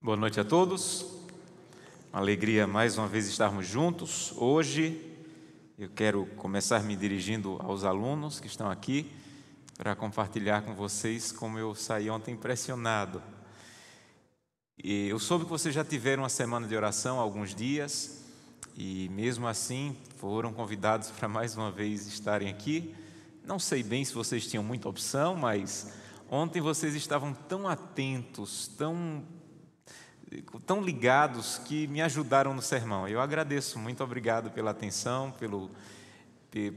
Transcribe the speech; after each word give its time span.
Boa 0.00 0.16
noite 0.16 0.38
a 0.38 0.44
todos. 0.44 1.04
Uma 2.12 2.20
alegria 2.20 2.68
mais 2.68 2.96
uma 2.96 3.08
vez 3.08 3.26
estarmos 3.26 3.66
juntos. 3.66 4.32
Hoje 4.36 5.04
eu 5.76 5.88
quero 5.88 6.24
começar 6.36 6.84
me 6.84 6.94
dirigindo 6.94 7.56
aos 7.60 7.82
alunos 7.82 8.38
que 8.38 8.46
estão 8.46 8.70
aqui 8.70 9.10
para 9.76 9.96
compartilhar 9.96 10.62
com 10.62 10.72
vocês 10.72 11.32
como 11.32 11.58
eu 11.58 11.74
saí 11.74 12.08
ontem 12.08 12.34
impressionado. 12.34 13.20
E 14.82 15.08
eu 15.08 15.18
soube 15.18 15.46
que 15.46 15.50
vocês 15.50 15.74
já 15.74 15.84
tiveram 15.84 16.22
uma 16.22 16.28
semana 16.28 16.68
de 16.68 16.76
oração 16.76 17.18
há 17.18 17.22
alguns 17.22 17.52
dias 17.52 18.24
e 18.76 19.08
mesmo 19.08 19.48
assim 19.48 19.96
foram 20.18 20.52
convidados 20.52 21.10
para 21.18 21.26
mais 21.26 21.56
uma 21.56 21.72
vez 21.72 22.06
estarem 22.06 22.48
aqui. 22.48 22.94
Não 23.44 23.58
sei 23.58 23.82
bem 23.82 24.04
se 24.04 24.14
vocês 24.14 24.46
tinham 24.46 24.62
muita 24.62 24.88
opção, 24.88 25.34
mas 25.34 25.92
ontem 26.30 26.60
vocês 26.60 26.94
estavam 26.94 27.34
tão 27.34 27.66
atentos, 27.66 28.68
tão 28.68 29.24
tão 30.66 30.82
ligados 30.82 31.58
que 31.58 31.86
me 31.86 32.02
ajudaram 32.02 32.52
no 32.54 32.62
sermão. 32.62 33.08
Eu 33.08 33.20
agradeço, 33.20 33.78
muito 33.78 34.02
obrigado 34.04 34.50
pela 34.50 34.70
atenção, 34.70 35.30
pelo 35.32 35.70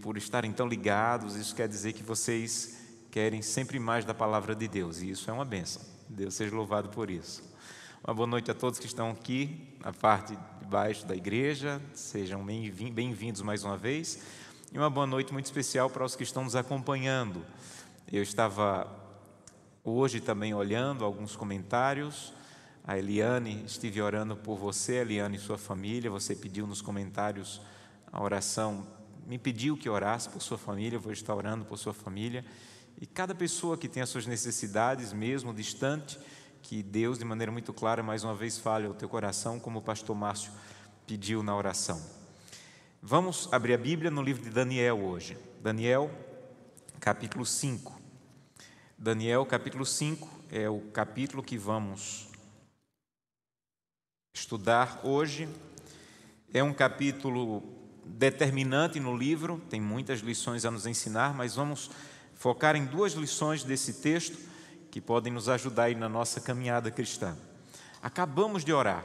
por 0.01 0.17
estarem 0.17 0.51
tão 0.51 0.67
ligados. 0.67 1.35
Isso 1.35 1.55
quer 1.55 1.67
dizer 1.67 1.93
que 1.93 2.03
vocês 2.03 2.79
querem 3.09 3.41
sempre 3.41 3.79
mais 3.79 4.05
da 4.05 4.13
palavra 4.13 4.55
de 4.55 4.67
Deus, 4.67 5.01
e 5.01 5.09
isso 5.09 5.29
é 5.29 5.33
uma 5.33 5.45
benção. 5.45 5.81
Deus 6.07 6.35
seja 6.35 6.55
louvado 6.55 6.89
por 6.89 7.09
isso. 7.09 7.43
Uma 8.03 8.13
boa 8.13 8.27
noite 8.27 8.49
a 8.49 8.53
todos 8.53 8.79
que 8.79 8.85
estão 8.85 9.11
aqui 9.11 9.75
na 9.83 9.93
parte 9.93 10.35
de 10.35 10.65
baixo 10.65 11.05
da 11.05 11.15
igreja, 11.15 11.81
sejam 11.93 12.43
bem-vindos 12.45 13.41
mais 13.41 13.63
uma 13.63 13.77
vez. 13.77 14.21
E 14.71 14.77
uma 14.77 14.89
boa 14.89 15.05
noite 15.05 15.33
muito 15.33 15.45
especial 15.45 15.89
para 15.89 16.05
os 16.05 16.15
que 16.15 16.23
estão 16.23 16.43
nos 16.43 16.55
acompanhando. 16.55 17.45
Eu 18.11 18.23
estava 18.23 18.87
hoje 19.83 20.19
também 20.19 20.53
olhando 20.53 21.03
alguns 21.03 21.35
comentários. 21.35 22.33
A 22.83 22.97
Eliane, 22.97 23.63
estive 23.63 24.01
orando 24.01 24.35
por 24.35 24.57
você, 24.57 24.95
Eliane 24.95 25.37
e 25.37 25.39
sua 25.39 25.57
família. 25.57 26.09
Você 26.09 26.35
pediu 26.35 26.65
nos 26.65 26.81
comentários 26.81 27.61
a 28.11 28.21
oração, 28.21 28.87
me 29.27 29.37
pediu 29.37 29.77
que 29.77 29.87
orasse 29.87 30.27
por 30.29 30.41
sua 30.41 30.57
família. 30.57 30.97
Eu 30.97 30.99
vou 30.99 31.11
estar 31.11 31.35
orando 31.35 31.63
por 31.63 31.77
sua 31.77 31.93
família. 31.93 32.43
E 32.99 33.05
cada 33.05 33.35
pessoa 33.35 33.77
que 33.77 33.87
tem 33.87 34.01
as 34.01 34.09
suas 34.09 34.25
necessidades, 34.25 35.13
mesmo 35.13 35.53
distante, 35.53 36.19
que 36.63 36.81
Deus, 36.81 37.19
de 37.19 37.25
maneira 37.25 37.51
muito 37.51 37.71
clara, 37.71 38.01
mais 38.01 38.23
uma 38.23 38.33
vez 38.33 38.57
fale 38.57 38.87
ao 38.87 38.95
teu 38.95 39.07
coração, 39.07 39.59
como 39.59 39.77
o 39.77 39.81
pastor 39.81 40.15
Márcio 40.15 40.51
pediu 41.05 41.43
na 41.43 41.55
oração. 41.55 42.01
Vamos 42.99 43.47
abrir 43.51 43.75
a 43.75 43.77
Bíblia 43.77 44.09
no 44.09 44.23
livro 44.23 44.43
de 44.43 44.49
Daniel 44.49 45.03
hoje. 45.03 45.37
Daniel, 45.61 46.09
capítulo 46.99 47.45
5. 47.45 48.01
Daniel, 48.97 49.45
capítulo 49.45 49.85
5, 49.85 50.27
é 50.51 50.67
o 50.67 50.79
capítulo 50.91 51.43
que 51.43 51.57
vamos 51.57 52.30
estudar 54.33 55.01
hoje. 55.03 55.47
É 56.53 56.63
um 56.63 56.73
capítulo 56.73 57.63
determinante 58.05 58.99
no 58.99 59.15
livro, 59.15 59.61
tem 59.69 59.79
muitas 59.79 60.19
lições 60.19 60.65
a 60.65 60.71
nos 60.71 60.85
ensinar, 60.85 61.33
mas 61.33 61.55
vamos 61.55 61.89
focar 62.35 62.75
em 62.75 62.85
duas 62.85 63.13
lições 63.13 63.63
desse 63.63 64.01
texto 64.01 64.37
que 64.89 64.99
podem 64.99 65.31
nos 65.31 65.47
ajudar 65.47 65.83
aí 65.83 65.95
na 65.95 66.09
nossa 66.09 66.41
caminhada 66.41 66.91
cristã. 66.91 67.37
Acabamos 68.01 68.65
de 68.65 68.73
orar 68.73 69.03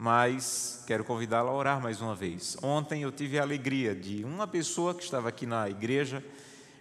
mas 0.00 0.84
quero 0.86 1.02
convidá-la 1.02 1.50
a 1.50 1.52
orar 1.52 1.82
mais 1.82 2.00
uma 2.00 2.14
vez. 2.14 2.56
Ontem 2.62 3.02
eu 3.02 3.10
tive 3.10 3.36
a 3.36 3.42
alegria 3.42 3.96
de 3.96 4.24
uma 4.24 4.46
pessoa 4.46 4.94
que 4.94 5.02
estava 5.02 5.28
aqui 5.28 5.44
na 5.44 5.68
igreja 5.68 6.24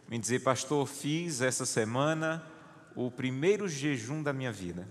me 0.07 0.19
dizer, 0.19 0.43
pastor, 0.43 0.87
fiz 0.87 1.41
essa 1.41 1.65
semana 1.65 2.43
o 2.95 3.09
primeiro 3.09 3.67
jejum 3.67 4.21
da 4.21 4.31
minha 4.31 4.51
vida. 4.51 4.87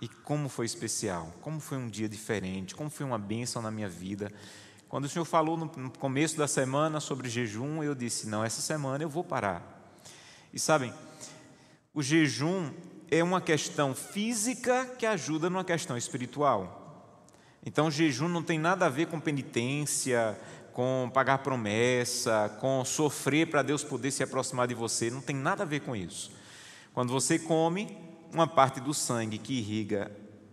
E 0.00 0.08
como 0.08 0.48
foi 0.48 0.66
especial, 0.66 1.32
como 1.40 1.60
foi 1.60 1.78
um 1.78 1.88
dia 1.88 2.08
diferente, 2.08 2.74
como 2.74 2.90
foi 2.90 3.06
uma 3.06 3.18
bênção 3.18 3.62
na 3.62 3.70
minha 3.70 3.88
vida. 3.88 4.30
Quando 4.88 5.06
o 5.06 5.08
Senhor 5.08 5.24
falou 5.24 5.56
no 5.56 5.90
começo 5.90 6.36
da 6.36 6.46
semana 6.46 7.00
sobre 7.00 7.28
jejum, 7.28 7.82
eu 7.82 7.94
disse: 7.94 8.28
não, 8.28 8.44
essa 8.44 8.60
semana 8.60 9.02
eu 9.04 9.08
vou 9.08 9.24
parar. 9.24 9.62
E 10.52 10.58
sabem, 10.58 10.92
o 11.92 12.02
jejum 12.02 12.72
é 13.10 13.22
uma 13.22 13.40
questão 13.40 13.94
física 13.94 14.86
que 14.98 15.06
ajuda 15.06 15.48
numa 15.48 15.64
questão 15.64 15.96
espiritual. 15.96 16.80
Então, 17.64 17.90
jejum 17.90 18.28
não 18.28 18.42
tem 18.42 18.58
nada 18.58 18.86
a 18.86 18.90
ver 18.90 19.06
com 19.06 19.18
penitência, 19.18 20.38
com 20.72 21.08
pagar 21.14 21.38
promessa, 21.38 22.54
com 22.60 22.84
sofrer 22.84 23.48
para 23.48 23.62
Deus 23.62 23.82
poder 23.82 24.10
se 24.10 24.22
aproximar 24.22 24.66
de 24.66 24.74
você, 24.74 25.08
não 25.10 25.20
tem 25.22 25.34
nada 25.34 25.62
a 25.62 25.66
ver 25.66 25.80
com 25.80 25.94
isso. 25.94 26.32
Quando 26.92 27.12
você 27.12 27.38
come, 27.38 27.96
uma 28.34 28.48
parte 28.48 28.80
do 28.80 28.92
sangue 28.92 29.38
que 29.38 29.54
irriga 29.54 30.10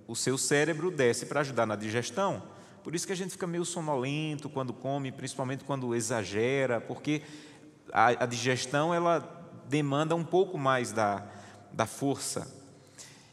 o 0.08 0.16
seu 0.16 0.38
cérebro 0.38 0.92
desce 0.92 1.26
para 1.26 1.40
ajudar 1.40 1.66
na 1.66 1.76
digestão. 1.76 2.44
Por 2.84 2.94
isso 2.94 3.08
que 3.08 3.14
a 3.14 3.16
gente 3.16 3.32
fica 3.32 3.48
meio 3.48 3.66
sonolento 3.66 4.50
quando 4.50 4.72
come, 4.72 5.12
principalmente 5.12 5.64
quando 5.64 5.96
exagera, 5.96 6.80
porque 6.80 7.24
a, 7.92 8.24
a 8.24 8.26
digestão 8.26 8.94
ela 8.94 9.20
demanda 9.68 10.16
um 10.16 10.24
pouco 10.24 10.58
mais 10.58 10.92
da, 10.92 11.26
da 11.72 11.86
força. 11.86 12.48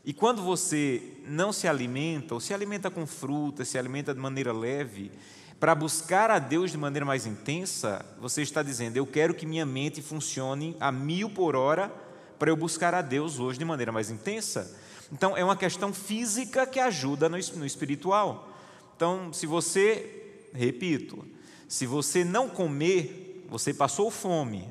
E 0.04 0.14
quando 0.14 0.42
você 0.42 1.18
não 1.26 1.52
se 1.52 1.68
alimenta, 1.68 2.32
ou 2.32 2.40
se 2.40 2.54
alimenta 2.54 2.90
com 2.90 3.06
fruta, 3.06 3.64
se 3.64 3.76
alimenta 3.76 4.14
de 4.14 4.20
maneira 4.20 4.52
leve, 4.52 5.12
para 5.60 5.74
buscar 5.74 6.30
a 6.30 6.38
Deus 6.38 6.70
de 6.70 6.78
maneira 6.78 7.04
mais 7.04 7.26
intensa, 7.26 8.04
você 8.18 8.40
está 8.40 8.62
dizendo: 8.62 8.96
Eu 8.96 9.06
quero 9.06 9.34
que 9.34 9.44
minha 9.44 9.66
mente 9.66 10.00
funcione 10.00 10.76
a 10.80 10.90
mil 10.90 11.28
por 11.28 11.56
hora 11.56 11.92
para 12.38 12.50
eu 12.50 12.56
buscar 12.56 12.94
a 12.94 13.02
Deus 13.02 13.38
hoje 13.38 13.58
de 13.58 13.64
maneira 13.64 13.92
mais 13.92 14.10
intensa. 14.10 14.76
Então, 15.12 15.36
é 15.36 15.42
uma 15.42 15.56
questão 15.56 15.92
física 15.92 16.66
que 16.66 16.78
ajuda 16.78 17.28
no 17.28 17.66
espiritual. 17.66 18.48
Então, 18.94 19.32
se 19.32 19.46
você, 19.46 20.48
repito, 20.52 21.24
se 21.66 21.86
você 21.86 22.24
não 22.24 22.48
comer, 22.48 23.46
você 23.48 23.72
passou 23.72 24.10
fome, 24.10 24.68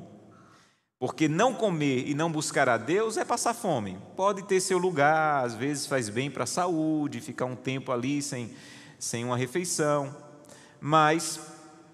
porque 0.98 1.28
não 1.28 1.54
comer 1.54 2.08
e 2.08 2.14
não 2.14 2.30
buscar 2.30 2.68
a 2.68 2.76
Deus 2.76 3.16
é 3.16 3.24
passar 3.24 3.54
fome. 3.54 3.98
Pode 4.16 4.42
ter 4.42 4.60
seu 4.60 4.78
lugar, 4.78 5.44
às 5.44 5.54
vezes 5.54 5.86
faz 5.86 6.08
bem 6.08 6.30
para 6.30 6.44
a 6.44 6.46
saúde, 6.46 7.20
ficar 7.20 7.44
um 7.44 7.54
tempo 7.54 7.92
ali 7.92 8.20
sem, 8.20 8.50
sem 8.98 9.24
uma 9.24 9.36
refeição. 9.36 10.14
Mas 10.80 11.40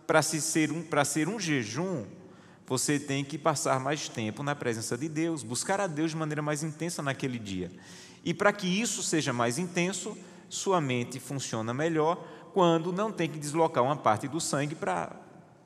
para 0.06 0.22
ser, 0.22 0.72
um, 0.72 0.84
ser 1.04 1.28
um 1.28 1.38
jejum, 1.38 2.04
você 2.66 2.98
tem 2.98 3.24
que 3.24 3.36
passar 3.36 3.78
mais 3.78 4.08
tempo 4.08 4.42
na 4.42 4.54
presença 4.54 4.96
de 4.96 5.08
Deus, 5.08 5.42
buscar 5.42 5.80
a 5.80 5.86
Deus 5.86 6.12
de 6.12 6.16
maneira 6.16 6.42
mais 6.42 6.62
intensa 6.62 7.02
naquele 7.02 7.38
dia. 7.38 7.70
E 8.24 8.32
para 8.32 8.52
que 8.52 8.66
isso 8.66 9.02
seja 9.02 9.32
mais 9.32 9.58
intenso, 9.58 10.16
sua 10.48 10.80
mente 10.80 11.20
funciona 11.20 11.74
melhor 11.74 12.16
quando 12.54 12.92
não 12.92 13.12
tem 13.12 13.28
que 13.28 13.38
deslocar 13.38 13.84
uma 13.84 13.96
parte 13.96 14.28
do 14.28 14.40
sangue 14.40 14.74
para 14.74 15.14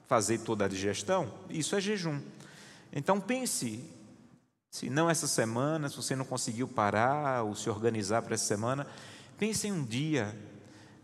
fazer 0.06 0.38
toda 0.38 0.64
a 0.64 0.68
digestão. 0.68 1.32
Isso 1.48 1.76
é 1.76 1.80
jejum. 1.80 2.20
Então 2.92 3.20
pense, 3.20 3.84
se 4.70 4.90
não 4.90 5.08
essa 5.08 5.28
semana, 5.28 5.88
se 5.88 5.96
você 5.96 6.16
não 6.16 6.24
conseguiu 6.24 6.66
parar 6.66 7.44
ou 7.44 7.54
se 7.54 7.68
organizar 7.70 8.22
para 8.22 8.34
essa 8.34 8.46
semana, 8.46 8.86
pense 9.38 9.68
em 9.68 9.72
um 9.72 9.84
dia. 9.84 10.34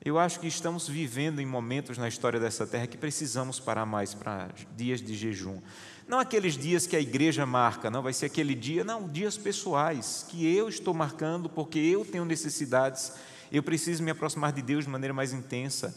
Eu 0.04 0.18
acho 0.18 0.38
que 0.38 0.46
estamos 0.46 0.86
vivendo 0.86 1.40
em 1.40 1.46
momentos 1.46 1.96
na 1.96 2.06
história 2.06 2.38
dessa 2.38 2.66
terra 2.66 2.86
que 2.86 2.98
precisamos 2.98 3.58
parar 3.58 3.86
mais 3.86 4.12
para 4.12 4.50
dias 4.76 5.00
de 5.00 5.14
jejum. 5.14 5.62
Não 6.06 6.18
aqueles 6.18 6.58
dias 6.58 6.86
que 6.86 6.94
a 6.94 7.00
igreja 7.00 7.46
marca, 7.46 7.90
não 7.90 8.02
vai 8.02 8.12
ser 8.12 8.26
aquele 8.26 8.54
dia, 8.54 8.84
não, 8.84 9.08
dias 9.08 9.38
pessoais 9.38 10.26
que 10.28 10.54
eu 10.54 10.68
estou 10.68 10.92
marcando 10.92 11.48
porque 11.48 11.78
eu 11.78 12.04
tenho 12.04 12.26
necessidades, 12.26 13.14
eu 13.50 13.62
preciso 13.62 14.02
me 14.02 14.10
aproximar 14.10 14.52
de 14.52 14.60
Deus 14.60 14.84
de 14.84 14.90
maneira 14.90 15.14
mais 15.14 15.32
intensa. 15.32 15.96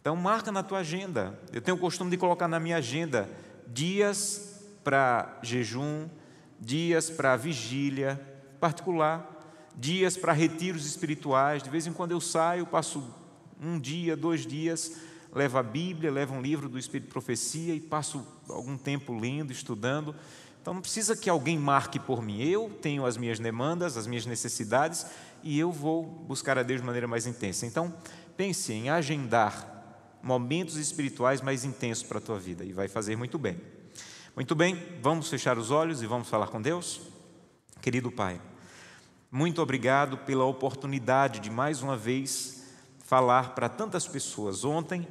Então 0.00 0.14
marca 0.14 0.52
na 0.52 0.62
tua 0.62 0.78
agenda. 0.78 1.36
Eu 1.52 1.60
tenho 1.60 1.76
o 1.76 1.80
costume 1.80 2.12
de 2.12 2.16
colocar 2.16 2.46
na 2.46 2.60
minha 2.60 2.76
agenda 2.76 3.28
dias 3.66 4.62
para 4.84 5.40
jejum, 5.42 6.08
dias 6.60 7.10
para 7.10 7.34
vigília 7.34 8.20
particular, 8.60 9.28
dias 9.74 10.16
para 10.16 10.32
retiros 10.32 10.86
espirituais. 10.86 11.64
De 11.64 11.68
vez 11.68 11.84
em 11.88 11.92
quando 11.92 12.12
eu 12.12 12.20
saio, 12.20 12.64
passo 12.64 13.23
um 13.60 13.78
dia, 13.78 14.16
dois 14.16 14.46
dias, 14.46 14.96
levo 15.32 15.58
a 15.58 15.62
Bíblia, 15.62 16.10
levo 16.10 16.34
um 16.34 16.40
livro 16.40 16.68
do 16.68 16.78
Espírito 16.78 17.06
de 17.06 17.12
Profecia 17.12 17.74
e 17.74 17.80
passo 17.80 18.26
algum 18.48 18.76
tempo 18.76 19.12
lendo, 19.12 19.52
estudando. 19.52 20.14
Então 20.62 20.72
não 20.72 20.80
precisa 20.80 21.16
que 21.16 21.28
alguém 21.28 21.58
marque 21.58 21.98
por 21.98 22.22
mim. 22.22 22.42
Eu 22.42 22.70
tenho 22.80 23.04
as 23.04 23.16
minhas 23.16 23.38
demandas, 23.38 23.96
as 23.96 24.06
minhas 24.06 24.24
necessidades 24.24 25.06
e 25.42 25.58
eu 25.58 25.70
vou 25.70 26.04
buscar 26.04 26.56
a 26.56 26.62
Deus 26.62 26.80
de 26.80 26.86
maneira 26.86 27.06
mais 27.06 27.26
intensa. 27.26 27.66
Então 27.66 27.94
pense 28.36 28.72
em 28.72 28.88
agendar 28.88 30.18
momentos 30.22 30.76
espirituais 30.76 31.42
mais 31.42 31.64
intensos 31.64 32.04
para 32.04 32.18
a 32.18 32.20
tua 32.20 32.38
vida 32.38 32.64
e 32.64 32.72
vai 32.72 32.88
fazer 32.88 33.14
muito 33.14 33.38
bem. 33.38 33.60
Muito 34.34 34.54
bem, 34.54 34.82
vamos 35.02 35.28
fechar 35.28 35.58
os 35.58 35.70
olhos 35.70 36.02
e 36.02 36.06
vamos 36.06 36.28
falar 36.28 36.48
com 36.48 36.60
Deus? 36.60 37.02
Querido 37.82 38.10
Pai, 38.10 38.40
muito 39.30 39.60
obrigado 39.60 40.16
pela 40.16 40.44
oportunidade 40.44 41.40
de 41.40 41.50
mais 41.50 41.82
uma 41.82 41.96
vez 41.96 42.63
falar 43.04 43.54
para 43.54 43.68
tantas 43.68 44.08
pessoas. 44.08 44.64
Ontem, 44.64 45.06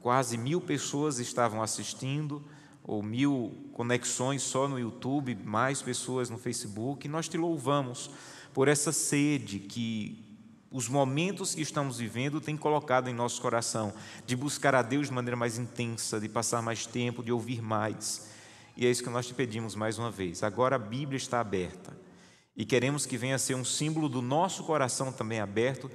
quase 0.00 0.38
mil 0.38 0.60
pessoas 0.60 1.18
estavam 1.18 1.60
assistindo, 1.60 2.42
ou 2.84 3.02
mil 3.02 3.68
conexões 3.72 4.42
só 4.42 4.66
no 4.66 4.78
YouTube, 4.78 5.34
mais 5.44 5.82
pessoas 5.82 6.30
no 6.30 6.38
Facebook. 6.38 7.06
E 7.06 7.10
nós 7.10 7.28
te 7.28 7.36
louvamos 7.36 8.10
por 8.54 8.68
essa 8.68 8.92
sede 8.92 9.58
que 9.58 10.24
os 10.70 10.88
momentos 10.88 11.54
que 11.54 11.60
estamos 11.60 11.98
vivendo 11.98 12.40
têm 12.40 12.56
colocado 12.56 13.08
em 13.10 13.14
nosso 13.14 13.42
coração 13.42 13.92
de 14.26 14.34
buscar 14.34 14.74
a 14.74 14.82
Deus 14.82 15.08
de 15.08 15.12
maneira 15.12 15.36
mais 15.36 15.58
intensa, 15.58 16.18
de 16.18 16.28
passar 16.28 16.62
mais 16.62 16.86
tempo, 16.86 17.22
de 17.22 17.30
ouvir 17.30 17.60
mais. 17.60 18.30
E 18.76 18.86
é 18.86 18.90
isso 18.90 19.02
que 19.02 19.10
nós 19.10 19.26
te 19.26 19.34
pedimos 19.34 19.74
mais 19.74 19.98
uma 19.98 20.10
vez. 20.10 20.42
Agora 20.42 20.76
a 20.76 20.78
Bíblia 20.78 21.18
está 21.18 21.40
aberta 21.40 21.94
e 22.56 22.64
queremos 22.64 23.06
que 23.06 23.16
venha 23.16 23.36
a 23.36 23.38
ser 23.38 23.54
um 23.54 23.64
símbolo 23.64 24.08
do 24.08 24.20
nosso 24.20 24.64
coração 24.64 25.12
também 25.12 25.40
aberto, 25.40 25.90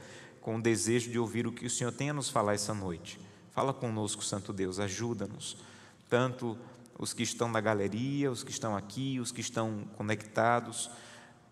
com 0.48 0.56
o 0.56 0.62
desejo 0.62 1.12
de 1.12 1.20
ouvir 1.20 1.46
o 1.46 1.52
que 1.52 1.66
o 1.66 1.70
Senhor 1.70 1.92
tem 1.92 2.10
a 2.10 2.14
nos 2.14 2.30
falar 2.30 2.54
essa 2.54 2.74
noite. 2.74 3.20
Fala 3.52 3.74
conosco, 3.74 4.24
Santo 4.24 4.54
Deus, 4.54 4.80
ajuda-nos, 4.80 5.58
tanto 6.10 6.58
os 6.98 7.12
que 7.12 7.22
estão 7.22 7.50
na 7.50 7.60
galeria, 7.60 8.32
os 8.32 8.46
que 8.46 8.52
estão 8.52 8.74
aqui, 8.74 9.20
os 9.20 9.30
que 9.30 9.42
estão 9.42 9.84
conectados, 9.98 10.90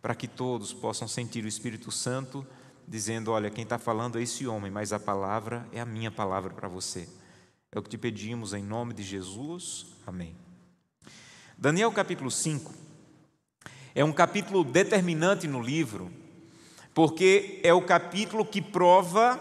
para 0.02 0.16
que 0.16 0.30
todos 0.30 0.72
possam 0.72 1.10
sentir 1.10 1.44
o 1.44 1.48
Espírito 1.50 1.92
Santo 1.92 2.48
dizendo: 2.88 3.32
Olha, 3.32 3.50
quem 3.50 3.66
está 3.66 3.78
falando 3.78 4.18
é 4.18 4.22
esse 4.22 4.48
homem, 4.48 4.72
mas 4.72 4.94
a 4.94 5.00
palavra 5.00 5.68
é 5.74 5.82
a 5.82 5.86
minha 5.86 6.10
palavra 6.10 6.54
para 6.54 6.70
você. 6.70 7.06
É 7.74 7.78
o 7.78 7.84
que 7.84 7.90
te 7.90 7.98
pedimos 7.98 8.54
em 8.54 8.64
nome 8.64 8.94
de 8.94 9.04
Jesus. 9.04 9.88
Amém. 10.08 10.34
Daniel 11.58 11.92
capítulo 11.92 12.32
5 12.32 12.74
é 13.94 14.06
um 14.06 14.14
capítulo 14.14 14.64
determinante 14.64 15.50
no 15.50 15.62
livro, 15.62 16.10
porque 16.96 17.60
é 17.62 17.74
o 17.74 17.82
capítulo 17.82 18.46
que 18.46 18.62
prova 18.62 19.38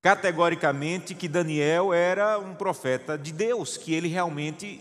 categoricamente 0.00 1.12
que 1.12 1.26
Daniel 1.28 1.92
era 1.92 2.38
um 2.38 2.54
profeta 2.54 3.18
de 3.18 3.32
Deus, 3.32 3.76
que 3.76 3.92
ele 3.92 4.06
realmente, 4.06 4.80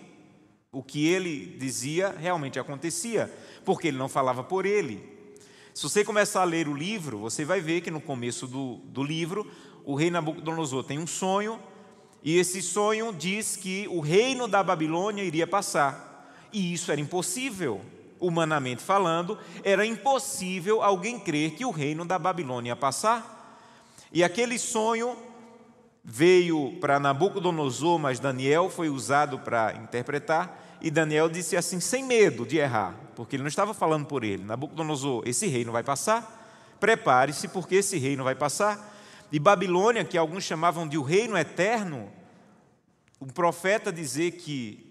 o 0.72 0.84
que 0.84 1.08
ele 1.08 1.58
dizia 1.60 2.12
realmente 2.12 2.60
acontecia, 2.60 3.34
porque 3.66 3.88
ele 3.88 3.98
não 3.98 4.08
falava 4.08 4.44
por 4.44 4.64
ele, 4.64 5.04
se 5.74 5.84
você 5.84 6.06
começar 6.06 6.42
a 6.42 6.46
ler 6.46 6.68
o 6.68 6.76
livro, 6.76 7.18
você 7.18 7.44
vai 7.44 7.60
ver 7.60 7.82
que 7.82 7.90
no 7.90 8.00
começo 8.00 8.46
do, 8.46 8.76
do 8.86 9.04
livro, 9.04 9.50
o 9.84 9.96
rei 9.96 10.12
Nabucodonosor 10.12 10.84
tem 10.84 11.00
um 11.00 11.08
sonho, 11.08 11.60
e 12.22 12.38
esse 12.38 12.62
sonho 12.62 13.12
diz 13.12 13.56
que 13.56 13.88
o 13.88 14.02
reino 14.02 14.48
da 14.48 14.62
Babilônia 14.62 15.24
iria 15.24 15.48
passar. 15.48 16.46
E 16.54 16.74
isso 16.74 16.92
era 16.92 17.00
impossível, 17.02 17.82
humanamente 18.20 18.82
falando, 18.82 19.38
era 19.64 19.86
impossível 19.86 20.82
alguém 20.82 21.20
crer 21.20 21.52
que 21.52 21.66
o 21.66 21.72
reino 21.72 22.06
da 22.06 22.20
Babilônia 22.20 22.72
ia 22.72 22.76
passar. 22.76 23.38
E 24.12 24.24
aquele 24.24 24.58
sonho 24.58 25.16
veio 26.04 26.78
para 26.80 27.00
Nabucodonosor, 27.00 28.00
mas 28.00 28.20
Daniel 28.20 28.70
foi 28.70 28.90
usado 28.90 29.40
para 29.40 29.74
interpretar. 29.74 30.78
E 30.82 30.90
Daniel 30.90 31.30
disse 31.30 31.58
assim, 31.58 31.80
sem 31.80 32.04
medo 32.04 32.46
de 32.46 32.58
errar, 32.58 32.96
porque 33.16 33.36
ele 33.36 33.44
não 33.44 33.50
estava 33.50 33.74
falando 33.74 34.06
por 34.06 34.24
ele. 34.24 34.44
Nabucodonosor, 34.44 35.24
esse 35.26 35.46
reino 35.48 35.72
vai 35.72 35.84
passar, 35.84 36.78
prepare-se, 36.80 37.48
porque 37.50 37.76
esse 37.76 37.98
reino 37.98 38.24
vai 38.24 38.34
passar. 38.36 38.96
E 39.32 39.38
Babilônia, 39.38 40.04
que 40.04 40.18
alguns 40.18 40.44
chamavam 40.44 40.88
de 40.88 40.98
o 40.98 41.04
reino 41.04 41.38
eterno, 41.38 42.10
um 43.22 43.28
profeta 43.28 43.92
dizer 43.92 44.32
que 44.32 44.86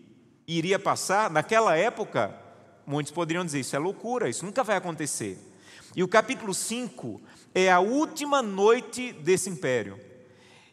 iria 0.46 0.78
passar, 0.78 1.30
naquela 1.30 1.76
época, 1.76 2.34
muitos 2.88 3.12
poderiam 3.12 3.44
dizer: 3.44 3.60
Isso 3.60 3.76
é 3.76 3.78
loucura, 3.78 4.28
isso 4.28 4.44
nunca 4.44 4.64
vai 4.64 4.76
acontecer. 4.76 5.38
E 5.94 6.02
o 6.02 6.08
capítulo 6.08 6.54
5 6.54 7.20
é 7.54 7.70
a 7.70 7.80
última 7.80 8.40
noite 8.40 9.12
desse 9.12 9.50
império. 9.50 10.00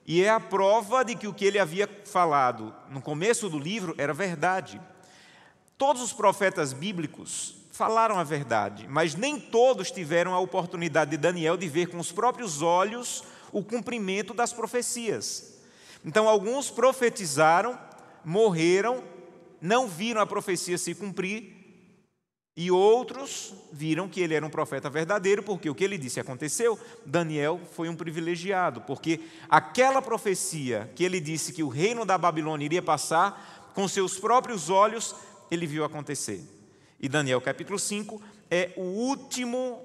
E 0.07 0.23
é 0.23 0.29
a 0.29 0.39
prova 0.39 1.03
de 1.03 1.15
que 1.15 1.27
o 1.27 1.33
que 1.33 1.45
ele 1.45 1.59
havia 1.59 1.89
falado 2.05 2.73
no 2.89 3.01
começo 3.01 3.49
do 3.49 3.59
livro 3.59 3.93
era 3.97 4.13
verdade. 4.13 4.79
Todos 5.77 6.01
os 6.01 6.13
profetas 6.13 6.73
bíblicos 6.73 7.55
falaram 7.71 8.17
a 8.17 8.23
verdade, 8.23 8.87
mas 8.87 9.15
nem 9.15 9.39
todos 9.39 9.91
tiveram 9.91 10.33
a 10.33 10.39
oportunidade 10.39 11.11
de 11.11 11.17
Daniel 11.17 11.57
de 11.57 11.67
ver 11.67 11.87
com 11.87 11.97
os 11.97 12.11
próprios 12.11 12.61
olhos 12.61 13.23
o 13.51 13.63
cumprimento 13.63 14.33
das 14.33 14.53
profecias. 14.53 15.59
Então, 16.03 16.29
alguns 16.29 16.69
profetizaram, 16.69 17.77
morreram, 18.23 19.03
não 19.59 19.87
viram 19.87 20.21
a 20.21 20.25
profecia 20.25 20.77
se 20.77 20.93
cumprir, 20.93 21.54
e 22.57 22.71
outros 22.71 23.53
viram 23.71 24.07
que 24.07 24.21
ele 24.21 24.33
era 24.33 24.45
um 24.45 24.49
profeta 24.49 24.89
verdadeiro, 24.89 25.43
porque 25.43 25.69
o 25.69 25.75
que 25.75 25.83
ele 25.83 25.97
disse 25.97 26.21
aconteceu. 26.21 26.79
Daniel 27.05 27.59
foi 27.73 27.89
um 27.89 27.95
privilegiado, 27.95 28.79
porque 28.81 29.19
aquela 29.49 30.01
profecia 30.01 30.89
que 30.95 31.03
ele 31.03 31.19
disse 31.19 31.51
que 31.51 31.63
o 31.63 31.67
reino 31.67 32.05
da 32.05 32.17
Babilônia 32.17 32.65
iria 32.65 32.81
passar, 32.81 33.71
com 33.73 33.89
seus 33.89 34.17
próprios 34.17 34.69
olhos, 34.69 35.13
ele 35.51 35.67
viu 35.67 35.83
acontecer. 35.83 36.41
E 36.97 37.09
Daniel 37.09 37.41
capítulo 37.41 37.77
5 37.77 38.21
é 38.49 38.71
o 38.77 38.83
último, 38.83 39.83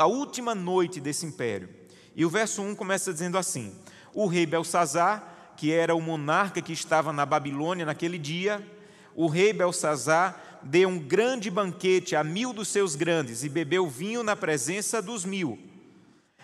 a 0.00 0.06
última 0.06 0.52
noite 0.52 1.00
desse 1.00 1.24
império. 1.24 1.68
E 2.16 2.24
o 2.24 2.30
verso 2.30 2.60
1 2.60 2.74
começa 2.74 3.12
dizendo 3.12 3.38
assim: 3.38 3.72
O 4.12 4.26
rei 4.26 4.46
Belsazar, 4.46 5.54
que 5.56 5.72
era 5.72 5.94
o 5.94 6.00
monarca 6.00 6.60
que 6.60 6.72
estava 6.72 7.12
na 7.12 7.24
Babilônia 7.24 7.86
naquele 7.86 8.18
dia, 8.18 8.66
o 9.14 9.28
rei 9.28 9.52
Belsazar 9.52 10.53
deu 10.64 10.88
um 10.88 10.98
grande 10.98 11.50
banquete 11.50 12.16
a 12.16 12.24
mil 12.24 12.52
dos 12.52 12.68
seus 12.68 12.96
grandes 12.96 13.44
e 13.44 13.48
bebeu 13.48 13.88
vinho 13.88 14.22
na 14.22 14.34
presença 14.34 15.00
dos 15.00 15.24
mil. 15.24 15.58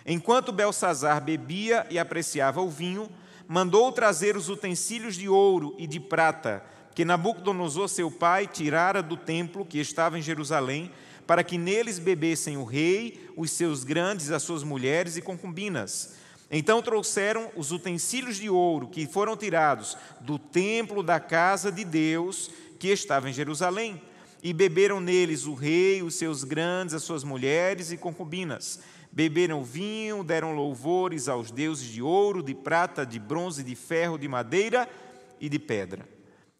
Enquanto 0.05 0.51
Belsazar 0.51 1.23
bebia 1.23 1.85
e 1.89 1.99
apreciava 1.99 2.61
o 2.61 2.69
vinho, 2.69 3.09
mandou 3.47 3.91
trazer 3.91 4.37
os 4.37 4.49
utensílios 4.49 5.15
de 5.15 5.27
ouro 5.27 5.75
e 5.77 5.85
de 5.85 5.99
prata 5.99 6.63
que 6.93 7.05
Nabucodonosor, 7.05 7.87
seu 7.87 8.11
pai, 8.11 8.47
tirara 8.47 9.01
do 9.01 9.15
templo 9.15 9.65
que 9.65 9.79
estava 9.79 10.19
em 10.19 10.21
Jerusalém, 10.21 10.91
para 11.25 11.43
que 11.43 11.57
neles 11.57 11.99
bebessem 11.99 12.57
o 12.57 12.65
rei, 12.65 13.29
os 13.37 13.51
seus 13.51 13.83
grandes, 13.83 14.29
as 14.29 14.43
suas 14.43 14.63
mulheres 14.63 15.15
e 15.15 15.21
concubinas. 15.21 16.15
Então 16.51 16.81
trouxeram 16.81 17.49
os 17.55 17.71
utensílios 17.71 18.35
de 18.35 18.49
ouro 18.49 18.89
que 18.89 19.07
foram 19.07 19.37
tirados 19.37 19.97
do 20.19 20.37
templo 20.37 21.01
da 21.01 21.17
casa 21.17 21.71
de 21.71 21.85
Deus 21.85 22.51
que 22.77 22.89
estava 22.89 23.29
em 23.29 23.33
Jerusalém, 23.33 24.01
e 24.43 24.53
beberam 24.53 24.99
neles 24.99 25.45
o 25.45 25.53
rei, 25.53 26.01
os 26.01 26.15
seus 26.15 26.43
grandes, 26.43 26.95
as 26.95 27.03
suas 27.03 27.23
mulheres 27.23 27.91
e 27.91 27.97
concubinas. 27.97 28.79
Beberam 29.11 29.63
vinho, 29.63 30.23
deram 30.23 30.53
louvores 30.53 31.27
aos 31.27 31.51
deuses 31.51 31.87
de 31.87 32.01
ouro, 32.01 32.41
de 32.41 32.55
prata, 32.55 33.05
de 33.05 33.19
bronze, 33.19 33.63
de 33.63 33.75
ferro, 33.75 34.17
de 34.17 34.27
madeira 34.27 34.89
e 35.39 35.49
de 35.49 35.59
pedra. 35.59 36.07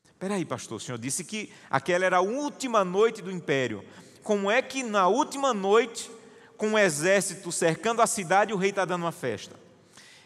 Espera 0.05 0.35
aí, 0.35 0.45
pastor, 0.45 0.77
o 0.77 0.79
senhor 0.79 0.97
disse 0.97 1.23
que 1.23 1.51
aquela 1.69 2.05
era 2.05 2.17
a 2.17 2.21
última 2.21 2.85
noite 2.85 3.21
do 3.21 3.31
império. 3.31 3.83
Como 4.21 4.51
é 4.51 4.61
que 4.61 4.83
na 4.83 5.07
última 5.07 5.53
noite, 5.53 6.11
com 6.57 6.67
o 6.67 6.71
um 6.71 6.77
exército 6.77 7.51
cercando 7.51 8.01
a 8.01 8.07
cidade, 8.07 8.53
o 8.53 8.57
rei 8.57 8.69
está 8.69 8.85
dando 8.85 9.03
uma 9.03 9.11
festa? 9.11 9.55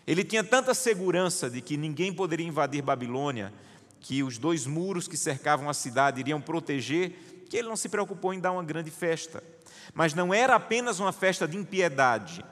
Ele 0.06 0.24
tinha 0.24 0.44
tanta 0.44 0.74
segurança 0.74 1.50
de 1.50 1.62
que 1.62 1.78
ninguém 1.78 2.14
poderia 2.14 2.46
invadir 2.46 2.82
Babilônia, 2.82 3.54
que 4.02 4.22
os 4.22 4.38
dois 4.38 4.68
muros 4.68 5.08
que 5.08 5.16
cercavam 5.16 5.70
a 5.70 5.74
cidade 5.74 6.20
iriam 6.20 6.42
proteger, 6.42 7.16
que 7.50 7.58
ele 7.58 7.68
não 7.68 7.76
se 7.76 7.90
preocupou 7.90 8.34
em 8.34 8.40
dar 8.40 8.52
uma 8.52 8.64
grande 8.64 8.92
festa. 8.92 9.44
Mas 9.94 10.14
não 10.14 10.34
era 10.34 10.56
apenas 10.56 11.00
uma 11.00 11.12
festa 11.12 11.48
de 11.48 11.58
impiedade, 11.58 12.44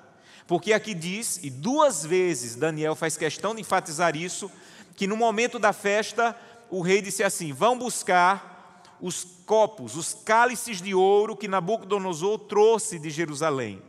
porque 0.47 0.73
aqui 0.73 0.93
diz, 0.93 1.39
e 1.43 1.49
duas 1.49 2.05
vezes 2.05 2.55
Daniel 2.55 2.95
faz 2.95 3.17
questão 3.17 3.55
de 3.55 3.61
enfatizar 3.61 4.15
isso, 4.15 4.51
que 4.95 5.07
no 5.07 5.17
momento 5.17 5.57
da 5.57 5.73
festa 5.73 6.35
o 6.69 6.81
rei 6.81 7.01
disse 7.01 7.23
assim: 7.23 7.51
Vão 7.53 7.77
buscar 7.77 8.83
os 9.01 9.23
copos, 9.45 9.95
os 9.95 10.13
cálices 10.13 10.81
de 10.81 10.93
ouro 10.93 11.35
que 11.35 11.47
Nabucodonosor 11.47 12.39
trouxe 12.39 12.97
de 12.99 13.09
Jerusalém. 13.09 13.81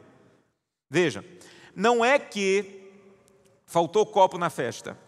Veja, 0.90 1.24
não 1.74 2.04
é 2.04 2.18
que 2.18 2.90
faltou 3.66 4.04
copo 4.06 4.38
na 4.38 4.50
festa. 4.50 4.98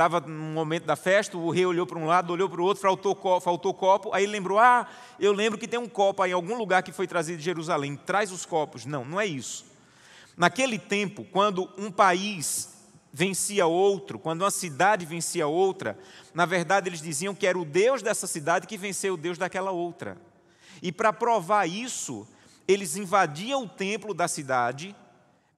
Estava 0.00 0.18
no 0.18 0.54
momento 0.54 0.86
da 0.86 0.96
festa, 0.96 1.36
o 1.36 1.50
rei 1.50 1.66
olhou 1.66 1.86
para 1.86 1.98
um 1.98 2.06
lado, 2.06 2.32
olhou 2.32 2.48
para 2.48 2.58
o 2.58 2.64
outro, 2.64 2.80
faltou 2.80 3.14
copo, 3.14 3.44
faltou 3.44 3.74
copo, 3.74 4.14
aí 4.14 4.24
lembrou: 4.24 4.58
Ah, 4.58 4.88
eu 5.18 5.30
lembro 5.30 5.58
que 5.58 5.68
tem 5.68 5.78
um 5.78 5.86
copo 5.86 6.22
aí 6.22 6.30
em 6.30 6.32
algum 6.32 6.56
lugar 6.56 6.82
que 6.82 6.90
foi 6.90 7.06
trazido 7.06 7.36
de 7.36 7.44
Jerusalém, 7.44 7.94
traz 7.96 8.32
os 8.32 8.46
copos. 8.46 8.86
Não, 8.86 9.04
não 9.04 9.20
é 9.20 9.26
isso. 9.26 9.66
Naquele 10.38 10.78
tempo, 10.78 11.22
quando 11.30 11.68
um 11.76 11.90
país 11.90 12.70
vencia 13.12 13.66
outro, 13.66 14.18
quando 14.18 14.40
uma 14.40 14.50
cidade 14.50 15.04
vencia 15.04 15.46
outra, 15.46 15.98
na 16.32 16.46
verdade 16.46 16.88
eles 16.88 17.02
diziam 17.02 17.34
que 17.34 17.46
era 17.46 17.58
o 17.58 17.64
Deus 17.66 18.00
dessa 18.00 18.26
cidade 18.26 18.66
que 18.66 18.78
venceu 18.78 19.12
o 19.12 19.18
Deus 19.18 19.36
daquela 19.36 19.70
outra. 19.70 20.16
E 20.80 20.90
para 20.90 21.12
provar 21.12 21.68
isso, 21.68 22.26
eles 22.66 22.96
invadiam 22.96 23.64
o 23.64 23.68
templo 23.68 24.14
da 24.14 24.26
cidade, 24.26 24.96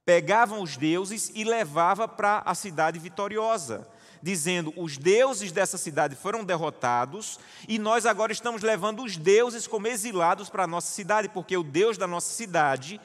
pegavam 0.05 0.61
os 0.61 0.75
deuses 0.75 1.31
e 1.33 1.45
levavam 1.45 2.09
para 2.09 2.39
a 2.39 2.53
cidade 2.53 2.99
vitoriosa, 2.99 3.87
dizendo: 4.23 4.73
os 4.77 4.97
deuses 4.97 5.51
dessa 5.51 5.77
cidade 5.77 6.15
foram 6.15 6.45
derrotados 6.45 7.37
e 7.67 7.77
nós 7.77 8.05
agora 8.05 8.31
estamos 8.31 8.61
levando 8.61 9.03
os 9.03 9.17
deuses 9.17 9.67
como 9.67 9.85
exilados 9.85 10.49
para 10.49 10.63
a 10.63 10.67
nossa 10.67 10.93
cidade, 10.93 11.27
porque 11.27 11.57
o 11.57 11.63
Deus 11.63 11.97
da 11.97 12.07
nossa 12.07 12.33
cidade 12.33 13.01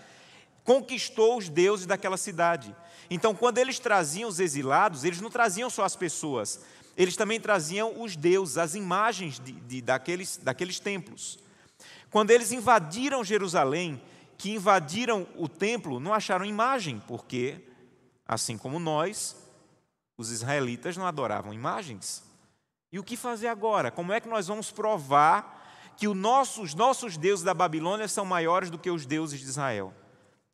conquistou 0.62 1.36
os 1.36 1.48
deuses 1.48 1.86
daquela 1.86 2.16
cidade. 2.16 2.74
Então, 3.10 3.34
quando 3.34 3.58
eles 3.58 3.80
traziam 3.80 4.28
os 4.28 4.38
exilados, 4.38 5.02
eles 5.02 5.20
não 5.20 5.28
traziam 5.28 5.68
só 5.68 5.82
as 5.82 5.96
pessoas, 5.96 6.60
eles 6.96 7.16
também 7.16 7.40
traziam 7.40 8.00
os 8.00 8.14
deuses, 8.14 8.56
as 8.56 8.76
imagens 8.76 9.40
de, 9.40 9.52
de, 9.52 9.82
daqueles, 9.82 10.36
daqueles 10.36 10.78
templos. 10.78 11.38
Quando 12.10 12.30
eles 12.30 12.52
invadiram 12.52 13.24
Jerusalém 13.24 14.00
que 14.36 14.52
invadiram 14.52 15.26
o 15.36 15.48
templo 15.48 15.98
não 15.98 16.14
acharam 16.14 16.44
imagem, 16.44 17.02
porque, 17.08 17.60
assim 18.26 18.56
como 18.56 18.78
nós, 18.78 19.34
os 20.18 20.32
israelitas 20.32 20.96
não 20.96 21.06
adoravam 21.06 21.54
imagens. 21.54 22.24
E 22.92 22.98
o 22.98 23.04
que 23.04 23.16
fazer 23.16 23.46
agora? 23.46 23.90
Como 23.92 24.12
é 24.12 24.20
que 24.20 24.28
nós 24.28 24.48
vamos 24.48 24.72
provar 24.72 25.94
que 25.96 26.08
os 26.08 26.74
nossos 26.74 27.16
deuses 27.16 27.44
da 27.44 27.54
Babilônia 27.54 28.08
são 28.08 28.24
maiores 28.24 28.68
do 28.68 28.78
que 28.78 28.90
os 28.90 29.06
deuses 29.06 29.38
de 29.38 29.46
Israel? 29.46 29.94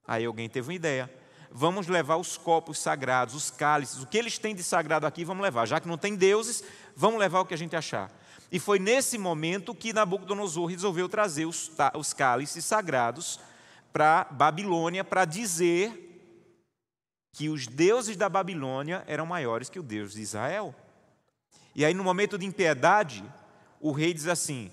Aí 0.06 0.26
alguém 0.26 0.48
teve 0.50 0.68
uma 0.68 0.74
ideia. 0.74 1.10
Vamos 1.50 1.86
levar 1.86 2.16
os 2.16 2.36
copos 2.36 2.78
sagrados, 2.78 3.34
os 3.34 3.50
cálices, 3.50 4.02
o 4.02 4.06
que 4.06 4.18
eles 4.18 4.38
têm 4.38 4.54
de 4.54 4.62
sagrado 4.62 5.06
aqui, 5.06 5.24
vamos 5.24 5.42
levar. 5.42 5.66
Já 5.66 5.80
que 5.80 5.88
não 5.88 5.96
tem 5.96 6.14
deuses, 6.14 6.62
vamos 6.94 7.18
levar 7.18 7.40
o 7.40 7.46
que 7.46 7.54
a 7.54 7.58
gente 7.58 7.74
achar. 7.74 8.10
E 8.52 8.58
foi 8.58 8.78
nesse 8.78 9.16
momento 9.16 9.74
que 9.74 9.92
Nabucodonosor 9.92 10.66
resolveu 10.66 11.08
trazer 11.08 11.46
os, 11.46 11.70
os 11.94 12.12
cálices 12.12 12.64
sagrados 12.64 13.40
para 13.92 14.24
Babilônia 14.24 15.04
para 15.04 15.24
dizer 15.24 16.03
que 17.34 17.48
os 17.48 17.66
deuses 17.66 18.16
da 18.16 18.28
Babilônia 18.28 19.02
eram 19.08 19.26
maiores 19.26 19.68
que 19.68 19.80
o 19.80 19.82
Deus 19.82 20.12
de 20.12 20.22
Israel. 20.22 20.72
E 21.74 21.84
aí, 21.84 21.92
no 21.92 22.04
momento 22.04 22.38
de 22.38 22.46
impiedade, 22.46 23.24
o 23.80 23.90
rei 23.90 24.14
diz 24.14 24.28
assim: 24.28 24.70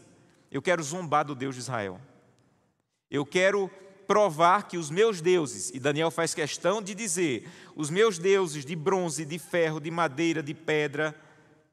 Eu 0.52 0.62
quero 0.62 0.84
zombar 0.84 1.26
do 1.26 1.34
Deus 1.34 1.56
de 1.56 1.62
Israel. 1.62 2.00
Eu 3.10 3.26
quero 3.26 3.68
provar 4.06 4.68
que 4.68 4.78
os 4.78 4.92
meus 4.92 5.22
deuses, 5.22 5.72
e 5.72 5.80
Daniel 5.80 6.12
faz 6.12 6.36
questão 6.36 6.82
de 6.84 6.94
dizer, 6.94 7.50
os 7.76 7.90
meus 7.90 8.20
deuses 8.20 8.64
de 8.64 8.76
bronze, 8.76 9.26
de 9.26 9.40
ferro, 9.40 9.80
de 9.80 9.90
madeira, 9.90 10.44
de 10.44 10.54
pedra, 10.54 11.16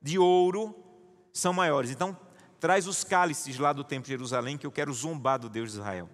de 0.00 0.18
ouro, 0.18 0.75
são 1.33 1.52
maiores. 1.52 1.90
Então, 1.90 2.16
traz 2.59 2.87
os 2.87 3.04
cálices 3.04 3.59
lá 3.59 3.75
do 3.75 3.85
templo 3.85 4.04
de 4.04 4.12
Jerusalém, 4.12 4.57
que 4.57 4.66
eu 4.66 4.73
quero 4.73 4.92
zombar 4.95 5.38
do 5.38 5.50
Deus 5.50 5.73
de 5.73 5.78
Israel. 5.78 6.09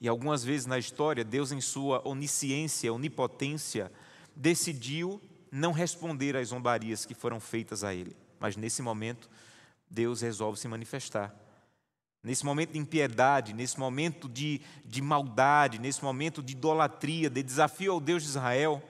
E 0.00 0.08
algumas 0.08 0.42
vezes 0.42 0.66
na 0.66 0.78
história, 0.78 1.22
Deus, 1.22 1.52
em 1.52 1.60
sua 1.60 2.00
onisciência, 2.08 2.92
onipotência, 2.92 3.92
decidiu 4.34 5.20
não 5.52 5.72
responder 5.72 6.36
às 6.36 6.48
zombarias 6.48 7.04
que 7.04 7.14
foram 7.14 7.38
feitas 7.38 7.84
a 7.84 7.92
ele. 7.92 8.16
Mas 8.38 8.56
nesse 8.56 8.80
momento, 8.80 9.28
Deus 9.90 10.22
resolve 10.22 10.58
se 10.58 10.66
manifestar. 10.68 11.34
Nesse 12.22 12.44
momento 12.44 12.72
de 12.72 12.78
impiedade, 12.78 13.52
nesse 13.52 13.78
momento 13.78 14.28
de, 14.28 14.60
de 14.84 15.02
maldade, 15.02 15.78
nesse 15.78 16.02
momento 16.02 16.42
de 16.42 16.52
idolatria, 16.52 17.28
de 17.28 17.42
desafio 17.42 17.92
ao 17.92 18.00
Deus 18.00 18.22
de 18.22 18.28
Israel, 18.28 18.82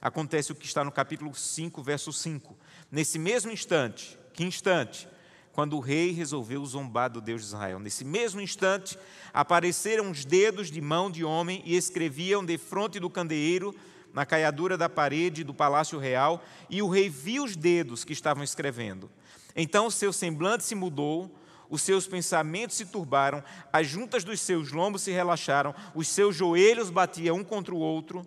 acontece 0.00 0.52
o 0.52 0.54
que 0.54 0.66
está 0.66 0.84
no 0.84 0.92
capítulo 0.92 1.34
5, 1.34 1.82
verso 1.82 2.12
5. 2.12 2.56
Nesse 2.90 3.18
mesmo 3.18 3.50
instante, 3.50 4.18
que 4.32 4.44
instante? 4.44 5.08
Quando 5.56 5.74
o 5.74 5.80
rei 5.80 6.12
resolveu 6.12 6.62
zombar 6.66 7.08
do 7.08 7.18
Deus 7.18 7.40
de 7.40 7.46
Israel. 7.46 7.78
Nesse 7.78 8.04
mesmo 8.04 8.42
instante, 8.42 8.98
apareceram 9.32 10.10
os 10.10 10.22
dedos 10.22 10.70
de 10.70 10.82
mão 10.82 11.10
de 11.10 11.24
homem 11.24 11.62
e 11.64 11.74
escreviam 11.74 12.44
de 12.44 12.58
fronte 12.58 13.00
do 13.00 13.08
candeeiro, 13.08 13.74
na 14.12 14.26
caiadura 14.26 14.76
da 14.76 14.86
parede 14.86 15.42
do 15.42 15.54
palácio 15.54 15.98
real, 15.98 16.44
e 16.68 16.82
o 16.82 16.90
rei 16.90 17.08
viu 17.08 17.42
os 17.42 17.56
dedos 17.56 18.04
que 18.04 18.12
estavam 18.12 18.44
escrevendo. 18.44 19.10
Então 19.56 19.86
o 19.86 19.90
seu 19.90 20.12
semblante 20.12 20.62
se 20.62 20.74
mudou, 20.74 21.34
os 21.70 21.80
seus 21.80 22.06
pensamentos 22.06 22.76
se 22.76 22.84
turbaram, 22.84 23.42
as 23.72 23.86
juntas 23.86 24.24
dos 24.24 24.42
seus 24.42 24.72
lombos 24.72 25.00
se 25.00 25.10
relaxaram, 25.10 25.74
os 25.94 26.06
seus 26.06 26.36
joelhos 26.36 26.90
batiam 26.90 27.38
um 27.38 27.44
contra 27.44 27.74
o 27.74 27.78
outro. 27.78 28.26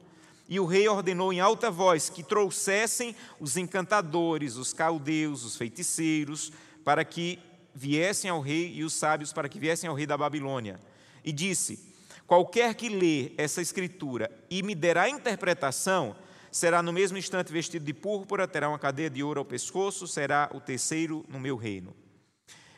E 0.52 0.60
o 0.60 0.66
rei 0.66 0.88
ordenou 0.88 1.32
em 1.32 1.40
alta 1.40 1.70
voz 1.70 2.10
que 2.10 2.24
trouxessem 2.24 3.16
os 3.40 3.56
encantadores, 3.56 4.56
os 4.56 4.74
caldeus, 4.74 5.44
os 5.44 5.56
feiticeiros, 5.56 6.52
para 6.84 7.04
que 7.06 7.40
viessem 7.74 8.30
ao 8.30 8.42
rei 8.42 8.74
e 8.74 8.84
os 8.84 8.94
sábios 8.94 9.32
para 9.32 9.48
que 9.48 9.60
viessem 9.60 9.90
ao 9.90 9.96
rei 9.96 10.06
da 10.06 10.18
Babilônia. 10.18 10.80
E 11.24 11.32
disse: 11.32 11.80
Qualquer 12.26 12.76
que 12.76 12.90
lê 12.90 13.32
essa 13.38 13.62
escritura 13.62 14.30
e 14.50 14.62
me 14.62 14.76
derá 14.76 15.10
interpretação, 15.10 16.16
será 16.52 16.82
no 16.82 16.94
mesmo 16.94 17.18
instante 17.18 17.52
vestido 17.52 17.86
de 17.86 17.94
púrpura, 17.94 18.48
terá 18.48 18.70
uma 18.70 18.80
cadeia 18.80 19.10
de 19.10 19.24
ouro 19.24 19.40
ao 19.40 19.46
pescoço, 19.46 20.08
será 20.08 20.50
o 20.54 20.60
terceiro 20.60 21.26
no 21.28 21.40
meu 21.40 21.56
reino. 21.56 21.96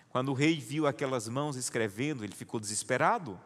Quando 0.10 0.29
o 0.29 0.34
rei 0.34 0.60
viu 0.60 0.88
aquelas 0.88 1.27
mãos 1.29 1.55
escrevendo, 1.55 2.24
ele 2.24 2.36
ficou 2.36 2.60
desesperado. 2.60 3.39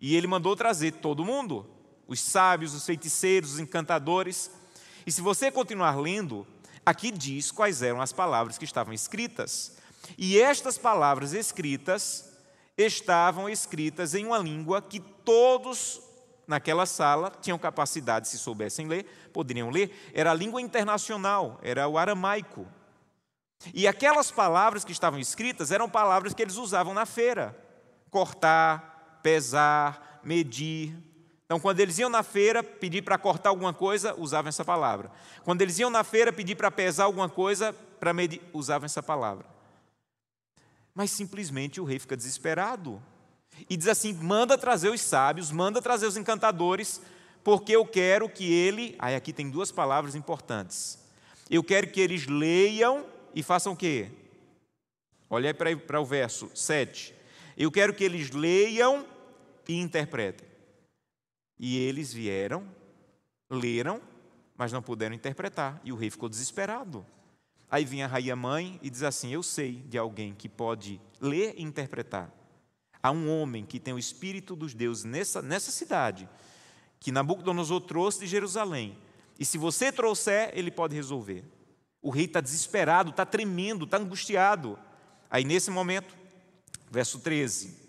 E 0.00 0.16
ele 0.16 0.26
mandou 0.26 0.54
trazer 0.56 0.92
todo 0.92 1.24
mundo, 1.24 1.68
os 2.06 2.20
sábios, 2.20 2.74
os 2.74 2.84
feiticeiros, 2.84 3.54
os 3.54 3.60
encantadores. 3.60 4.50
E 5.06 5.12
se 5.12 5.20
você 5.20 5.50
continuar 5.50 5.96
lendo, 5.96 6.46
aqui 6.86 7.10
diz 7.10 7.50
quais 7.50 7.82
eram 7.82 8.00
as 8.00 8.12
palavras 8.12 8.56
que 8.56 8.64
estavam 8.64 8.94
escritas. 8.94 9.76
E 10.16 10.40
estas 10.40 10.78
palavras 10.78 11.32
escritas 11.32 12.32
estavam 12.78 13.48
escritas 13.48 14.14
em 14.14 14.24
uma 14.24 14.38
língua 14.38 14.80
que 14.80 15.00
todos 15.00 16.00
naquela 16.46 16.86
sala 16.86 17.32
tinham 17.42 17.58
capacidade, 17.58 18.28
se 18.28 18.38
soubessem 18.38 18.86
ler, 18.86 19.04
poderiam 19.32 19.68
ler. 19.68 20.12
Era 20.14 20.30
a 20.30 20.34
língua 20.34 20.62
internacional, 20.62 21.58
era 21.60 21.88
o 21.88 21.98
aramaico. 21.98 22.66
E 23.74 23.88
aquelas 23.88 24.30
palavras 24.30 24.84
que 24.84 24.92
estavam 24.92 25.18
escritas 25.18 25.72
eram 25.72 25.88
palavras 25.88 26.34
que 26.34 26.42
eles 26.42 26.56
usavam 26.56 26.94
na 26.94 27.04
feira: 27.04 27.56
cortar, 28.10 29.18
pesar, 29.22 30.20
medir. 30.22 30.94
Então, 31.46 31.60
quando 31.60 31.78
eles 31.78 31.96
iam 31.98 32.10
na 32.10 32.24
feira 32.24 32.60
pedir 32.60 33.02
para 33.02 33.16
cortar 33.16 33.50
alguma 33.50 33.72
coisa, 33.72 34.14
usavam 34.18 34.48
essa 34.48 34.64
palavra. 34.64 35.10
Quando 35.44 35.62
eles 35.62 35.78
iam 35.78 35.88
na 35.88 36.02
feira 36.02 36.32
pedir 36.32 36.56
para 36.56 36.72
pesar 36.72 37.04
alguma 37.04 37.28
coisa, 37.28 37.72
para 37.72 38.12
medir, 38.12 38.42
usavam 38.52 38.84
essa 38.84 39.00
palavra. 39.00 39.46
Mas 40.92 41.12
simplesmente 41.12 41.80
o 41.80 41.84
rei 41.84 42.00
fica 42.00 42.16
desesperado 42.16 43.00
e 43.70 43.76
diz 43.76 43.86
assim: 43.86 44.12
manda 44.12 44.58
trazer 44.58 44.88
os 44.88 45.00
sábios, 45.00 45.52
manda 45.52 45.80
trazer 45.80 46.06
os 46.06 46.16
encantadores, 46.16 47.00
porque 47.44 47.76
eu 47.76 47.86
quero 47.86 48.28
que 48.28 48.52
ele. 48.52 48.96
Aí 48.98 49.14
aqui 49.14 49.32
tem 49.32 49.48
duas 49.48 49.70
palavras 49.70 50.16
importantes. 50.16 50.98
Eu 51.48 51.62
quero 51.62 51.92
que 51.92 52.00
eles 52.00 52.26
leiam 52.26 53.06
e 53.32 53.40
façam 53.40 53.72
o 53.72 53.76
quê? 53.76 54.10
Olha 55.30 55.50
aí 55.50 55.76
para 55.76 56.00
o 56.00 56.04
verso 56.04 56.50
7. 56.54 57.14
Eu 57.56 57.70
quero 57.70 57.94
que 57.94 58.02
eles 58.02 58.30
leiam 58.30 59.06
e 59.68 59.78
interpretem. 59.78 60.55
E 61.58 61.78
eles 61.78 62.12
vieram, 62.12 62.66
leram, 63.50 64.00
mas 64.56 64.72
não 64.72 64.82
puderam 64.82 65.14
interpretar. 65.14 65.80
E 65.84 65.92
o 65.92 65.96
rei 65.96 66.10
ficou 66.10 66.28
desesperado. 66.28 67.04
Aí 67.70 67.84
vinha 67.84 68.04
a 68.04 68.08
rainha 68.08 68.36
mãe 68.36 68.78
e 68.82 68.90
diz 68.90 69.02
assim: 69.02 69.32
Eu 69.32 69.42
sei 69.42 69.82
de 69.88 69.98
alguém 69.98 70.34
que 70.34 70.48
pode 70.48 71.00
ler 71.20 71.54
e 71.56 71.62
interpretar. 71.62 72.30
Há 73.02 73.10
um 73.10 73.30
homem 73.30 73.64
que 73.64 73.78
tem 73.78 73.94
o 73.94 73.98
espírito 73.98 74.56
dos 74.56 74.74
deuses 74.74 75.04
nessa, 75.04 75.40
nessa 75.40 75.70
cidade, 75.70 76.28
que 76.98 77.12
Nabucodonosor 77.12 77.80
trouxe 77.82 78.20
de 78.20 78.26
Jerusalém. 78.26 78.98
E 79.38 79.44
se 79.44 79.58
você 79.58 79.92
trouxer, 79.92 80.50
ele 80.54 80.70
pode 80.70 80.94
resolver. 80.94 81.44
O 82.00 82.10
rei 82.10 82.24
está 82.24 82.40
desesperado, 82.40 83.10
está 83.10 83.24
tremendo, 83.26 83.84
está 83.84 83.98
angustiado. 83.98 84.78
Aí, 85.30 85.44
nesse 85.44 85.70
momento, 85.70 86.16
verso 86.90 87.18
13: 87.18 87.85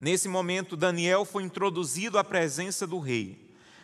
Nesse 0.00 0.28
momento, 0.28 0.76
Daniel 0.76 1.24
foi 1.24 1.42
introduzido 1.42 2.18
à 2.18 2.24
presença 2.24 2.86
do 2.86 2.98
rei. 2.98 3.38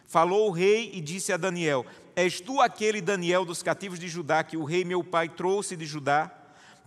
Falou 0.06 0.48
o 0.48 0.52
rei 0.52 0.90
e 0.94 1.00
disse 1.00 1.32
a 1.32 1.36
Daniel: 1.36 1.84
És 2.14 2.40
tu 2.40 2.60
aquele 2.60 3.00
Daniel 3.00 3.44
dos 3.44 3.62
cativos 3.62 3.98
de 3.98 4.08
Judá 4.08 4.42
que 4.42 4.56
o 4.56 4.64
rei 4.64 4.84
meu 4.84 5.04
pai 5.04 5.28
trouxe 5.28 5.76
de 5.76 5.84
Judá? 5.84 6.32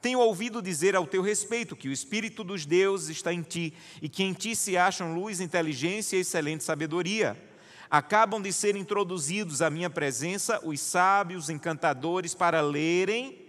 Tenho 0.02 0.20
ouvido 0.20 0.62
dizer 0.62 0.96
ao 0.96 1.06
teu 1.06 1.22
respeito 1.22 1.76
que 1.76 1.90
o 1.90 1.92
Espírito 1.92 2.44
dos 2.44 2.66
deuses 2.66 3.10
está 3.10 3.34
em 3.34 3.42
ti 3.42 3.74
e 4.02 4.08
que 4.08 4.24
em 4.24 4.34
ti 4.34 4.56
se 4.56 4.78
acham 4.78 5.14
luz, 5.14 5.42
inteligência 5.42 6.16
e 6.16 6.22
excelente 6.22 6.64
sabedoria 6.64 7.38
acabam 7.90 8.42
de 8.42 8.54
ser 8.54 8.76
introduzidos 8.76 9.62
à 9.62 9.70
minha 9.70 9.90
presença 9.90 10.60
os 10.64 10.80
sábios, 10.80 11.50
encantadores, 11.50 12.36
para 12.36 12.62
lerem 12.62 13.49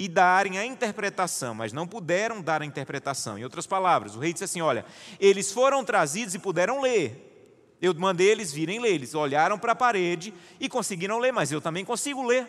e 0.00 0.08
darem 0.08 0.56
a 0.56 0.64
interpretação, 0.64 1.54
mas 1.54 1.74
não 1.74 1.86
puderam 1.86 2.40
dar 2.40 2.62
a 2.62 2.64
interpretação. 2.64 3.38
Em 3.38 3.44
outras 3.44 3.66
palavras, 3.66 4.16
o 4.16 4.18
rei 4.18 4.32
disse 4.32 4.44
assim: 4.44 4.62
Olha, 4.62 4.82
eles 5.20 5.52
foram 5.52 5.84
trazidos 5.84 6.34
e 6.34 6.38
puderam 6.38 6.80
ler. 6.80 7.76
Eu 7.82 7.94
mandei 7.94 8.28
eles 8.28 8.50
virem 8.50 8.80
ler. 8.80 8.94
Eles 8.94 9.14
olharam 9.14 9.58
para 9.58 9.72
a 9.72 9.76
parede 9.76 10.32
e 10.58 10.70
conseguiram 10.70 11.18
ler, 11.18 11.32
mas 11.32 11.52
eu 11.52 11.60
também 11.60 11.84
consigo 11.84 12.22
ler. 12.22 12.48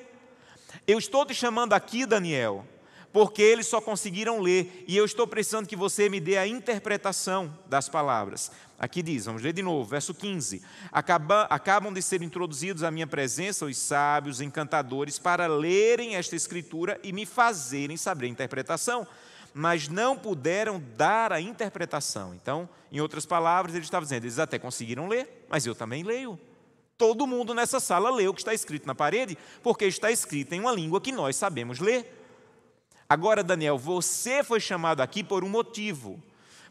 Eu 0.88 0.98
estou 0.98 1.26
te 1.26 1.34
chamando 1.34 1.74
aqui, 1.74 2.06
Daniel, 2.06 2.66
porque 3.12 3.42
eles 3.42 3.68
só 3.68 3.82
conseguiram 3.82 4.40
ler 4.40 4.86
e 4.88 4.96
eu 4.96 5.06
estou 5.06 5.28
precisando 5.28 5.68
que 5.68 5.76
você 5.76 6.08
me 6.10 6.20
dê 6.20 6.38
a 6.38 6.48
interpretação 6.48 7.54
das 7.68 7.90
palavras. 7.90 8.52
Aqui 8.80 9.04
diz, 9.04 9.26
vamos 9.26 9.44
ler 9.44 9.54
de 9.54 9.62
novo, 9.62 9.88
verso 9.88 10.14
15: 10.14 10.64
Acabam 10.92 11.94
de 11.94 12.02
ser 12.02 12.22
introduzidos 12.22 12.84
à 12.84 12.90
minha 12.90 13.06
presença 13.06 13.66
os 13.66 13.78
sábios, 13.78 14.42
encantadores, 14.42 15.20
para 15.20 15.46
lerem 15.46 16.16
esta 16.16 16.36
escritura 16.36 17.00
e 17.04 17.14
me 17.14 17.26
fazerem 17.26 17.96
saber 17.96 18.26
a 18.26 18.30
interpretação, 18.30 19.06
mas 19.54 19.88
não 19.88 20.18
puderam 20.18 20.82
dar 20.98 21.32
a 21.32 21.40
interpretação. 21.40 22.34
Então, 22.34 22.68
em 22.92 23.00
outras 23.00 23.26
palavras, 23.26 23.76
ele 23.76 23.84
estava 23.84 24.04
dizendo: 24.04 24.24
eles 24.24 24.40
até 24.40 24.58
conseguiram 24.58 25.08
ler, 25.08 25.46
mas 25.48 25.66
eu 25.66 25.76
também 25.76 26.02
leio. 26.02 26.40
Todo 26.98 27.28
mundo 27.28 27.54
nessa 27.54 27.80
sala 27.80 28.10
lê 28.10 28.28
o 28.28 28.34
que 28.34 28.42
está 28.42 28.54
escrito 28.54 28.88
na 28.88 28.96
parede, 28.96 29.38
porque 29.62 29.86
está 29.86 30.12
escrito 30.12 30.54
em 30.54 30.60
uma 30.60 30.72
língua 30.72 31.02
que 31.02 31.12
nós 31.12 31.36
sabemos 31.36 31.80
ler. 31.80 32.21
Agora, 33.12 33.44
Daniel, 33.44 33.78
você 33.78 34.42
foi 34.42 34.62
chamado 34.62 35.02
aqui 35.02 35.22
por 35.22 35.44
um 35.44 35.50
motivo 35.50 36.24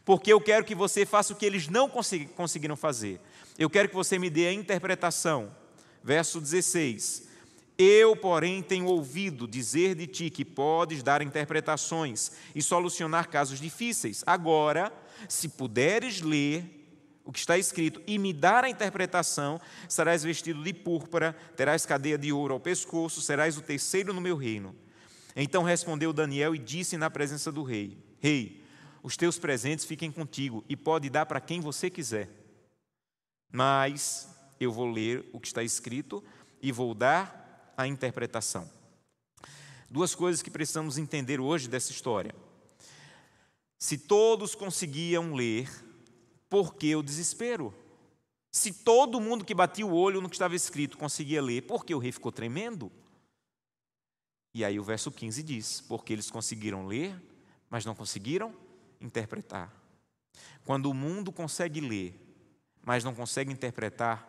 Porque 0.03 0.33
eu 0.33 0.41
quero 0.41 0.65
que 0.65 0.73
você 0.73 1.05
faça 1.05 1.33
o 1.33 1.35
que 1.35 1.45
eles 1.45 1.67
não 1.67 1.87
conseguiram 1.87 2.75
fazer. 2.75 3.21
Eu 3.59 3.69
quero 3.69 3.87
que 3.87 3.93
você 3.93 4.17
me 4.17 4.27
dê 4.27 4.47
a 4.47 4.51
interpretação. 4.51 5.55
Verso 6.03 6.41
16. 6.41 7.27
Eu, 7.77 8.15
porém, 8.15 8.63
tenho 8.63 8.87
ouvido 8.87 9.47
dizer 9.47 9.93
de 9.93 10.07
ti 10.07 10.31
que 10.31 10.43
podes 10.43 11.03
dar 11.03 11.21
interpretações 11.21 12.31
e 12.55 12.61
solucionar 12.63 13.29
casos 13.29 13.59
difíceis. 13.59 14.23
Agora, 14.25 14.91
se 15.29 15.47
puderes 15.47 16.21
ler 16.21 16.65
o 17.23 17.31
que 17.31 17.37
está 17.37 17.55
escrito 17.55 18.01
e 18.07 18.17
me 18.17 18.33
dar 18.33 18.63
a 18.63 18.69
interpretação, 18.69 19.61
serás 19.87 20.23
vestido 20.23 20.63
de 20.63 20.73
púrpura, 20.73 21.37
terás 21.55 21.85
cadeia 21.85 22.17
de 22.17 22.33
ouro 22.33 22.55
ao 22.55 22.59
pescoço, 22.59 23.21
serás 23.21 23.59
o 23.59 23.61
terceiro 23.61 24.11
no 24.11 24.19
meu 24.19 24.35
reino. 24.35 24.75
Então 25.35 25.63
respondeu 25.63 26.11
Daniel 26.11 26.53
e 26.55 26.59
disse 26.59 26.97
na 26.97 27.09
presença 27.09 27.51
do 27.51 27.63
rei: 27.63 27.97
Rei, 28.19 28.63
os 29.03 29.17
teus 29.17 29.39
presentes 29.39 29.85
fiquem 29.85 30.11
contigo 30.11 30.63
e 30.67 30.75
pode 30.75 31.09
dar 31.09 31.25
para 31.25 31.41
quem 31.41 31.59
você 31.59 31.89
quiser. 31.89 32.29
Mas 33.51 34.29
eu 34.59 34.71
vou 34.71 34.89
ler 34.89 35.29
o 35.33 35.39
que 35.39 35.47
está 35.47 35.63
escrito 35.63 36.23
e 36.61 36.71
vou 36.71 36.93
dar 36.93 37.73
a 37.75 37.87
interpretação. 37.87 38.69
Duas 39.89 40.15
coisas 40.15 40.41
que 40.41 40.51
precisamos 40.51 40.97
entender 40.97 41.39
hoje 41.39 41.67
dessa 41.67 41.91
história. 41.91 42.33
Se 43.77 43.97
todos 43.97 44.53
conseguiam 44.53 45.33
ler, 45.33 45.69
por 46.47 46.75
que 46.75 46.95
o 46.95 47.01
desespero? 47.01 47.73
Se 48.51 48.71
todo 48.71 49.19
mundo 49.19 49.43
que 49.43 49.55
batia 49.55 49.85
o 49.85 49.93
olho 49.93 50.21
no 50.21 50.29
que 50.29 50.35
estava 50.35 50.55
escrito 50.55 50.97
conseguia 50.97 51.41
ler, 51.41 51.63
por 51.63 51.83
que 51.83 51.95
o 51.95 51.99
rei 51.99 52.11
ficou 52.11 52.31
tremendo? 52.31 52.91
E 54.53 54.65
aí 54.65 54.79
o 54.79 54.83
verso 54.83 55.11
15 55.11 55.43
diz: 55.43 55.81
Porque 55.81 56.13
eles 56.13 56.29
conseguiram 56.29 56.85
ler, 56.85 57.15
mas 57.69 57.85
não 57.85 57.95
conseguiram 57.95 58.53
interpretar. 58.99 59.73
Quando 60.65 60.89
o 60.89 60.93
mundo 60.93 61.31
consegue 61.31 61.81
ler, 61.81 62.19
mas 62.83 63.03
não 63.03 63.13
consegue 63.13 63.51
interpretar, 63.51 64.27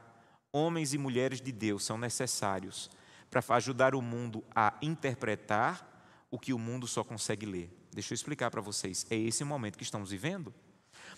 homens 0.52 0.94
e 0.94 0.98
mulheres 0.98 1.40
de 1.40 1.52
Deus 1.52 1.84
são 1.84 1.98
necessários 1.98 2.90
para 3.30 3.42
ajudar 3.56 3.94
o 3.94 4.02
mundo 4.02 4.44
a 4.54 4.74
interpretar 4.82 5.88
o 6.30 6.38
que 6.38 6.52
o 6.52 6.58
mundo 6.58 6.86
só 6.86 7.02
consegue 7.02 7.46
ler. 7.46 7.70
Deixa 7.92 8.12
eu 8.12 8.14
explicar 8.14 8.50
para 8.50 8.60
vocês. 8.60 9.06
É 9.10 9.16
esse 9.16 9.42
o 9.42 9.46
momento 9.46 9.76
que 9.76 9.84
estamos 9.84 10.10
vivendo. 10.10 10.52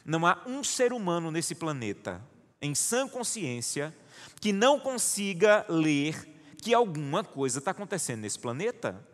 Não 0.05 0.27
há 0.27 0.43
um 0.47 0.63
ser 0.63 0.93
humano 0.93 1.31
nesse 1.31 1.55
planeta, 1.55 2.23
em 2.61 2.75
sã 2.75 3.09
consciência, 3.09 3.95
que 4.41 4.53
não 4.53 4.79
consiga 4.79 5.65
ler 5.69 6.34
que 6.65 6.73
alguma 6.73 7.23
coisa 7.23 7.59
está 7.59 7.73
acontecendo 7.73 8.23
nesse 8.23 8.39
planeta. 8.39 9.07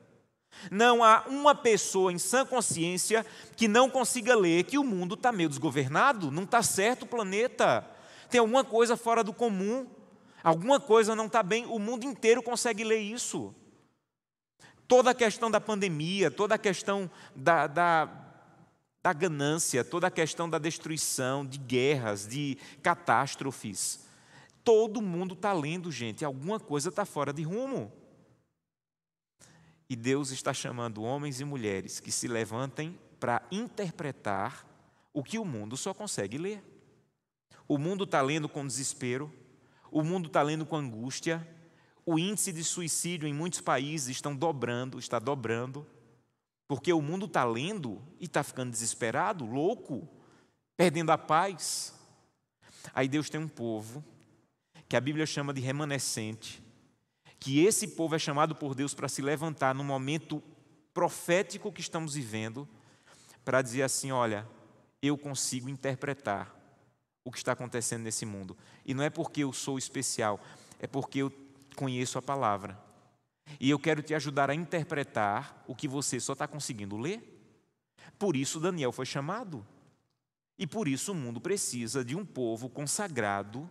Não 0.70 1.02
há 1.02 1.24
uma 1.26 1.52
pessoa 1.52 2.12
em 2.12 2.18
sã 2.18 2.46
consciência 2.46 3.26
que 3.56 3.66
não 3.66 3.90
consiga 3.90 4.36
ler 4.36 4.62
que 4.62 4.78
o 4.78 4.84
mundo 4.84 5.16
está 5.16 5.32
meio 5.32 5.48
desgovernado, 5.48 6.30
não 6.30 6.44
está 6.44 6.62
certo 6.62 7.02
o 7.02 7.08
planeta, 7.08 7.84
tem 8.30 8.38
alguma 8.38 8.62
coisa 8.62 8.96
fora 8.96 9.24
do 9.24 9.32
comum, 9.32 9.84
alguma 10.44 10.78
coisa 10.78 11.16
não 11.16 11.26
está 11.26 11.42
bem, 11.42 11.66
o 11.66 11.80
mundo 11.80 12.04
inteiro 12.04 12.40
consegue 12.40 12.84
ler 12.84 13.00
isso. 13.00 13.52
Toda 14.86 15.10
a 15.10 15.14
questão 15.14 15.50
da 15.50 15.60
pandemia, 15.60 16.30
toda 16.30 16.54
a 16.54 16.58
questão 16.58 17.10
da, 17.34 17.66
da, 17.66 18.08
da 19.02 19.12
ganância, 19.12 19.82
toda 19.82 20.06
a 20.06 20.10
questão 20.10 20.48
da 20.48 20.58
destruição, 20.58 21.44
de 21.44 21.58
guerras, 21.58 22.28
de 22.28 22.56
catástrofes. 22.80 24.08
Todo 24.62 25.00
mundo 25.00 25.34
está 25.34 25.52
lendo, 25.52 25.90
gente, 25.90 26.24
alguma 26.24 26.60
coisa 26.60 26.90
está 26.90 27.04
fora 27.04 27.32
de 27.32 27.42
rumo. 27.42 27.92
E 29.88 29.96
Deus 29.96 30.30
está 30.30 30.54
chamando 30.54 31.02
homens 31.02 31.40
e 31.40 31.44
mulheres 31.44 31.98
que 31.98 32.12
se 32.12 32.28
levantem 32.28 32.98
para 33.18 33.42
interpretar 33.50 34.66
o 35.12 35.22
que 35.22 35.38
o 35.38 35.44
mundo 35.44 35.76
só 35.76 35.92
consegue 35.92 36.38
ler. 36.38 36.62
O 37.66 37.76
mundo 37.78 38.04
está 38.04 38.22
lendo 38.22 38.48
com 38.48 38.66
desespero, 38.66 39.32
o 39.90 40.02
mundo 40.02 40.28
está 40.28 40.42
lendo 40.42 40.64
com 40.64 40.76
angústia, 40.76 41.46
o 42.06 42.18
índice 42.18 42.52
de 42.52 42.62
suicídio 42.62 43.28
em 43.28 43.34
muitos 43.34 43.60
países 43.60 44.08
estão 44.08 44.34
dobrando, 44.34 44.98
está 44.98 45.18
dobrando, 45.18 45.86
porque 46.68 46.92
o 46.92 47.02
mundo 47.02 47.26
está 47.26 47.44
lendo 47.44 48.00
e 48.20 48.26
está 48.26 48.42
ficando 48.42 48.70
desesperado, 48.70 49.44
louco, 49.44 50.08
perdendo 50.76 51.10
a 51.10 51.18
paz. 51.18 51.94
Aí 52.94 53.08
Deus 53.08 53.28
tem 53.28 53.40
um 53.40 53.48
povo 53.48 54.04
que 54.90 54.96
a 54.96 55.00
Bíblia 55.00 55.24
chama 55.24 55.54
de 55.54 55.60
remanescente, 55.60 56.60
que 57.38 57.64
esse 57.64 57.86
povo 57.86 58.16
é 58.16 58.18
chamado 58.18 58.56
por 58.56 58.74
Deus 58.74 58.92
para 58.92 59.08
se 59.08 59.22
levantar 59.22 59.72
no 59.72 59.84
momento 59.84 60.42
profético 60.92 61.70
que 61.70 61.80
estamos 61.80 62.14
vivendo, 62.14 62.68
para 63.44 63.62
dizer 63.62 63.82
assim: 63.82 64.10
olha, 64.10 64.44
eu 65.00 65.16
consigo 65.16 65.68
interpretar 65.68 66.52
o 67.22 67.30
que 67.30 67.38
está 67.38 67.52
acontecendo 67.52 68.02
nesse 68.02 68.26
mundo. 68.26 68.58
E 68.84 68.92
não 68.92 69.04
é 69.04 69.08
porque 69.08 69.44
eu 69.44 69.52
sou 69.52 69.78
especial, 69.78 70.40
é 70.80 70.88
porque 70.88 71.20
eu 71.20 71.32
conheço 71.76 72.18
a 72.18 72.22
palavra. 72.22 72.76
E 73.60 73.70
eu 73.70 73.78
quero 73.78 74.02
te 74.02 74.12
ajudar 74.12 74.50
a 74.50 74.56
interpretar 74.56 75.62
o 75.68 75.74
que 75.74 75.86
você 75.86 76.18
só 76.18 76.32
está 76.32 76.48
conseguindo 76.48 76.96
ler. 76.96 77.40
Por 78.18 78.34
isso 78.34 78.58
Daniel 78.58 78.90
foi 78.90 79.06
chamado. 79.06 79.64
E 80.58 80.66
por 80.66 80.88
isso 80.88 81.12
o 81.12 81.14
mundo 81.14 81.40
precisa 81.40 82.04
de 82.04 82.16
um 82.16 82.26
povo 82.26 82.68
consagrado 82.68 83.70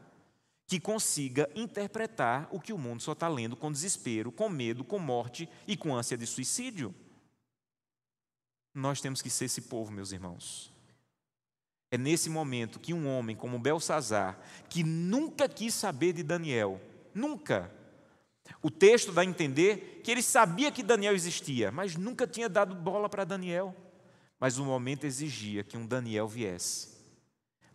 que 0.70 0.80
consiga 0.80 1.50
interpretar 1.56 2.48
o 2.52 2.60
que 2.60 2.72
o 2.72 2.78
mundo 2.78 3.02
só 3.02 3.14
está 3.14 3.28
lendo 3.28 3.56
com 3.56 3.72
desespero, 3.72 4.32
com 4.32 4.48
medo, 4.48 4.84
com 4.84 5.00
morte 5.00 5.50
e 5.68 5.76
com 5.76 5.96
ânsia 5.96 6.16
de 6.16 6.28
suicídio. 6.28 6.94
Nós 8.72 9.02
temos 9.02 9.20
que 9.20 9.32
ser 9.32 9.46
esse 9.46 9.62
povo, 9.62 9.92
meus 9.92 10.12
irmãos. 10.12 10.72
É 11.90 11.98
nesse 11.98 12.30
momento 12.30 12.80
que 12.80 12.94
um 12.94 13.08
homem 13.08 13.36
como 13.36 13.58
Belsazar, 13.58 14.40
que 14.70 14.84
nunca 14.84 15.50
quis 15.50 15.74
saber 15.74 16.14
de 16.14 16.22
Daniel, 16.22 16.80
nunca. 17.16 17.74
O 18.62 18.70
texto 18.70 19.12
dá 19.12 19.22
a 19.22 19.26
entender 19.26 20.02
que 20.04 20.12
ele 20.12 20.22
sabia 20.22 20.72
que 20.72 20.84
Daniel 20.84 21.16
existia, 21.16 21.72
mas 21.72 21.96
nunca 21.96 22.28
tinha 22.28 22.48
dado 22.48 22.76
bola 22.76 23.10
para 23.10 23.26
Daniel. 23.26 23.76
Mas 24.40 24.60
o 24.60 24.66
momento 24.66 25.06
exigia 25.06 25.64
que 25.64 25.76
um 25.76 25.88
Daniel 25.88 26.28
viesse 26.28 26.99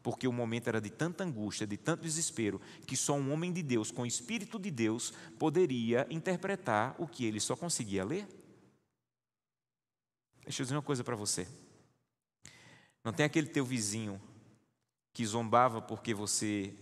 porque 0.04 0.28
o 0.28 0.32
momento 0.32 0.68
era 0.68 0.82
de 0.82 0.90
tanta 0.90 1.24
angústia, 1.24 1.66
de 1.66 1.78
tanto 1.78 2.02
desespero, 2.02 2.60
que 2.86 2.94
só 2.94 3.14
um 3.14 3.32
homem 3.32 3.50
de 3.50 3.62
Deus, 3.62 3.90
com 3.90 4.02
o 4.02 4.06
Espírito 4.06 4.58
de 4.58 4.70
Deus, 4.70 5.14
poderia 5.38 6.06
interpretar 6.10 6.94
o 6.98 7.08
que 7.08 7.24
ele 7.24 7.40
só 7.40 7.56
conseguia 7.56 8.04
ler. 8.04 8.28
Deixa 10.42 10.60
eu 10.60 10.64
dizer 10.66 10.76
uma 10.76 10.82
coisa 10.82 11.02
para 11.02 11.16
você. 11.16 11.48
Não 13.02 13.14
tem 13.14 13.24
aquele 13.24 13.46
teu 13.46 13.64
vizinho 13.64 14.20
que 15.14 15.24
zombava 15.24 15.80
porque 15.80 16.12
você 16.12 16.74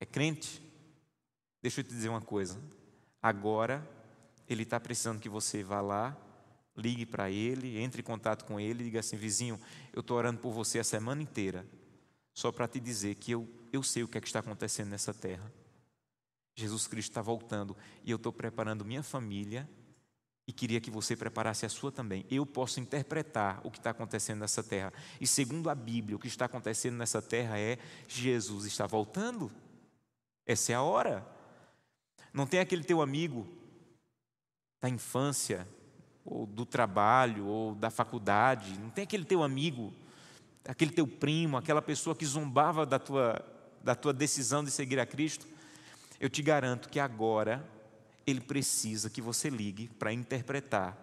é 0.00 0.04
crente? 0.04 0.60
Deixa 1.62 1.78
eu 1.78 1.84
te 1.84 1.90
dizer 1.90 2.08
uma 2.08 2.20
coisa. 2.20 2.60
Agora, 3.22 3.88
ele 4.48 4.64
está 4.64 4.80
precisando 4.80 5.20
que 5.20 5.28
você 5.28 5.62
vá 5.62 5.80
lá, 5.80 6.16
ligue 6.76 7.06
para 7.06 7.30
ele, 7.30 7.78
entre 7.78 8.00
em 8.00 8.04
contato 8.04 8.44
com 8.44 8.58
ele 8.58 8.82
e 8.82 8.86
diga 8.86 8.98
assim: 8.98 9.16
vizinho, 9.16 9.60
eu 9.92 10.00
estou 10.00 10.16
orando 10.16 10.40
por 10.40 10.50
você 10.50 10.80
a 10.80 10.84
semana 10.84 11.22
inteira 11.22 11.64
só 12.34 12.50
para 12.50 12.68
te 12.68 12.80
dizer 12.80 13.14
que 13.16 13.32
eu, 13.32 13.48
eu 13.72 13.82
sei 13.82 14.02
o 14.02 14.08
que 14.08 14.18
é 14.18 14.20
que 14.20 14.26
está 14.26 14.40
acontecendo 14.40 14.88
nessa 14.88 15.12
terra. 15.12 15.52
Jesus 16.54 16.86
Cristo 16.86 17.10
está 17.10 17.22
voltando 17.22 17.76
e 18.04 18.10
eu 18.10 18.16
estou 18.16 18.32
preparando 18.32 18.84
minha 18.84 19.02
família 19.02 19.68
e 20.46 20.52
queria 20.52 20.80
que 20.80 20.90
você 20.90 21.16
preparasse 21.16 21.64
a 21.64 21.68
sua 21.68 21.92
também. 21.92 22.26
Eu 22.30 22.44
posso 22.44 22.80
interpretar 22.80 23.60
o 23.64 23.70
que 23.70 23.78
está 23.78 23.90
acontecendo 23.90 24.40
nessa 24.40 24.62
terra. 24.62 24.92
E 25.20 25.26
segundo 25.26 25.70
a 25.70 25.74
Bíblia, 25.74 26.16
o 26.16 26.18
que 26.18 26.26
está 26.26 26.46
acontecendo 26.46 26.96
nessa 26.96 27.22
terra 27.22 27.58
é 27.58 27.78
Jesus 28.08 28.64
está 28.66 28.86
voltando. 28.86 29.50
Essa 30.44 30.72
é 30.72 30.74
a 30.74 30.82
hora. 30.82 31.26
Não 32.32 32.46
tem 32.46 32.60
aquele 32.60 32.82
teu 32.82 33.00
amigo 33.00 33.46
da 34.80 34.88
infância, 34.88 35.66
ou 36.24 36.46
do 36.46 36.64
trabalho, 36.64 37.46
ou 37.46 37.74
da 37.74 37.90
faculdade, 37.90 38.78
não 38.78 38.90
tem 38.90 39.04
aquele 39.04 39.24
teu 39.24 39.42
amigo 39.42 39.92
aquele 40.66 40.92
teu 40.92 41.06
primo, 41.06 41.56
aquela 41.56 41.82
pessoa 41.82 42.14
que 42.14 42.24
zombava 42.24 42.86
da 42.86 42.98
tua, 42.98 43.44
da 43.82 43.94
tua 43.94 44.12
decisão 44.12 44.62
de 44.62 44.70
seguir 44.70 45.00
a 45.00 45.06
Cristo, 45.06 45.46
eu 46.20 46.30
te 46.30 46.42
garanto 46.42 46.88
que 46.88 47.00
agora 47.00 47.68
ele 48.26 48.40
precisa 48.40 49.10
que 49.10 49.20
você 49.20 49.50
ligue 49.50 49.88
para 49.88 50.12
interpretar, 50.12 50.96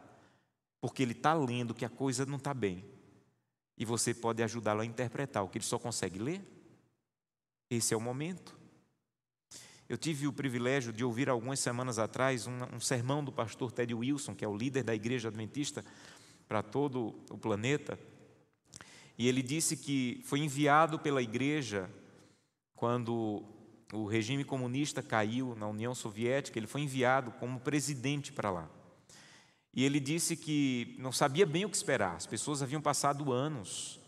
porque 0.79 1.03
ele 1.03 1.11
está 1.11 1.33
lendo 1.33 1.73
que 1.73 1.83
a 1.83 1.89
coisa 1.89 2.25
não 2.25 2.37
está 2.37 2.53
bem. 2.53 2.85
E 3.77 3.85
você 3.85 4.13
pode 4.13 4.41
ajudá-lo 4.43 4.81
a 4.81 4.85
interpretar 4.85 5.43
o 5.43 5.49
que 5.49 5.57
ele 5.57 5.65
só 5.65 5.77
consegue 5.77 6.19
ler. 6.19 6.41
Esse 7.69 7.93
é 7.93 7.97
o 7.97 8.01
momento. 8.01 8.57
Eu 9.87 9.97
tive 9.97 10.27
o 10.27 10.33
privilégio 10.33 10.93
de 10.93 11.03
ouvir 11.03 11.29
algumas 11.29 11.59
semanas 11.59 11.97
atrás 11.97 12.45
um, 12.45 12.75
um 12.75 12.79
sermão 12.79 13.23
do 13.23 13.31
pastor 13.31 13.71
Ted 13.71 13.93
Wilson, 13.93 14.35
que 14.35 14.45
é 14.45 14.47
o 14.47 14.55
líder 14.55 14.83
da 14.83 14.93
igreja 14.93 15.29
adventista 15.29 15.83
para 16.47 16.61
todo 16.61 17.15
o 17.29 17.37
planeta. 17.37 17.97
E 19.19 19.27
ele 19.27 19.43
disse 19.43 19.75
que 19.75 20.21
foi 20.23 20.39
enviado 20.39 20.97
pela 20.97 21.21
igreja 21.21 21.89
quando 22.73 23.43
o 23.91 24.05
regime 24.05 24.45
comunista 24.45 25.03
caiu 25.03 25.53
na 25.55 25.67
União 25.67 25.93
Soviética, 25.93 26.57
ele 26.57 26.67
foi 26.67 26.79
enviado 26.79 27.31
como 27.31 27.59
presidente 27.59 28.31
para 28.31 28.49
lá. 28.49 28.69
E 29.73 29.83
ele 29.83 29.99
disse 29.99 30.37
que 30.37 30.95
não 30.97 31.11
sabia 31.11 31.45
bem 31.45 31.65
o 31.65 31.69
que 31.69 31.75
esperar, 31.75 32.15
as 32.15 32.25
pessoas 32.25 32.63
haviam 32.63 32.81
passado 32.81 33.33
anos 33.33 33.99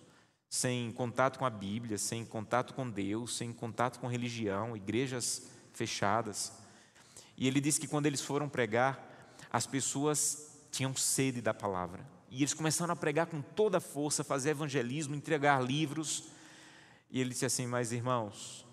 sem 0.50 0.94
contato 0.94 1.38
com 1.40 1.46
a 1.46 1.50
Bíblia, 1.50 1.98
sem 1.98 2.24
contato 2.24 2.74
com 2.74 2.90
Deus, 2.90 3.36
sem 3.36 3.52
contato 3.52 4.00
com 4.00 4.08
religião, 4.08 4.78
igrejas 4.78 5.50
fechadas. 5.74 6.54
E 7.38 7.48
ele 7.48 7.60
disse 7.60 7.82
que 7.82 7.88
quando 7.88 8.06
eles 8.06 8.22
foram 8.22 8.48
pregar, 8.48 9.36
as 9.52 9.68
pessoas 9.68 10.58
tinham 10.72 10.96
sede 10.96 11.42
da 11.42 11.54
palavra. 11.54 12.06
E 12.34 12.38
eles 12.38 12.54
começaram 12.54 12.94
a 12.94 12.96
pregar 12.96 13.28
com 13.28 13.42
toda 13.42 13.80
a 13.80 13.82
força, 13.82 14.24
fazer 14.24 14.52
evangelismo, 14.52 15.14
entregar 15.14 15.62
livros. 15.62 16.30
E 17.10 17.20
ele 17.20 17.32
disse 17.32 17.46
assim: 17.46 17.68
Mas 17.68 17.92
irmãos, 17.92 18.66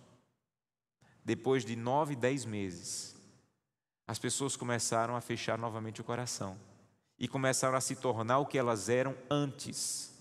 depois 1.25 1.65
de 1.65 1.75
nove, 1.75 2.15
dez 2.15 2.45
meses, 2.45 3.17
as 4.07 4.17
pessoas 4.17 4.55
começaram 4.55 5.17
a 5.17 5.21
fechar 5.21 5.59
novamente 5.59 6.01
o 6.01 6.05
coração 6.05 6.57
e 7.19 7.27
começaram 7.27 7.77
a 7.77 7.81
se 7.81 7.97
tornar 7.97 8.39
o 8.39 8.47
que 8.47 8.57
elas 8.57 8.89
eram 8.89 9.17
antes. 9.29 10.17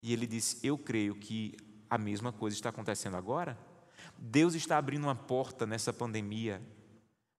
E 0.00 0.12
ele 0.12 0.28
disse: 0.28 0.64
Eu 0.64 0.78
creio 0.78 1.16
que 1.16 1.56
a 1.90 1.98
mesma 1.98 2.32
coisa 2.32 2.56
está 2.56 2.68
acontecendo 2.68 3.16
agora. 3.16 3.58
Deus 4.16 4.54
está 4.54 4.78
abrindo 4.78 5.04
uma 5.04 5.16
porta 5.16 5.66
nessa 5.66 5.92
pandemia, 5.92 6.62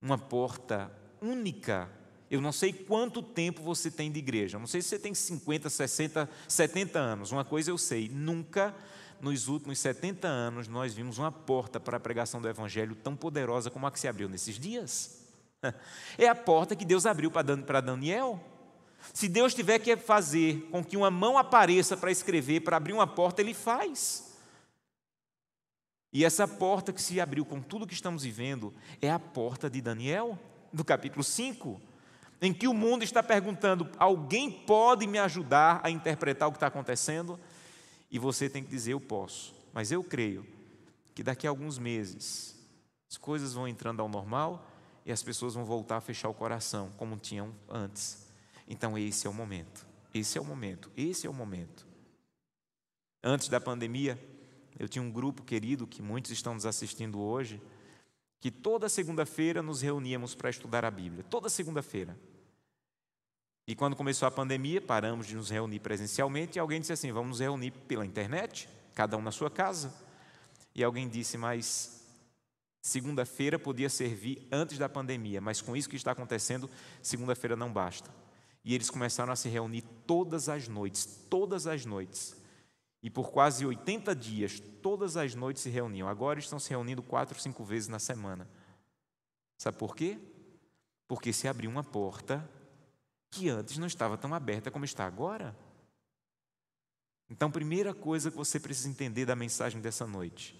uma 0.02 0.18
porta 0.18 0.92
única 1.22 1.90
eu 2.32 2.40
não 2.40 2.54
sei 2.54 2.72
quanto 2.72 3.22
tempo 3.22 3.62
você 3.62 3.92
tem 3.92 4.10
de 4.10 4.18
igreja. 4.18 4.58
Não 4.58 4.66
sei 4.66 4.82
se 4.82 4.88
você 4.88 4.98
tem 4.98 5.14
50, 5.14 5.70
60, 5.70 6.30
70 6.48 6.98
anos. 6.98 7.34
Uma 7.34 7.44
coisa 7.44 7.72
eu 7.72 7.78
sei: 7.78 8.08
nunca 8.08 8.74
nos 9.20 9.50
últimos 9.50 9.78
70 9.80 10.30
anos 10.30 10.70
nós 10.70 10.94
vimos 10.94 11.18
uma 11.18 11.30
porta 11.30 11.78
para 11.78 11.98
a 11.98 12.00
pregação 12.00 12.42
do 12.42 12.48
Evangelho 12.48 12.96
tão 12.96 13.18
poderosa 13.18 13.70
como 13.70 13.86
a 13.86 13.92
que 13.92 14.00
se 14.00 14.08
abriu 14.08 14.30
nesses 14.30 14.58
dias. 14.58 15.20
É 16.18 16.28
a 16.28 16.34
porta 16.34 16.76
que 16.76 16.84
Deus 16.84 17.06
abriu 17.06 17.30
para 17.30 17.82
Daniel. 17.82 18.44
Se 19.14 19.28
Deus 19.28 19.54
tiver 19.54 19.78
que 19.78 19.96
fazer 19.96 20.68
com 20.72 20.84
que 20.84 20.98
uma 20.98 21.12
mão 21.12 21.38
apareça 21.38 21.96
para 21.96 22.12
escrever, 22.12 22.62
para 22.62 22.78
abrir 22.78 22.94
uma 22.94 23.06
porta, 23.06 23.42
Ele 23.42 23.54
faz. 23.54 24.34
E 26.12 26.26
essa 26.26 26.48
porta 26.48 26.92
que 26.92 27.02
se 27.02 27.22
abriu 27.22 27.46
com 27.46 27.62
tudo 27.62 27.86
que 27.86 27.94
estamos 27.94 28.24
vivendo 28.24 28.74
é 29.00 29.12
a 29.12 29.20
porta 29.20 29.70
de 29.70 29.82
Daniel, 29.82 30.40
do 30.74 30.84
capítulo 30.84 31.24
5 31.24 31.91
em 32.42 32.52
que 32.52 32.68
o 32.68 32.74
mundo 32.74 33.04
está 33.04 33.22
perguntando: 33.22 33.90
alguém 33.98 34.50
pode 34.50 35.06
me 35.06 35.20
ajudar 35.20 35.80
a 35.84 35.90
interpretar 35.90 36.48
o 36.48 36.52
que 36.52 36.58
está 36.58 36.68
acontecendo? 36.68 37.40
E 38.10 38.18
você 38.18 38.50
tem 38.50 38.64
que 38.64 38.70
dizer: 38.70 38.94
eu 38.94 39.00
posso. 39.00 39.54
Mas 39.74 39.92
eu 39.92 40.04
creio 40.04 40.46
que 41.14 41.24
daqui 41.24 41.46
a 41.46 41.50
alguns 41.50 41.78
meses 41.78 42.60
as 43.10 43.18
coisas 43.18 43.54
vão 43.54 43.68
entrando 43.68 44.02
ao 44.02 44.10
normal 44.10 44.68
e 45.06 45.12
as 45.12 45.22
pessoas 45.22 45.54
vão 45.54 45.66
voltar 45.66 45.98
a 45.98 46.02
fechar 46.02 46.30
o 46.30 46.34
coração 46.34 46.92
como 46.98 47.18
tinham 47.18 47.54
antes. 47.70 48.28
Então 48.68 48.98
esse 48.98 49.28
é 49.28 49.30
o 49.30 49.34
momento. 49.34 49.86
Esse 50.14 50.38
é 50.38 50.42
o 50.42 50.46
momento. 50.46 50.92
Esse 50.96 51.28
é 51.28 51.30
o 51.30 51.34
momento. 51.34 51.86
Antes 53.24 53.50
da 53.50 53.62
pandemia, 53.62 54.20
eu 54.80 54.90
tinha 54.90 55.04
um 55.04 55.12
grupo 55.12 55.44
querido 55.44 55.86
que 55.86 56.02
muitos 56.02 56.32
estão 56.32 56.54
nos 56.54 56.66
assistindo 56.66 57.20
hoje, 57.20 57.62
que 58.40 58.50
toda 58.50 58.90
segunda-feira 58.90 59.62
nos 59.62 59.82
reuníamos 59.82 60.34
para 60.34 60.50
estudar 60.50 60.84
a 60.84 60.92
Bíblia. 60.92 61.24
Toda 61.30 61.50
segunda-feira. 61.50 62.18
E 63.72 63.76
quando 63.76 63.96
começou 63.96 64.28
a 64.28 64.32
pandemia, 64.32 64.82
paramos 64.82 65.26
de 65.26 65.34
nos 65.34 65.50
reunir 65.50 65.80
presencialmente 65.80 66.58
e 66.58 66.60
alguém 66.60 66.82
disse 66.82 66.92
assim: 66.92 67.10
vamos 67.10 67.30
nos 67.30 67.40
reunir 67.40 67.72
pela 67.72 68.06
internet, 68.06 68.68
cada 68.94 69.16
um 69.16 69.22
na 69.22 69.32
sua 69.32 69.50
casa. 69.50 69.96
E 70.76 70.84
alguém 70.84 71.08
disse: 71.08 71.38
mas 71.38 72.06
segunda-feira 72.82 73.58
podia 73.58 73.90
servir 73.90 74.46
antes 74.52 74.78
da 74.78 74.90
pandemia, 74.90 75.40
mas 75.40 75.62
com 75.62 75.74
isso 75.74 75.88
que 75.88 75.96
está 75.96 76.12
acontecendo, 76.12 76.70
segunda-feira 77.02 77.56
não 77.56 77.72
basta. 77.72 78.14
E 78.62 78.76
eles 78.76 78.90
começaram 78.90 79.32
a 79.32 79.38
se 79.38 79.48
reunir 79.48 79.84
todas 80.06 80.50
as 80.50 80.68
noites, 80.68 81.06
todas 81.30 81.66
as 81.66 81.86
noites. 81.86 82.36
E 83.02 83.10
por 83.10 83.32
quase 83.32 83.66
80 83.66 84.14
dias, 84.14 84.62
todas 84.82 85.16
as 85.16 85.34
noites 85.34 85.64
se 85.64 85.70
reuniam. 85.70 86.10
Agora 86.10 86.40
estão 86.40 86.60
se 86.60 86.72
reunindo 86.72 87.02
quatro, 87.02 87.40
cinco 87.40 87.64
vezes 87.64 87.88
na 87.88 88.00
semana. 88.00 88.50
Sabe 89.58 89.78
por 89.78 89.96
quê? 89.96 90.20
Porque 91.08 91.32
se 91.32 91.48
abriu 91.48 91.72
uma 91.72 91.86
porta 91.86 92.46
que 93.32 93.48
antes 93.50 93.78
não 93.78 93.88
estava 93.88 94.18
tão 94.18 94.34
aberta 94.34 94.70
como 94.70 94.84
está 94.84 95.06
agora. 95.06 95.58
Então, 97.30 97.50
primeira 97.50 97.94
coisa 97.94 98.30
que 98.30 98.36
você 98.36 98.60
precisa 98.60 98.90
entender 98.90 99.26
da 99.26 99.38
mensagem 99.38 99.80
dessa 99.80 100.06
noite: 100.06 100.54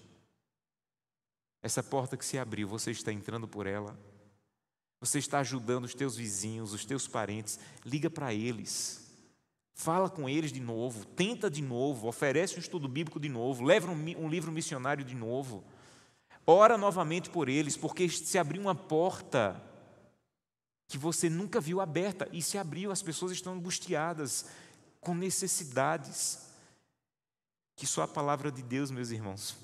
essa 1.62 1.82
porta 1.82 2.16
que 2.16 2.24
se 2.24 2.38
abriu, 2.38 2.66
você 2.66 2.90
está 2.90 3.12
entrando 3.12 3.46
por 3.46 3.66
ela, 3.66 3.96
você 4.98 5.18
está 5.18 5.40
ajudando 5.40 5.84
os 5.84 5.94
teus 5.94 6.16
vizinhos, 6.16 6.72
os 6.72 6.86
teus 6.86 7.06
parentes, 7.06 7.60
liga 7.84 8.08
para 8.08 8.32
eles, 8.32 9.06
fala 9.74 10.08
com 10.08 10.26
eles 10.26 10.50
de 10.50 10.60
novo, 10.60 11.04
tenta 11.04 11.50
de 11.50 11.60
novo, 11.60 12.08
oferece 12.08 12.56
um 12.56 12.60
estudo 12.60 12.88
bíblico 12.88 13.20
de 13.20 13.28
novo, 13.28 13.62
leva 13.64 13.92
um, 13.92 14.24
um 14.24 14.28
livro 14.28 14.50
missionário 14.50 15.04
de 15.04 15.14
novo, 15.14 15.62
ora 16.46 16.78
novamente 16.78 17.28
por 17.28 17.50
eles, 17.50 17.76
porque 17.76 18.08
se 18.08 18.38
abriu 18.38 18.62
uma 18.62 18.74
porta 18.74 19.62
que 20.92 20.98
você 20.98 21.30
nunca 21.30 21.58
viu 21.58 21.80
aberta 21.80 22.28
e 22.32 22.42
se 22.42 22.58
abriu, 22.58 22.92
as 22.92 23.00
pessoas 23.00 23.32
estão 23.32 23.54
angustiadas, 23.54 24.44
com 25.00 25.14
necessidades, 25.14 26.50
que 27.74 27.86
só 27.86 28.02
a 28.02 28.06
palavra 28.08 28.52
de 28.52 28.62
Deus, 28.62 28.90
meus 28.90 29.08
irmãos, 29.08 29.56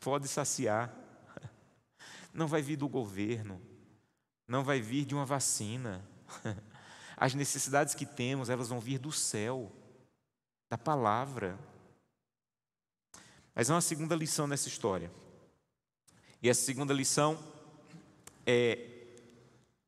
pode 0.00 0.28
saciar. 0.28 0.94
Não 2.30 2.46
vai 2.46 2.60
vir 2.60 2.76
do 2.76 2.86
governo, 2.90 3.58
não 4.46 4.62
vai 4.62 4.78
vir 4.78 5.06
de 5.06 5.14
uma 5.14 5.24
vacina. 5.24 6.06
As 7.16 7.32
necessidades 7.32 7.94
que 7.94 8.04
temos, 8.04 8.50
elas 8.50 8.68
vão 8.68 8.78
vir 8.78 8.98
do 8.98 9.10
céu, 9.10 9.72
da 10.68 10.76
palavra. 10.76 11.58
Mas 13.54 13.70
há 13.70 13.74
uma 13.74 13.80
segunda 13.80 14.14
lição 14.14 14.46
nessa 14.46 14.68
história. 14.68 15.10
E 16.42 16.50
essa 16.50 16.60
segunda 16.60 16.92
lição 16.92 17.42
é 18.44 18.95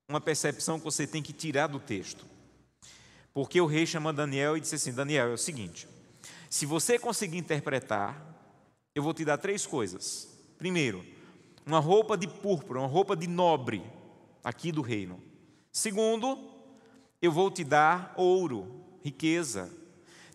uma 0.09 0.21
percepção 0.21 0.79
que 0.79 0.85
você 0.85 1.07
tem 1.07 1.23
que 1.23 1.35
tirar 1.35 1.66
do 1.66 1.79
texto. 1.79 2.25
Porque 3.35 3.61
o 3.61 3.66
rei 3.66 3.87
chama 3.87 4.12
Daniel 4.12 4.57
e 4.57 4.61
disse 4.61 4.75
assim: 4.75 4.92
Daniel, 4.92 5.29
é 5.29 5.35
o 5.35 5.38
seguinte, 5.38 5.87
se 6.49 6.64
você 6.64 6.99
conseguir 6.99 7.37
interpretar, 7.37 8.25
eu 8.94 9.03
vou 9.03 9.12
te 9.12 9.25
dar 9.25 9.37
três 9.37 9.66
coisas. 9.66 10.29
Primeiro, 10.57 11.05
uma 11.66 11.79
roupa 11.79 12.16
de 12.16 12.27
púrpura, 12.27 12.81
uma 12.81 12.88
roupa 12.88 13.14
de 13.14 13.27
nobre, 13.27 13.83
aqui 14.42 14.73
do 14.73 14.81
reino. 14.81 15.23
Segundo, 15.71 16.38
eu 17.21 17.31
vou 17.31 17.51
te 17.51 17.62
dar 17.62 18.14
ouro, 18.16 18.85
riqueza. 19.05 19.71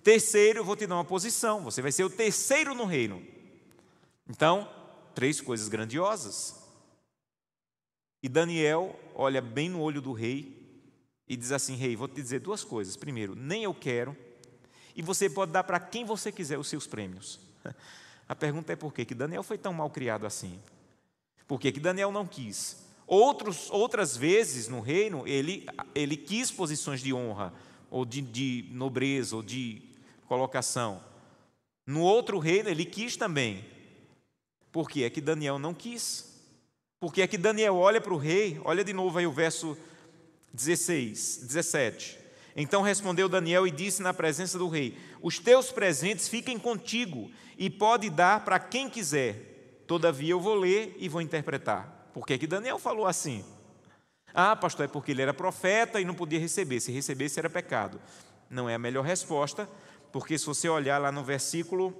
Terceiro, 0.03 0.59
eu 0.59 0.65
vou 0.65 0.75
te 0.75 0.85
dar 0.85 0.95
uma 0.95 1.05
posição, 1.05 1.63
você 1.63 1.81
vai 1.81 1.91
ser 1.91 2.03
o 2.03 2.09
terceiro 2.09 2.75
no 2.75 2.85
reino. 2.85 3.25
Então, 4.29 4.69
três 5.15 5.41
coisas 5.41 5.67
grandiosas. 5.67 6.62
E 8.23 8.29
Daniel 8.29 8.97
olha 9.13 9.41
bem 9.41 9.67
no 9.67 9.81
olho 9.81 10.01
do 10.01 10.13
rei 10.13 10.57
e 11.27 11.35
diz 11.35 11.51
assim: 11.51 11.75
Rei, 11.75 11.93
vou 11.97 12.07
te 12.07 12.21
dizer 12.21 12.39
duas 12.39 12.63
coisas. 12.63 12.95
Primeiro, 12.95 13.35
nem 13.35 13.65
eu 13.65 13.73
quero, 13.73 14.15
e 14.95 15.01
você 15.01 15.29
pode 15.29 15.51
dar 15.51 15.65
para 15.65 15.77
quem 15.77 16.05
você 16.05 16.31
quiser 16.31 16.57
os 16.57 16.69
seus 16.69 16.87
prêmios. 16.87 17.41
A 18.27 18.33
pergunta 18.33 18.71
é 18.71 18.75
por 18.77 18.93
quê? 18.93 19.03
que 19.03 19.13
Daniel 19.13 19.43
foi 19.43 19.57
tão 19.57 19.73
mal 19.73 19.89
criado 19.89 20.25
assim? 20.25 20.57
Por 21.45 21.59
que, 21.59 21.73
que 21.73 21.79
Daniel 21.79 22.09
não 22.09 22.25
quis? 22.25 22.85
Outros, 23.05 23.69
outras 23.69 24.15
vezes 24.15 24.69
no 24.69 24.79
reino, 24.79 25.27
ele, 25.27 25.67
ele 25.93 26.15
quis 26.15 26.49
posições 26.49 27.01
de 27.01 27.13
honra, 27.13 27.53
ou 27.91 28.05
de, 28.05 28.21
de 28.21 28.69
nobreza, 28.71 29.35
ou 29.35 29.43
de 29.43 29.81
colocação. 30.25 31.03
No 31.85 31.99
outro 31.99 32.39
reino, 32.39 32.69
ele 32.69 32.85
quis 32.85 33.17
também. 33.17 33.65
Por 34.71 34.89
que 34.89 35.03
é 35.03 35.09
que 35.09 35.19
Daniel 35.19 35.59
não 35.59 35.73
quis? 35.73 36.32
Porque 37.03 37.21
aqui 37.21 37.37
Daniel 37.37 37.75
olha 37.75 37.99
para 37.99 38.13
o 38.13 38.17
rei, 38.17 38.61
olha 38.63 38.81
de 38.81 38.93
novo 38.93 39.17
aí 39.17 39.27
o 39.27 39.31
verso 39.33 39.77
16, 40.53 41.39
17. 41.43 42.17
Então 42.55 42.81
respondeu 42.81 43.27
Daniel 43.27 43.67
e 43.67 43.71
disse 43.71 44.01
na 44.01 44.13
presença 44.13 44.57
do 44.57 44.69
rei: 44.69 44.97
Os 45.21 45.37
teus 45.37 45.69
presentes 45.69 46.29
fiquem 46.29 46.57
contigo 46.57 47.29
e 47.57 47.69
pode 47.69 48.09
dar 48.09 48.45
para 48.45 48.57
quem 48.57 48.89
quiser. 48.89 49.83
Todavia 49.85 50.31
eu 50.31 50.39
vou 50.39 50.55
ler 50.55 50.95
e 50.97 51.09
vou 51.09 51.21
interpretar. 51.21 52.09
Por 52.13 52.25
que, 52.25 52.37
que 52.37 52.47
Daniel 52.47 52.79
falou 52.79 53.05
assim? 53.05 53.43
Ah, 54.33 54.55
pastor, 54.55 54.85
é 54.85 54.87
porque 54.87 55.11
ele 55.11 55.23
era 55.23 55.33
profeta 55.33 55.99
e 55.99 56.05
não 56.05 56.15
podia 56.15 56.39
receber. 56.39 56.79
Se 56.79 56.89
recebesse 56.89 57.37
era 57.37 57.49
pecado. 57.49 57.99
Não 58.49 58.69
é 58.69 58.75
a 58.75 58.79
melhor 58.79 59.03
resposta, 59.03 59.69
porque 60.09 60.37
se 60.37 60.45
você 60.45 60.69
olhar 60.69 60.99
lá 60.99 61.11
no 61.11 61.21
versículo 61.21 61.93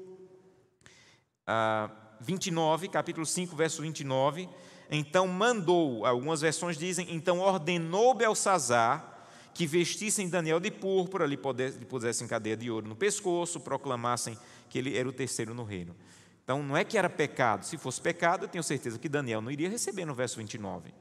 ah, 1.46 1.92
29, 2.22 2.88
capítulo 2.88 3.26
5, 3.26 3.54
verso 3.54 3.82
29, 3.82 4.48
então 4.96 5.28
mandou, 5.28 6.06
algumas 6.06 6.42
versões 6.42 6.78
dizem, 6.78 7.08
então 7.14 7.40
ordenou 7.40 8.14
Belsazar 8.14 9.12
que 9.54 9.68
vestissem 9.68 10.30
Daniel 10.30 10.60
de 10.60 10.72
púrpura, 10.72 11.26
lhe 11.26 11.38
pusessem 11.38 12.28
cadeia 12.28 12.58
de 12.58 12.70
ouro 12.72 12.88
no 12.88 12.96
pescoço, 12.96 13.60
proclamassem 13.60 14.38
que 14.70 14.78
ele 14.78 14.98
era 14.98 15.08
o 15.08 15.14
terceiro 15.14 15.54
no 15.54 15.64
reino. 15.64 15.96
Então 16.44 16.62
não 16.62 16.76
é 16.76 16.84
que 16.84 16.98
era 16.98 17.10
pecado, 17.10 17.64
se 17.64 17.78
fosse 17.78 18.02
pecado, 18.02 18.46
eu 18.46 18.50
tenho 18.50 18.64
certeza 18.64 19.00
que 19.00 19.08
Daniel 19.08 19.42
não 19.42 19.52
iria 19.52 19.70
receber 19.70 20.06
no 20.06 20.14
verso 20.14 20.38
29. 20.38 20.94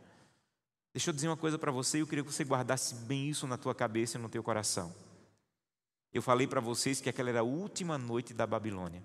Deixa 0.95 1.11
eu 1.11 1.15
dizer 1.15 1.29
uma 1.29 1.37
coisa 1.37 1.59
para 1.59 1.73
você, 1.73 2.01
eu 2.01 2.07
queria 2.07 2.23
que 2.23 2.33
você 2.33 2.45
guardasse 2.45 2.95
bem 2.95 3.29
isso 3.29 3.47
na 3.47 3.57
tua 3.57 3.75
cabeça 3.75 4.19
e 4.19 4.21
no 4.21 4.29
teu 4.29 4.43
coração. 4.43 4.95
Eu 6.13 6.21
falei 6.21 6.47
para 6.47 6.61
vocês 6.61 7.01
que 7.01 7.09
aquela 7.09 7.31
era 7.31 7.41
a 7.41 7.45
última 7.45 7.97
noite 7.97 8.35
da 8.35 8.47
Babilônia. 8.47 9.03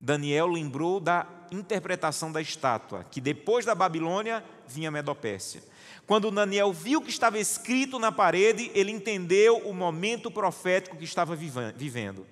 Daniel 0.00 0.46
lembrou 0.46 1.00
da 1.00 1.26
interpretação 1.50 2.30
da 2.30 2.40
estátua, 2.40 3.04
que 3.10 3.20
depois 3.20 3.64
da 3.64 3.74
Babilônia 3.74 4.44
vinha 4.66 4.90
Medopécia. 4.90 5.62
Quando 6.06 6.30
Daniel 6.30 6.72
viu 6.72 7.00
o 7.00 7.02
que 7.02 7.10
estava 7.10 7.38
escrito 7.38 7.98
na 7.98 8.12
parede, 8.12 8.70
ele 8.74 8.92
entendeu 8.92 9.58
o 9.58 9.74
momento 9.74 10.30
profético 10.30 10.96
que 10.96 11.04
estava 11.04 11.36
vivendo. 11.36 12.26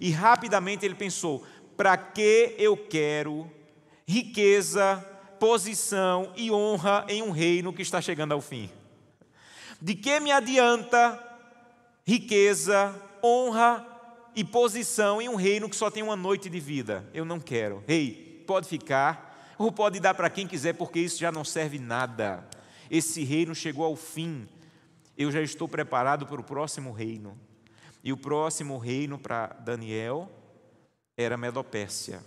E 0.00 0.10
rapidamente 0.10 0.84
ele 0.84 0.94
pensou: 0.94 1.46
para 1.76 1.96
que 1.96 2.54
eu 2.58 2.76
quero 2.76 3.50
riqueza, 4.06 4.96
posição 5.38 6.32
e 6.36 6.50
honra 6.50 7.06
em 7.08 7.22
um 7.22 7.30
reino 7.30 7.72
que 7.72 7.82
está 7.82 8.00
chegando 8.00 8.32
ao 8.32 8.40
fim? 8.40 8.68
De 9.80 9.94
que 9.94 10.20
me 10.20 10.30
adianta 10.30 11.18
riqueza, 12.04 12.94
honra 13.22 13.91
e 14.34 14.44
posição 14.44 15.20
em 15.20 15.28
um 15.28 15.34
reino 15.34 15.68
que 15.68 15.76
só 15.76 15.90
tem 15.90 16.02
uma 16.02 16.16
noite 16.16 16.48
de 16.48 16.60
vida. 16.60 17.08
Eu 17.12 17.24
não 17.24 17.38
quero. 17.38 17.82
Ei, 17.86 18.42
pode 18.46 18.68
ficar, 18.68 19.54
ou 19.58 19.70
pode 19.70 20.00
dar 20.00 20.14
para 20.14 20.30
quem 20.30 20.46
quiser, 20.46 20.74
porque 20.74 21.00
isso 21.00 21.18
já 21.18 21.30
não 21.30 21.44
serve 21.44 21.78
nada. 21.78 22.48
Esse 22.90 23.24
reino 23.24 23.54
chegou 23.54 23.84
ao 23.84 23.96
fim. 23.96 24.48
Eu 25.16 25.30
já 25.30 25.40
estou 25.40 25.68
preparado 25.68 26.26
para 26.26 26.40
o 26.40 26.44
próximo 26.44 26.92
reino. 26.92 27.38
E 28.02 28.12
o 28.12 28.16
próximo 28.16 28.78
reino 28.78 29.18
para 29.18 29.46
Daniel 29.46 30.30
era 31.16 31.36
Medopécia. 31.36 32.24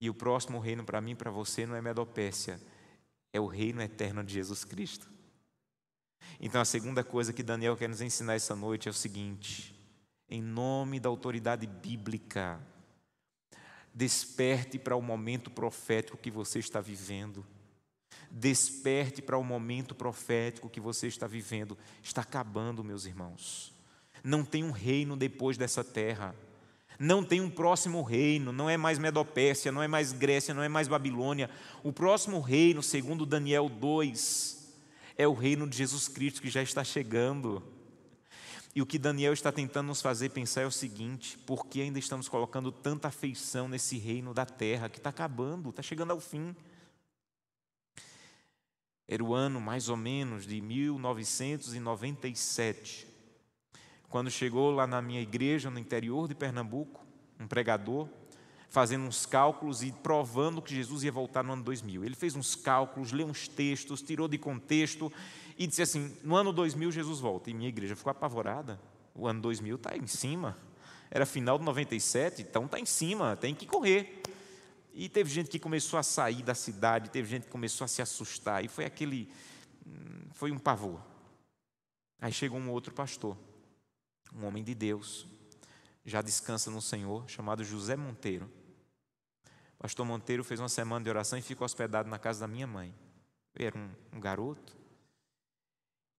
E 0.00 0.10
o 0.10 0.14
próximo 0.14 0.58
reino 0.58 0.84
para 0.84 1.00
mim 1.00 1.14
para 1.14 1.30
você 1.30 1.64
não 1.64 1.76
é 1.76 1.80
Medopécia, 1.80 2.60
é 3.32 3.40
o 3.40 3.46
reino 3.46 3.80
eterno 3.80 4.22
de 4.24 4.34
Jesus 4.34 4.64
Cristo. 4.64 5.08
Então 6.40 6.60
a 6.60 6.64
segunda 6.64 7.04
coisa 7.04 7.32
que 7.32 7.42
Daniel 7.42 7.76
quer 7.76 7.88
nos 7.88 8.00
ensinar 8.00 8.34
essa 8.34 8.56
noite 8.56 8.88
é 8.88 8.90
o 8.90 8.94
seguinte: 8.94 9.72
em 10.32 10.40
nome 10.40 10.98
da 10.98 11.10
autoridade 11.10 11.66
bíblica. 11.66 12.58
Desperte 13.92 14.78
para 14.78 14.96
o 14.96 15.02
momento 15.02 15.50
profético 15.50 16.16
que 16.16 16.30
você 16.30 16.58
está 16.58 16.80
vivendo. 16.80 17.44
Desperte 18.30 19.20
para 19.20 19.36
o 19.36 19.44
momento 19.44 19.94
profético 19.94 20.70
que 20.70 20.80
você 20.80 21.06
está 21.06 21.26
vivendo. 21.26 21.76
Está 22.02 22.22
acabando, 22.22 22.82
meus 22.82 23.04
irmãos. 23.04 23.74
Não 24.24 24.42
tem 24.42 24.64
um 24.64 24.70
reino 24.70 25.18
depois 25.18 25.58
dessa 25.58 25.84
terra. 25.84 26.34
Não 26.98 27.22
tem 27.22 27.42
um 27.42 27.50
próximo 27.50 28.00
reino, 28.02 28.52
não 28.52 28.70
é 28.70 28.78
mais 28.78 28.98
Medopécia, 28.98 29.70
não 29.70 29.82
é 29.82 29.88
mais 29.88 30.12
Grécia, 30.12 30.54
não 30.54 30.62
é 30.62 30.68
mais 30.68 30.88
Babilônia. 30.88 31.50
O 31.82 31.92
próximo 31.92 32.40
reino, 32.40 32.82
segundo 32.82 33.26
Daniel 33.26 33.68
2, 33.68 34.78
é 35.18 35.28
o 35.28 35.34
reino 35.34 35.68
de 35.68 35.76
Jesus 35.76 36.08
Cristo 36.08 36.40
que 36.40 36.48
já 36.48 36.62
está 36.62 36.82
chegando. 36.82 37.62
E 38.74 38.80
o 38.80 38.86
que 38.86 38.98
Daniel 38.98 39.34
está 39.34 39.52
tentando 39.52 39.88
nos 39.88 40.00
fazer 40.00 40.30
pensar 40.30 40.62
é 40.62 40.66
o 40.66 40.70
seguinte: 40.70 41.36
por 41.38 41.66
que 41.66 41.82
ainda 41.82 41.98
estamos 41.98 42.26
colocando 42.28 42.70
tanta 42.72 43.08
afeição 43.08 43.68
nesse 43.68 43.98
reino 43.98 44.32
da 44.32 44.46
terra 44.46 44.88
que 44.88 44.96
está 44.98 45.10
acabando, 45.10 45.68
está 45.70 45.82
chegando 45.82 46.12
ao 46.12 46.20
fim? 46.20 46.56
Era 49.06 49.22
o 49.22 49.34
ano 49.34 49.60
mais 49.60 49.90
ou 49.90 49.96
menos 49.96 50.46
de 50.46 50.62
1997, 50.62 53.06
quando 54.08 54.30
chegou 54.30 54.70
lá 54.70 54.86
na 54.86 55.02
minha 55.02 55.20
igreja, 55.20 55.68
no 55.68 55.78
interior 55.78 56.26
de 56.26 56.34
Pernambuco, 56.34 57.04
um 57.38 57.46
pregador, 57.46 58.08
fazendo 58.70 59.04
uns 59.04 59.26
cálculos 59.26 59.82
e 59.82 59.92
provando 59.92 60.62
que 60.62 60.74
Jesus 60.74 61.02
ia 61.02 61.12
voltar 61.12 61.44
no 61.44 61.52
ano 61.52 61.62
2000. 61.62 62.06
Ele 62.06 62.14
fez 62.14 62.34
uns 62.34 62.54
cálculos, 62.54 63.12
leu 63.12 63.26
uns 63.26 63.46
textos, 63.46 64.00
tirou 64.00 64.26
de 64.26 64.38
contexto 64.38 65.12
e 65.62 65.66
disse 65.68 65.82
assim: 65.82 66.16
no 66.24 66.34
ano 66.34 66.52
2000 66.52 66.90
Jesus 66.90 67.20
volta. 67.20 67.48
E 67.48 67.54
minha 67.54 67.68
igreja 67.68 67.94
ficou 67.94 68.10
apavorada. 68.10 68.80
O 69.14 69.28
ano 69.28 69.40
2000 69.40 69.76
está 69.76 69.96
em 69.96 70.08
cima. 70.08 70.58
Era 71.08 71.24
final 71.24 71.58
de 71.58 71.64
97, 71.64 72.42
então 72.42 72.64
está 72.64 72.80
em 72.80 72.86
cima, 72.86 73.36
tem 73.36 73.54
que 73.54 73.66
correr. 73.66 74.22
E 74.92 75.08
teve 75.08 75.30
gente 75.30 75.48
que 75.50 75.58
começou 75.58 75.98
a 75.98 76.02
sair 76.02 76.42
da 76.42 76.54
cidade, 76.54 77.10
teve 77.10 77.28
gente 77.28 77.44
que 77.44 77.50
começou 77.50 77.84
a 77.84 77.88
se 77.88 78.02
assustar, 78.02 78.64
e 78.64 78.68
foi 78.68 78.84
aquele. 78.84 79.30
Hum, 79.86 80.26
foi 80.32 80.50
um 80.50 80.58
pavor. 80.58 81.00
Aí 82.20 82.32
chegou 82.32 82.58
um 82.58 82.70
outro 82.70 82.92
pastor, 82.92 83.36
um 84.34 84.46
homem 84.46 84.64
de 84.64 84.74
Deus, 84.74 85.26
já 86.04 86.22
descansa 86.22 86.70
no 86.70 86.80
Senhor, 86.80 87.28
chamado 87.28 87.62
José 87.62 87.94
Monteiro. 87.94 88.50
pastor 89.78 90.06
Monteiro 90.06 90.42
fez 90.42 90.58
uma 90.58 90.68
semana 90.68 91.04
de 91.04 91.10
oração 91.10 91.38
e 91.38 91.42
ficou 91.42 91.64
hospedado 91.64 92.08
na 92.08 92.18
casa 92.18 92.40
da 92.40 92.48
minha 92.48 92.66
mãe. 92.66 92.94
Eu 93.54 93.66
era 93.66 93.78
um, 93.78 93.90
um 94.14 94.20
garoto, 94.20 94.81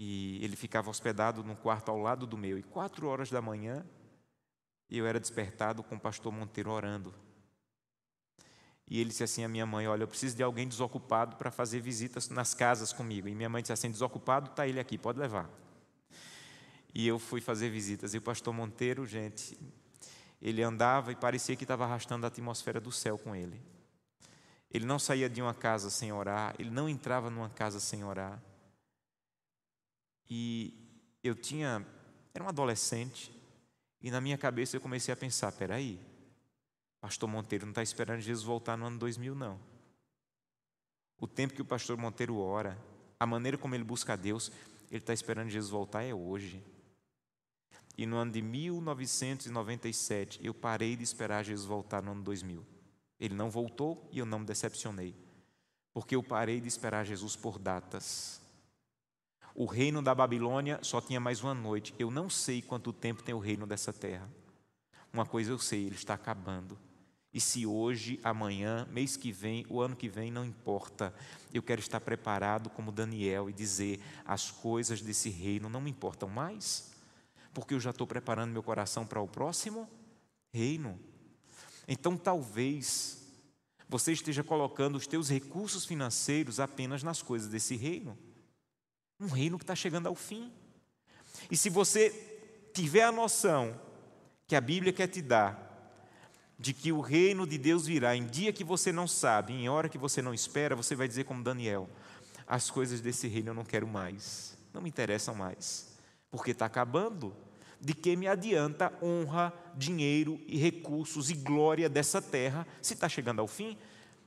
e 0.06 0.44
ele 0.44 0.58
ficava 0.58 0.90
hospedado 0.90 1.46
num 1.46 1.56
quarto 1.56 1.90
ao 1.90 1.98
lado 1.98 2.28
do 2.28 2.38
meu. 2.38 2.58
E 2.58 2.64
quatro 2.64 3.08
horas 3.08 3.30
da 3.30 3.42
manhã, 3.42 3.86
eu 4.90 5.08
era 5.08 5.18
despertado 5.18 5.82
com 5.82 5.96
o 5.96 6.00
pastor 6.00 6.30
Monteiro 6.30 6.72
orando. 6.72 7.14
E 8.86 9.00
ele 9.00 9.12
disse 9.12 9.24
assim 9.24 9.46
à 9.46 9.48
minha 9.48 9.66
mãe: 9.66 9.88
Olha, 9.88 10.04
eu 10.04 10.08
preciso 10.08 10.36
de 10.36 10.44
alguém 10.44 10.68
desocupado 10.68 11.38
para 11.38 11.50
fazer 11.50 11.80
visitas 11.80 12.28
nas 12.28 12.54
casas 12.54 12.92
comigo. 12.92 13.30
E 13.30 13.34
minha 13.34 13.48
mãe 13.48 13.62
disse 13.62 13.72
assim: 13.72 13.90
Desocupado, 13.90 14.50
está 14.50 14.68
ele 14.68 14.78
aqui, 14.78 14.98
pode 14.98 15.18
levar. 15.18 15.50
E 16.94 17.08
eu 17.08 17.18
fui 17.18 17.40
fazer 17.40 17.70
visitas. 17.70 18.14
E 18.14 18.18
o 18.18 18.22
pastor 18.22 18.54
Monteiro, 18.54 19.06
gente, 19.06 19.58
ele 20.42 20.62
andava 20.62 21.14
e 21.14 21.16
parecia 21.16 21.56
que 21.56 21.64
estava 21.64 21.86
arrastando 21.86 22.26
a 22.26 22.28
atmosfera 22.28 22.82
do 22.82 22.92
céu 22.92 23.18
com 23.18 23.34
ele. 23.34 23.62
Ele 24.70 24.86
não 24.86 25.00
saía 25.00 25.30
de 25.30 25.42
uma 25.42 25.54
casa 25.54 25.90
sem 25.90 26.12
orar, 26.12 26.56
ele 26.60 26.72
não 26.72 26.90
entrava 26.90 27.30
numa 27.30 27.50
casa 27.50 27.80
sem 27.80 28.04
orar. 28.04 28.42
E 30.36 30.74
eu 31.24 31.36
tinha, 31.36 31.86
era 32.34 32.44
um 32.44 32.48
adolescente, 32.48 33.32
e 34.02 34.10
na 34.10 34.20
minha 34.20 34.36
cabeça 34.36 34.76
eu 34.76 34.82
comecei 34.82 35.14
a 35.14 35.16
pensar: 35.16 35.52
peraí, 35.52 36.00
Pastor 37.00 37.30
Monteiro 37.30 37.68
não 37.68 37.72
está 37.72 37.84
esperando 37.84 38.20
Jesus 38.20 38.44
voltar 38.44 38.76
no 38.76 38.88
ano 38.88 38.98
2000, 38.98 39.36
não. 39.36 39.60
O 41.22 41.28
tempo 41.28 41.54
que 41.54 41.62
o 41.62 41.66
pastor 41.66 41.98
Monteiro 41.98 42.40
ora, 42.40 42.76
a 43.20 43.28
maneira 43.28 43.60
como 43.60 43.76
ele 43.76 43.84
busca 43.84 44.14
a 44.14 44.16
Deus, 44.16 44.52
ele 44.90 45.04
está 45.04 45.14
esperando 45.14 45.52
Jesus 45.52 45.70
voltar 45.70 46.02
é 46.02 46.16
hoje. 46.16 46.64
E 47.96 48.08
no 48.08 48.18
ano 48.18 48.32
de 48.32 48.42
1997, 48.42 50.44
eu 50.44 50.52
parei 50.52 50.96
de 50.96 51.04
esperar 51.04 51.46
Jesus 51.46 51.68
voltar 51.68 52.02
no 52.02 52.14
ano 52.14 52.24
2000. 52.24 52.66
Ele 53.20 53.36
não 53.36 53.52
voltou 53.52 54.10
e 54.12 54.18
eu 54.18 54.26
não 54.26 54.40
me 54.40 54.48
decepcionei, 54.48 55.14
porque 55.94 56.16
eu 56.16 56.24
parei 56.24 56.60
de 56.60 56.68
esperar 56.68 57.06
Jesus 57.06 57.36
por 57.36 57.60
datas. 57.60 58.42
O 59.56 59.66
reino 59.66 60.02
da 60.02 60.16
Babilônia 60.16 60.80
só 60.82 61.00
tinha 61.00 61.20
mais 61.20 61.44
uma 61.44 61.54
noite. 61.54 61.94
Eu 62.00 62.10
não 62.10 62.28
sei 62.28 62.62
quanto 62.62 62.92
tempo 62.92 63.22
tem 63.22 63.36
o 63.36 63.40
reino 63.40 63.68
dessa 63.68 63.94
terra. 63.94 64.28
Uma 65.12 65.28
coisa 65.28 65.52
eu 65.52 65.60
sei, 65.60 65.86
ele 65.86 65.96
está 65.96 66.16
acabando. 66.16 66.76
E 67.32 67.40
se 67.40 67.66
hoje, 67.66 68.20
amanhã, 68.24 68.88
mês 68.92 69.16
que 69.16 69.32
vem, 69.32 69.64
o 69.70 69.80
ano 69.80 69.96
que 69.96 70.10
vem, 70.10 70.32
não 70.32 70.44
importa. 70.44 71.14
Eu 71.54 71.62
quero 71.62 71.80
estar 71.80 72.00
preparado 72.00 72.70
como 72.70 72.92
Daniel 72.92 73.48
e 73.48 73.54
dizer: 73.54 74.00
as 74.26 74.50
coisas 74.50 75.02
desse 75.02 75.30
reino 75.30 75.70
não 75.70 75.82
me 75.82 75.92
importam 75.92 76.30
mais, 76.30 76.92
porque 77.54 77.76
eu 77.76 77.80
já 77.80 77.92
estou 77.92 78.08
preparando 78.08 78.52
meu 78.52 78.64
coração 78.64 79.06
para 79.06 79.22
o 79.22 79.28
próximo 79.28 79.88
reino. 80.52 81.00
Então, 81.88 82.18
talvez 82.18 83.22
você 83.88 84.14
esteja 84.14 84.44
colocando 84.44 84.96
os 84.96 85.06
teus 85.06 85.30
recursos 85.30 85.86
financeiros 85.86 86.60
apenas 86.60 87.04
nas 87.04 87.22
coisas 87.22 87.50
desse 87.50 87.76
reino. 87.76 88.18
Um 89.24 89.28
reino 89.28 89.58
que 89.58 89.64
está 89.64 89.74
chegando 89.74 90.08
ao 90.08 90.16
fim. 90.16 90.52
E 91.50 91.56
se 91.56 91.70
você 91.70 92.10
tiver 92.74 93.04
a 93.04 93.12
noção 93.12 93.80
que 94.46 94.56
a 94.56 94.62
Bíblia 94.62 94.92
quer 94.92 95.08
te 95.08 95.22
dar, 95.22 95.64
de 96.60 96.74
que 96.74 96.92
o 96.92 97.00
reino 97.00 97.48
de 97.48 97.58
Deus 97.58 97.86
virá 97.86 98.16
em 98.16 98.26
dia 98.26 98.52
que 98.52 98.64
você 98.64 98.92
não 98.92 99.08
sabe, 99.08 99.54
em 99.54 99.70
hora 99.70 99.88
que 99.88 99.98
você 99.98 100.22
não 100.22 100.34
espera, 100.34 100.76
você 100.76 100.94
vai 100.94 101.08
dizer 101.08 101.24
como 101.24 101.42
Daniel: 101.42 101.90
as 102.46 102.70
coisas 102.70 103.00
desse 103.00 103.30
reino 103.30 103.52
eu 103.52 103.54
não 103.54 103.64
quero 103.64 103.88
mais, 103.88 104.58
não 104.74 104.82
me 104.82 104.90
interessam 104.90 105.34
mais, 105.34 105.98
porque 106.30 106.52
está 106.52 106.66
acabando. 106.66 107.34
De 107.80 107.94
que 107.94 108.16
me 108.16 108.30
adianta 108.30 108.94
honra, 109.02 109.52
dinheiro 109.76 110.40
e 110.48 110.58
recursos 110.58 111.30
e 111.30 111.34
glória 111.34 111.90
dessa 111.90 112.22
terra 112.22 112.66
se 112.82 112.94
está 112.94 113.10
chegando 113.10 113.42
ao 113.42 113.48
fim? 113.48 113.78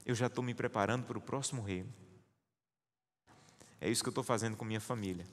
Eu 0.05 0.15
já 0.15 0.27
estou 0.27 0.45
me 0.45 0.53
preparando 0.53 1.05
para 1.05 1.17
o 1.17 1.23
próximo 1.23 1.63
reino. 1.63 1.89
É 3.81 3.91
isso 3.91 4.03
que 4.03 4.09
eu 4.09 4.12
estou 4.12 4.25
fazendo 4.25 4.57
com 4.57 4.65
minha 4.65 4.81
família. 4.81 5.27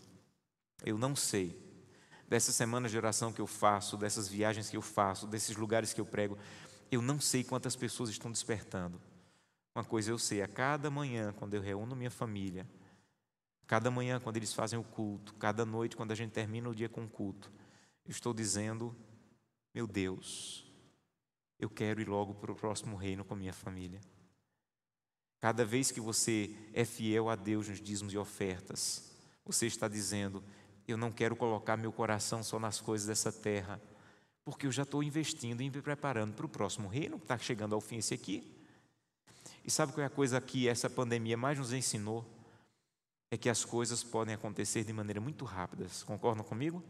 Eu 0.85 0.97
não 0.97 1.15
sei. 1.15 1.57
Dessas 2.27 2.55
semanas 2.55 2.91
de 2.91 2.97
oração 2.97 3.31
que 3.31 3.41
eu 3.41 3.47
faço, 3.47 3.97
dessas 3.97 4.27
viagens 4.27 4.69
que 4.69 4.77
eu 4.77 4.81
faço, 4.81 5.27
desses 5.27 5.55
lugares 5.55 5.93
que 5.93 6.01
eu 6.01 6.05
prego, 6.05 6.37
eu 6.91 7.01
não 7.01 7.19
sei 7.19 7.43
quantas 7.43 7.75
pessoas 7.75 8.09
estão 8.09 8.31
despertando. 8.31 8.99
Uma 9.75 9.83
coisa 9.83 10.11
eu 10.11 10.19
sei, 10.19 10.41
a 10.41 10.47
cada 10.47 10.89
manhã, 10.89 11.33
quando 11.33 11.53
eu 11.55 11.61
reúno 11.61 11.95
minha 11.95 12.11
família, 12.11 12.67
cada 13.65 13.89
manhã, 13.89 14.19
quando 14.19 14.37
eles 14.37 14.53
fazem 14.53 14.77
o 14.77 14.83
culto, 14.83 15.33
cada 15.35 15.65
noite, 15.65 15.95
quando 15.95 16.11
a 16.11 16.15
gente 16.15 16.31
termina 16.31 16.69
o 16.69 16.75
dia 16.75 16.89
com 16.89 17.03
o 17.05 17.09
culto, 17.09 17.51
eu 18.05 18.11
estou 18.11 18.33
dizendo: 18.33 18.95
meu 19.73 19.87
Deus, 19.87 20.71
eu 21.59 21.69
quero 21.69 22.01
ir 22.01 22.07
logo 22.07 22.35
para 22.35 22.51
o 22.51 22.55
próximo 22.55 22.95
reino 22.95 23.25
com 23.25 23.35
minha 23.35 23.53
família. 23.53 23.99
Cada 25.43 25.65
vez 25.65 25.91
que 25.91 25.99
você 25.99 26.55
é 26.73 26.85
fiel 26.85 27.27
a 27.27 27.35
Deus 27.35 27.67
nos 27.67 27.81
dízimos 27.81 28.13
e 28.13 28.17
ofertas, 28.17 29.11
você 29.43 29.67
está 29.67 29.89
dizendo: 29.89 30.41
Eu 30.87 30.95
não 30.95 31.11
quero 31.11 31.35
colocar 31.35 31.75
meu 31.75 31.91
coração 31.91 32.41
só 32.41 32.57
nas 32.57 32.79
coisas 32.79 33.07
dessa 33.07 33.29
terra, 33.29 33.81
porque 34.45 34.65
eu 34.65 34.71
já 34.71 34.83
estou 34.83 35.03
investindo 35.03 35.59
e 35.59 35.69
me 35.69 35.81
preparando 35.81 36.33
para 36.33 36.45
o 36.45 36.49
próximo 36.49 36.87
reino, 36.87 37.17
que 37.17 37.25
está 37.25 37.37
chegando 37.37 37.75
ao 37.75 37.81
fim 37.81 37.97
esse 37.97 38.13
aqui. 38.13 38.55
E 39.65 39.69
sabe 39.69 39.91
qual 39.91 40.03
é 40.03 40.07
a 40.07 40.09
coisa 40.09 40.39
que 40.39 40.65
essa 40.65 40.89
pandemia 40.89 41.35
mais 41.35 41.59
nos 41.59 41.73
ensinou? 41.73 42.25
É 43.29 43.35
que 43.35 43.49
as 43.49 43.65
coisas 43.65 44.01
podem 44.01 44.35
acontecer 44.35 44.85
de 44.85 44.93
maneira 44.93 45.19
muito 45.19 45.43
rápida. 45.43 45.87
Concordam 46.05 46.45
comigo? 46.45 46.81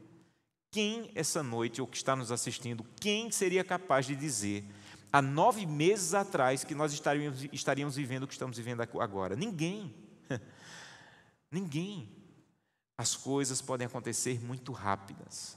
Quem 0.69 1.09
essa 1.15 1.41
noite, 1.41 1.81
ou 1.81 1.87
que 1.87 1.97
está 1.97 2.15
nos 2.15 2.31
assistindo, 2.31 2.85
quem 3.01 3.31
seria 3.31 3.63
capaz 3.63 4.05
de 4.05 4.15
dizer 4.15 4.63
há 5.13 5.21
nove 5.21 5.67
meses 5.67 6.15
atrás 6.15 6.63
que 6.63 6.73
nós 6.73 6.91
estaríamos, 6.91 7.43
estaríamos 7.53 7.95
vivendo 7.95 8.23
o 8.23 8.27
que 8.27 8.33
estamos 8.33 8.57
vivendo 8.57 8.81
agora? 8.81 9.35
Ninguém. 9.35 9.93
Ninguém. 11.51 12.09
As 12.97 13.15
coisas 13.15 13.61
podem 13.61 13.85
acontecer 13.85 14.43
muito 14.43 14.71
rápidas. 14.71 15.55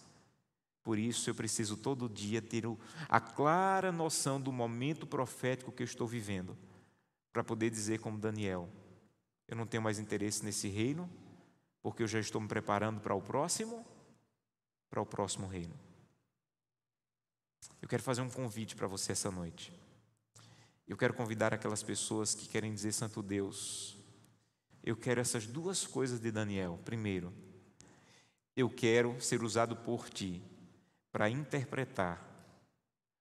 Por 0.82 0.98
isso 0.98 1.30
eu 1.30 1.34
preciso 1.34 1.76
todo 1.76 2.08
dia 2.08 2.40
ter 2.40 2.64
a 3.08 3.18
clara 3.18 3.90
noção 3.90 4.40
do 4.40 4.52
momento 4.52 5.06
profético 5.06 5.72
que 5.72 5.82
eu 5.82 5.86
estou 5.86 6.06
vivendo, 6.06 6.56
para 7.32 7.42
poder 7.42 7.70
dizer, 7.70 7.98
como 7.98 8.18
Daniel: 8.18 8.68
eu 9.48 9.56
não 9.56 9.66
tenho 9.66 9.82
mais 9.82 9.98
interesse 9.98 10.44
nesse 10.44 10.68
reino, 10.68 11.10
porque 11.82 12.02
eu 12.02 12.06
já 12.06 12.20
estou 12.20 12.40
me 12.40 12.46
preparando 12.46 13.00
para 13.00 13.14
o 13.14 13.20
próximo, 13.20 13.84
para 14.88 15.00
o 15.00 15.06
próximo 15.06 15.46
reino. 15.46 15.74
Eu 17.86 17.88
quero 17.88 18.02
fazer 18.02 18.20
um 18.20 18.28
convite 18.28 18.74
para 18.74 18.88
você 18.88 19.12
essa 19.12 19.30
noite. 19.30 19.72
Eu 20.88 20.96
quero 20.96 21.14
convidar 21.14 21.54
aquelas 21.54 21.84
pessoas 21.84 22.34
que 22.34 22.48
querem 22.48 22.74
dizer, 22.74 22.90
Santo 22.90 23.22
Deus, 23.22 23.96
eu 24.82 24.96
quero 24.96 25.20
essas 25.20 25.46
duas 25.46 25.86
coisas 25.86 26.18
de 26.18 26.32
Daniel. 26.32 26.80
Primeiro, 26.84 27.32
eu 28.56 28.68
quero 28.68 29.20
ser 29.20 29.40
usado 29.40 29.76
por 29.76 30.10
ti 30.10 30.42
para 31.12 31.30
interpretar 31.30 32.20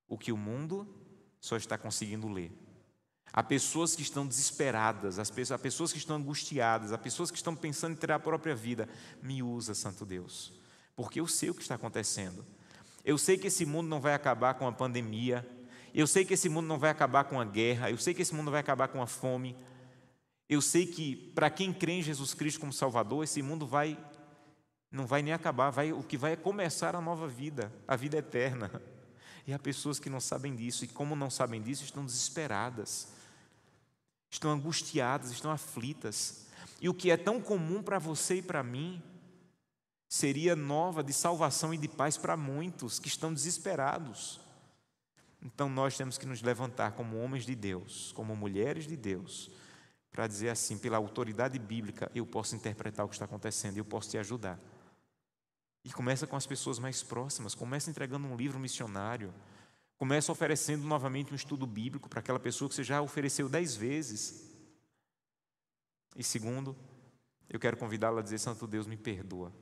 o 0.08 0.18
que 0.18 0.32
o 0.32 0.38
mundo 0.38 0.88
só 1.40 1.58
está 1.58 1.78
conseguindo 1.78 2.28
ler. 2.28 2.52
Há 3.32 3.44
pessoas 3.44 3.96
que 3.96 4.02
estão 4.02 4.26
desesperadas, 4.26 5.20
há 5.20 5.60
pessoas 5.60 5.92
que 5.92 6.00
estão 6.00 6.16
angustiadas, 6.16 6.92
há 6.92 6.98
pessoas 6.98 7.30
que 7.30 7.38
estão 7.38 7.56
pensando 7.56 7.94
em 7.94 7.98
ter 7.98 8.12
a 8.12 8.18
própria 8.18 8.56
vida. 8.56 8.90
Me 9.22 9.44
usa, 9.44 9.76
Santo 9.76 10.08
Deus, 10.08 10.60
porque 10.96 11.20
eu 11.20 11.28
sei 11.28 11.52
o 11.52 11.54
que 11.54 11.62
está 11.62 11.76
acontecendo. 11.76 12.44
Eu 13.06 13.18
sei 13.18 13.38
que 13.38 13.48
esse 13.48 13.66
mundo 13.66 13.88
não 13.88 14.02
vai 14.02 14.14
acabar 14.14 14.56
com 14.56 14.68
a 14.68 14.72
pandemia, 14.72 15.48
eu 15.94 16.08
sei 16.08 16.26
que 16.26 16.34
esse 16.34 16.50
mundo 16.50 16.66
não 16.66 16.80
vai 16.80 16.90
acabar 16.90 17.24
com 17.24 17.40
a 17.40 17.46
guerra, 17.46 17.90
eu 17.90 17.98
sei 17.98 18.14
que 18.14 18.22
esse 18.22 18.34
mundo 18.34 18.52
vai 18.52 18.60
acabar 18.60 18.90
com 18.90 19.02
a 19.02 19.08
fome, 19.08 19.56
eu 20.50 20.60
sei 20.60 20.86
que 20.88 21.16
para 21.34 21.50
quem 21.50 21.72
crê 21.72 21.94
em 21.94 22.02
Jesus 22.02 22.34
Cristo 22.34 22.60
como 22.60 22.74
Salvador, 22.74 23.24
esse 23.24 23.42
mundo 23.42 23.66
vai 23.66 23.98
não 24.92 25.06
vai 25.06 25.22
nem 25.22 25.34
acabar, 25.34 25.70
vai, 25.70 25.92
o 25.92 26.02
que 26.02 26.18
vai 26.18 26.34
é 26.34 26.36
começar 26.36 26.96
a 26.96 27.02
nova 27.02 27.28
vida, 27.28 27.72
a 27.88 27.96
vida 27.96 28.18
eterna. 28.18 28.82
E 29.48 29.54
há 29.54 29.60
pessoas 29.60 30.00
que 30.00 30.10
não 30.10 30.20
sabem 30.20 30.56
disso, 30.56 30.86
e 30.86 30.88
como 30.88 31.16
não 31.16 31.30
sabem 31.30 31.62
disso, 31.62 31.84
estão 31.84 32.04
desesperadas, 32.04 33.10
estão 34.32 34.50
angustiadas, 34.50 35.32
estão 35.32 35.52
aflitas. 35.52 36.48
E 36.82 36.90
o 36.90 36.94
que 36.94 37.12
é 37.12 37.18
tão 37.18 37.40
comum 37.40 37.84
para 37.84 38.00
você 38.00 38.38
e 38.38 38.42
para 38.42 38.64
mim, 38.64 39.04
seria 40.08 40.56
nova 40.56 41.04
de 41.04 41.14
salvação 41.14 41.74
e 41.74 41.78
de 41.78 41.88
paz 41.88 42.18
para 42.18 42.38
muitos 42.38 43.00
que 43.00 43.08
estão 43.08 43.34
desesperados. 43.34 44.40
Então 45.42 45.70
nós 45.70 45.96
temos 45.96 46.18
que 46.18 46.26
nos 46.26 46.42
levantar 46.42 46.94
como 46.94 47.18
homens 47.18 47.46
de 47.46 47.56
Deus, 47.56 48.12
como 48.14 48.36
mulheres 48.36 48.88
de 48.88 48.98
Deus, 48.98 49.52
para 50.12 50.28
dizer 50.28 50.50
assim, 50.50 50.78
pela 50.78 50.98
autoridade 50.98 51.60
bíblica, 51.60 52.10
eu 52.16 52.26
posso 52.26 52.56
interpretar 52.56 53.06
o 53.06 53.10
que 53.10 53.16
está 53.16 53.26
acontecendo 53.26 53.78
eu 53.78 53.86
posso 53.86 54.10
te 54.10 54.18
ajudar. 54.18 54.60
E 55.84 55.92
começa 55.92 56.26
com 56.26 56.36
as 56.36 56.48
pessoas 56.48 56.80
mais 56.80 57.04
próximas, 57.04 57.54
começa 57.54 57.92
entregando 57.92 58.26
um 58.26 58.36
livro 58.36 58.58
missionário, 58.58 59.32
começa 59.98 60.32
oferecendo 60.32 60.84
novamente 60.88 61.32
um 61.32 61.36
estudo 61.36 61.68
bíblico 61.68 62.10
para 62.10 62.22
aquela 62.22 62.40
pessoa 62.40 62.68
que 62.68 62.74
você 62.74 62.84
já 62.84 63.02
ofereceu 63.02 63.48
dez 63.48 63.76
vezes. 63.76 64.50
E 66.16 66.24
segundo, 66.24 66.76
eu 67.48 67.60
quero 67.60 67.78
convidá-la 67.78 68.22
a 68.22 68.24
dizer: 68.24 68.40
Santo 68.40 68.66
Deus, 68.66 68.88
me 68.88 68.98
perdoa, 68.98 69.54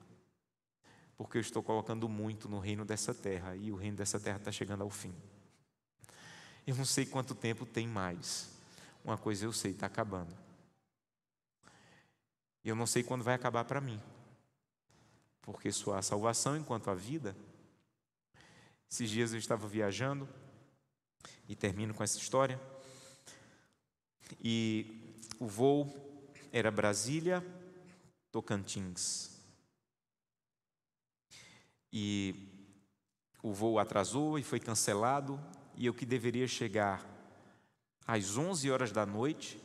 porque 1.17 1.37
eu 1.37 1.41
estou 1.41 1.61
colocando 1.61 2.07
muito 2.09 2.49
no 2.49 2.59
reino 2.59 2.83
dessa 2.83 3.13
terra 3.13 3.55
e 3.55 3.71
o 3.71 3.75
reino 3.75 3.97
dessa 3.97 4.19
terra 4.19 4.37
está 4.37 4.51
chegando 4.51 4.83
ao 4.83 4.89
fim. 4.89 5.13
Eu 6.65 6.75
não 6.75 6.85
sei 6.85 7.05
quanto 7.05 7.35
tempo 7.35 7.65
tem 7.65 7.87
mais. 7.87 8.49
Uma 9.03 9.17
coisa 9.17 9.45
eu 9.45 9.53
sei, 9.53 9.71
está 9.71 9.85
acabando. 9.85 10.35
Eu 12.63 12.75
não 12.75 12.87
sei 12.87 13.03
quando 13.03 13.23
vai 13.23 13.35
acabar 13.35 13.65
para 13.65 13.81
mim 13.81 14.01
porque 15.43 15.71
só 15.71 15.95
há 15.95 16.01
salvação 16.01 16.57
enquanto 16.57 16.89
há 16.89 16.95
vida. 16.95 17.35
Esses 18.89 19.09
dias 19.09 19.33
eu 19.33 19.39
estava 19.39 19.67
viajando, 19.67 20.27
e 21.47 21.55
termino 21.55 21.93
com 21.93 22.03
essa 22.03 22.17
história, 22.17 22.59
e 24.41 25.19
o 25.39 25.45
voo 25.45 25.93
era 26.51 26.71
Brasília, 26.71 27.45
Tocantins. 28.31 29.32
E 31.95 32.33
o 33.43 33.53
voo 33.53 33.77
atrasou 33.77 34.39
e 34.39 34.43
foi 34.43 34.59
cancelado, 34.59 35.39
e 35.75 35.85
eu 35.85 35.93
que 35.93 36.07
deveria 36.07 36.47
chegar 36.47 37.05
às 38.07 38.35
11 38.35 38.71
horas 38.71 38.91
da 38.91 39.05
noite, 39.05 39.61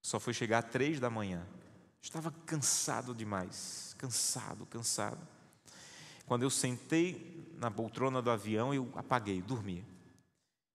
só 0.00 0.20
foi 0.20 0.32
chegar 0.32 0.58
às 0.58 0.70
3 0.70 1.00
da 1.00 1.10
manhã. 1.10 1.44
Estava 2.00 2.30
cansado 2.46 3.16
demais, 3.16 3.96
cansado, 3.98 4.64
cansado. 4.66 5.26
Quando 6.24 6.44
eu 6.44 6.50
sentei 6.50 7.52
na 7.58 7.68
poltrona 7.68 8.22
do 8.22 8.30
avião, 8.30 8.72
eu 8.72 8.88
apaguei, 8.94 9.42
dormi. 9.42 9.84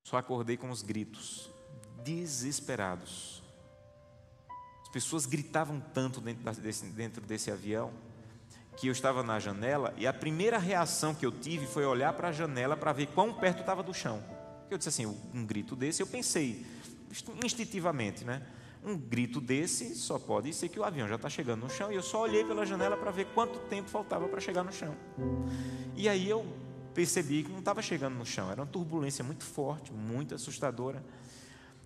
Só 0.03 0.17
acordei 0.17 0.57
com 0.57 0.69
os 0.69 0.81
gritos, 0.81 1.49
desesperados. 2.03 3.41
As 4.81 4.89
pessoas 4.89 5.25
gritavam 5.25 5.79
tanto 5.93 6.19
dentro 6.19 6.61
desse, 6.61 6.85
dentro 6.87 7.25
desse 7.25 7.49
avião 7.49 7.93
que 8.77 8.87
eu 8.87 8.91
estava 8.91 9.23
na 9.23 9.39
janela 9.39 9.93
e 9.97 10.05
a 10.05 10.13
primeira 10.13 10.59
reação 10.59 11.13
que 11.13 11.25
eu 11.25 11.31
tive 11.31 11.65
foi 11.65 11.83
olhar 11.85 12.13
para 12.13 12.29
a 12.29 12.31
janela 12.31 12.77
para 12.77 12.93
ver 12.93 13.07
quão 13.07 13.33
perto 13.33 13.61
estava 13.61 13.81
do 13.81 13.93
chão. 13.93 14.23
Eu 14.69 14.77
disse 14.77 14.89
assim, 14.89 15.05
um 15.05 15.45
grito 15.45 15.75
desse, 15.75 16.01
eu 16.01 16.07
pensei 16.07 16.65
instintivamente, 17.43 18.23
né? 18.23 18.41
Um 18.83 18.95
grito 18.95 19.41
desse 19.41 19.95
só 19.95 20.19
pode 20.19 20.53
ser 20.53 20.69
que 20.69 20.79
o 20.79 20.83
avião 20.83 21.07
já 21.07 21.15
está 21.15 21.29
chegando 21.29 21.63
no 21.63 21.69
chão. 21.69 21.91
E 21.91 21.95
eu 21.95 22.03
só 22.03 22.21
olhei 22.21 22.43
pela 22.43 22.65
janela 22.65 22.95
para 22.95 23.11
ver 23.11 23.25
quanto 23.33 23.59
tempo 23.61 23.89
faltava 23.89 24.27
para 24.27 24.39
chegar 24.39 24.63
no 24.63 24.71
chão. 24.71 24.95
E 25.95 26.07
aí 26.07 26.29
eu 26.29 26.45
percebi 26.93 27.43
que 27.43 27.51
não 27.51 27.59
estava 27.59 27.81
chegando 27.81 28.15
no 28.15 28.25
chão. 28.25 28.51
Era 28.51 28.61
uma 28.61 28.67
turbulência 28.67 29.23
muito 29.23 29.43
forte, 29.43 29.91
muito 29.91 30.35
assustadora. 30.35 31.03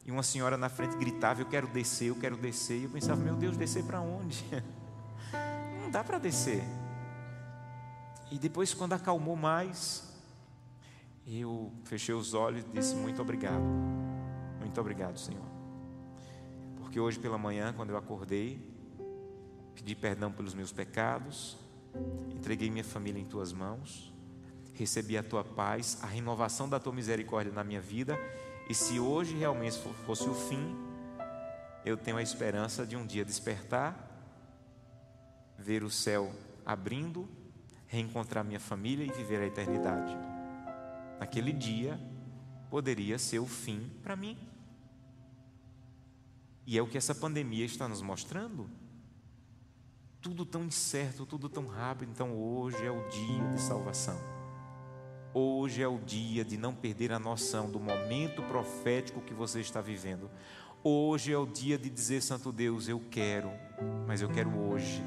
E 0.06 0.12
uma 0.12 0.23
senhora 0.23 0.58
na 0.58 0.69
frente 0.69 0.95
gritava: 0.97 1.41
Eu 1.41 1.45
quero 1.45 1.67
descer, 1.67 2.10
eu 2.10 2.15
quero 2.15 2.36
descer. 2.36 2.80
E 2.80 2.84
eu 2.84 2.89
pensava: 2.89 3.21
Meu 3.21 3.36
Deus, 3.36 3.56
descer 3.56 3.84
para 3.84 4.01
onde? 4.01 4.43
Não 5.82 5.89
dá 5.89 6.04
para 6.04 6.17
descer. 6.19 6.63
E 8.32 8.39
depois, 8.39 8.74
quando 8.74 8.94
acalmou 8.94 9.36
mais, 9.36 10.10
eu 11.28 11.72
fechei 11.84 12.15
os 12.15 12.34
olhos 12.34 12.63
e 12.63 12.67
disse: 12.70 12.96
Muito 12.96 13.22
obrigado. 13.22 13.63
Muito 14.60 14.80
obrigado, 14.80 15.20
Senhor. 15.20 15.46
Porque 16.78 17.00
hoje 17.00 17.20
pela 17.20 17.38
manhã, 17.38 17.74
quando 17.74 17.89
eu 17.89 17.98
acordei, 17.98 18.65
pedi 19.76 19.96
perdão 19.96 20.32
pelos 20.32 20.54
meus 20.54 20.72
pecados, 20.72 21.58
entreguei 22.30 22.70
minha 22.70 22.84
família 22.84 23.20
em 23.20 23.26
tuas 23.26 23.52
mãos, 23.52 24.13
recebi 24.74 25.17
a 25.17 25.24
tua 25.24 25.44
paz, 25.44 25.98
a 26.02 26.06
renovação 26.06 26.70
da 26.70 26.80
tua 26.80 26.94
misericórdia 26.94 27.52
na 27.52 27.63
minha 27.63 27.82
vida, 27.82 28.17
e 28.70 28.74
se 28.74 29.00
hoje 29.00 29.36
realmente 29.36 29.78
fosse 30.06 30.30
o 30.30 30.34
fim, 30.34 30.76
eu 31.84 31.98
tenho 31.98 32.17
a 32.17 32.22
esperança 32.22 32.86
de 32.86 32.96
um 32.96 33.06
dia 33.06 33.26
despertar, 33.26 34.08
ver 35.58 35.84
o 35.84 35.89
céu 35.89 36.32
abrindo, 36.65 37.28
reencontrar 37.91 38.45
minha 38.45 38.60
família 38.60 39.06
e 39.06 39.11
viver 39.11 39.41
a 39.41 39.45
eternidade. 39.45 40.18
Naquele 41.20 41.51
dia, 41.51 41.99
poderia 42.70 43.20
ser 43.20 43.39
o 43.39 43.45
fim 43.45 43.91
para 44.01 44.16
mim. 44.16 44.38
E 46.66 46.78
é 46.78 46.82
o 46.82 46.88
que 46.88 46.97
essa 46.97 47.13
pandemia 47.13 47.66
está 47.66 47.89
nos 47.89 48.01
mostrando. 48.01 48.70
Tudo 50.22 50.45
tão 50.45 50.63
incerto, 50.63 51.26
tudo 51.26 51.49
tão 51.49 51.68
rápido. 51.68 52.09
Então 52.09 52.34
hoje 52.34 52.86
é 52.86 52.89
o 52.89 53.09
dia 53.09 53.49
de 53.49 53.61
salvação. 53.61 54.18
Hoje 55.34 55.84
é 55.84 55.88
o 55.88 55.97
dia 55.97 56.45
de 56.45 56.55
não 56.55 56.74
perder 56.74 57.11
a 57.11 57.20
noção 57.20 57.70
do 57.70 57.80
momento 57.80 58.41
profético 58.43 59.20
que 59.20 59.34
você 59.34 59.59
está 59.59 59.82
vivendo. 59.82 60.32
Hoje 60.82 61.34
é 61.34 61.38
o 61.38 61.45
dia 61.45 61.78
de 61.78 61.89
dizer, 61.89 62.22
Santo 62.22 62.53
Deus, 62.53 62.88
eu 62.88 63.01
quero, 63.11 63.51
mas 64.07 64.22
eu 64.22 64.30
quero 64.30 64.49
hoje. 64.57 65.03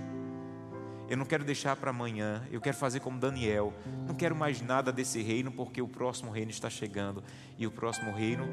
Eu 1.09 1.16
não 1.16 1.24
quero 1.24 1.44
deixar 1.44 1.76
para 1.76 1.90
amanhã, 1.90 2.46
eu 2.50 2.61
quero 2.61 2.76
fazer 2.76 3.00
como 3.00 3.18
Daniel. 3.18 3.72
Não 4.07 4.14
quero 4.14 4.34
mais 4.34 4.61
nada 4.61 4.92
desse 4.92 5.22
reino, 5.22 5.52
porque 5.52 5.82
o 5.82 5.88
próximo 5.88 6.30
reino 6.30 6.50
está 6.50 6.70
chegando. 6.70 7.22
E 7.59 7.66
o 7.66 7.70
próximo 7.70 8.12
reino 8.12 8.46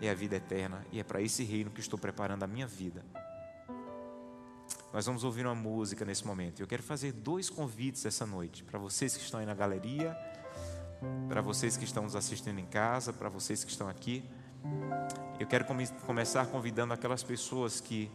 é 0.00 0.10
a 0.10 0.14
vida 0.14 0.36
eterna 0.36 0.84
e 0.90 0.98
é 0.98 1.04
para 1.04 1.22
esse 1.22 1.44
reino 1.44 1.70
que 1.70 1.80
estou 1.80 1.98
preparando 1.98 2.42
a 2.42 2.46
minha 2.46 2.66
vida. 2.66 3.04
Nós 4.92 5.06
vamos 5.06 5.24
ouvir 5.24 5.46
uma 5.46 5.54
música 5.54 6.04
nesse 6.04 6.26
momento. 6.26 6.60
Eu 6.60 6.66
quero 6.66 6.82
fazer 6.82 7.12
dois 7.12 7.48
convites 7.48 8.04
essa 8.04 8.26
noite 8.26 8.62
para 8.62 8.78
vocês 8.78 9.16
que 9.16 9.22
estão 9.22 9.40
aí 9.40 9.46
na 9.46 9.54
galeria 9.54 10.16
para 11.28 11.40
vocês 11.40 11.76
que 11.76 11.84
estão 11.84 12.04
nos 12.04 12.14
assistindo 12.14 12.58
em 12.58 12.66
casa, 12.66 13.12
para 13.12 13.28
vocês 13.28 13.64
que 13.64 13.70
estão 13.70 13.88
aqui. 13.88 14.24
Eu 15.38 15.46
quero 15.46 15.64
come 15.64 15.86
começar 16.06 16.46
convidando 16.46 16.94
aquelas 16.94 17.22
pessoas 17.22 17.80
que 17.80 18.10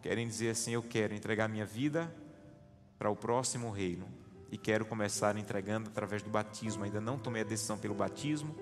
querem 0.00 0.26
dizer 0.26 0.50
assim: 0.50 0.72
Eu 0.72 0.82
quero 0.82 1.14
entregar 1.14 1.48
minha 1.48 1.66
vida 1.66 2.12
para 3.02 3.10
o 3.10 3.16
próximo 3.16 3.68
reino 3.72 4.06
e 4.48 4.56
quero 4.56 4.86
começar 4.86 5.36
entregando 5.36 5.90
através 5.90 6.22
do 6.22 6.30
batismo. 6.30 6.84
Ainda 6.84 7.00
não 7.00 7.18
tomei 7.18 7.42
a 7.42 7.44
decisão 7.44 7.76
pelo 7.76 7.96
batismo, 7.96 8.54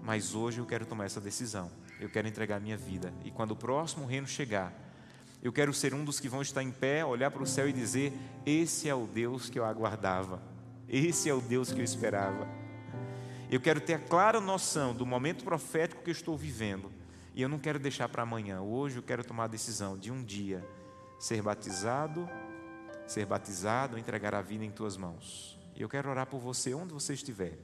mas 0.00 0.32
hoje 0.32 0.60
eu 0.60 0.64
quero 0.64 0.86
tomar 0.86 1.06
essa 1.06 1.20
decisão. 1.20 1.68
Eu 1.98 2.08
quero 2.08 2.28
entregar 2.28 2.60
minha 2.60 2.76
vida 2.76 3.12
e 3.24 3.32
quando 3.32 3.50
o 3.50 3.56
próximo 3.56 4.06
reino 4.06 4.28
chegar, 4.28 4.72
eu 5.42 5.52
quero 5.52 5.74
ser 5.74 5.92
um 5.92 6.04
dos 6.04 6.20
que 6.20 6.28
vão 6.28 6.40
estar 6.40 6.62
em 6.62 6.70
pé, 6.70 7.04
olhar 7.04 7.32
para 7.32 7.42
o 7.42 7.46
céu 7.48 7.68
e 7.68 7.72
dizer: 7.72 8.12
Esse 8.46 8.88
é 8.88 8.94
o 8.94 9.08
Deus 9.08 9.50
que 9.50 9.58
eu 9.58 9.64
aguardava, 9.64 10.40
esse 10.88 11.28
é 11.28 11.34
o 11.34 11.40
Deus 11.40 11.72
que 11.72 11.80
eu 11.80 11.84
esperava. 11.84 12.46
Eu 13.50 13.60
quero 13.60 13.80
ter 13.80 13.94
a 13.94 13.98
clara 13.98 14.40
noção 14.40 14.94
do 14.94 15.04
momento 15.04 15.42
profético 15.42 16.04
que 16.04 16.10
eu 16.10 16.12
estou 16.12 16.36
vivendo. 16.36 16.92
E 17.34 17.42
eu 17.42 17.48
não 17.48 17.58
quero 17.58 17.80
deixar 17.80 18.08
para 18.08 18.22
amanhã. 18.22 18.60
Hoje 18.60 18.98
eu 18.98 19.02
quero 19.02 19.24
tomar 19.24 19.44
a 19.44 19.48
decisão 19.48 19.98
de 19.98 20.12
um 20.12 20.22
dia 20.22 20.64
ser 21.18 21.42
batizado, 21.42 22.28
ser 23.06 23.26
batizado, 23.26 23.98
entregar 23.98 24.34
a 24.34 24.42
vida 24.42 24.64
em 24.64 24.70
tuas 24.70 24.96
mãos. 24.96 25.58
E 25.74 25.82
eu 25.82 25.88
quero 25.88 26.08
orar 26.08 26.26
por 26.26 26.40
você 26.40 26.74
onde 26.74 26.92
você 26.92 27.12
estiver. 27.14 27.58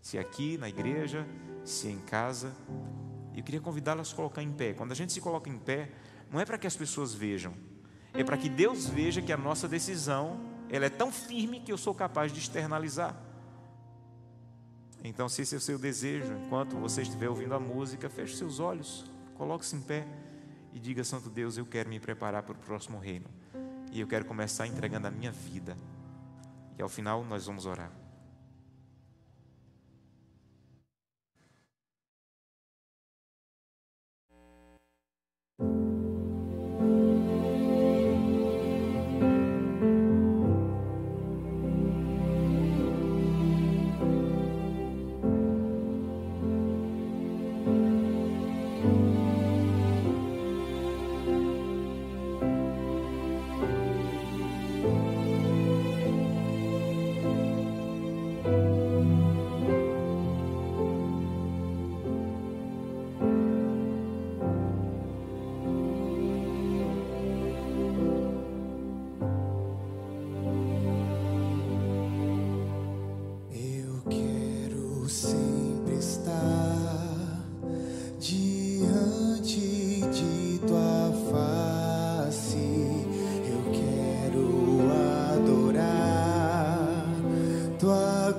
Se 0.00 0.18
aqui 0.18 0.56
na 0.58 0.68
igreja, 0.68 1.26
se 1.64 1.88
em 1.88 1.98
casa. 1.98 2.52
Eu 3.36 3.42
queria 3.42 3.60
convidá-lo 3.60 4.00
a 4.00 4.04
se 4.04 4.14
colocar 4.14 4.42
em 4.42 4.50
pé. 4.50 4.72
Quando 4.72 4.92
a 4.92 4.94
gente 4.94 5.12
se 5.12 5.20
coloca 5.20 5.48
em 5.48 5.58
pé, 5.58 5.90
não 6.30 6.40
é 6.40 6.44
para 6.44 6.58
que 6.58 6.66
as 6.66 6.76
pessoas 6.76 7.14
vejam, 7.14 7.54
é 8.12 8.24
para 8.24 8.36
que 8.36 8.48
Deus 8.48 8.86
veja 8.86 9.22
que 9.22 9.32
a 9.32 9.36
nossa 9.36 9.68
decisão 9.68 10.40
ela 10.70 10.86
é 10.86 10.90
tão 10.90 11.10
firme 11.10 11.60
que 11.60 11.72
eu 11.72 11.78
sou 11.78 11.94
capaz 11.94 12.32
de 12.32 12.38
externalizar. 12.38 13.16
Então, 15.02 15.28
se 15.28 15.42
esse 15.42 15.54
é 15.54 15.58
o 15.58 15.60
seu 15.60 15.78
desejo, 15.78 16.32
enquanto 16.44 16.76
você 16.76 17.02
estiver 17.02 17.28
ouvindo 17.28 17.54
a 17.54 17.60
música, 17.60 18.10
feche 18.10 18.36
seus 18.36 18.58
olhos, 18.58 19.10
coloque-se 19.36 19.76
em 19.76 19.80
pé 19.80 20.06
e 20.72 20.80
diga: 20.80 21.04
Santo 21.04 21.30
Deus, 21.30 21.56
eu 21.56 21.64
quero 21.64 21.88
me 21.88 22.00
preparar 22.00 22.42
para 22.42 22.52
o 22.52 22.58
próximo 22.58 22.98
reino. 22.98 23.28
E 23.90 24.00
eu 24.00 24.06
quero 24.06 24.24
começar 24.24 24.66
entregando 24.66 25.06
a 25.06 25.10
minha 25.10 25.32
vida. 25.32 25.76
E 26.78 26.82
ao 26.82 26.88
final 26.88 27.24
nós 27.24 27.46
vamos 27.46 27.66
orar. 27.66 27.90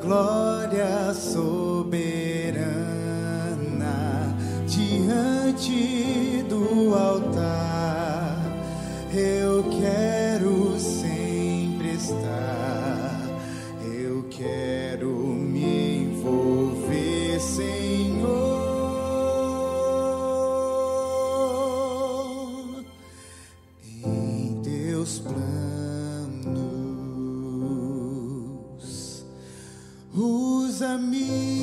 glória 0.10 1.14
soberana 1.14 1.96
diante 4.66 6.44
do 6.50 6.96
altar. 6.96 8.42
Eu 9.14 9.64
quero 9.80 10.80
sempre 10.80 11.90
estar, 11.94 13.22
eu 13.94 14.26
quero 14.32 15.12
me 15.12 16.06
envolver, 16.06 17.40
Senhor, 17.40 18.26
em 24.04 24.60
teus 24.64 25.20
planos. 25.20 26.89
Me. 31.00 31.59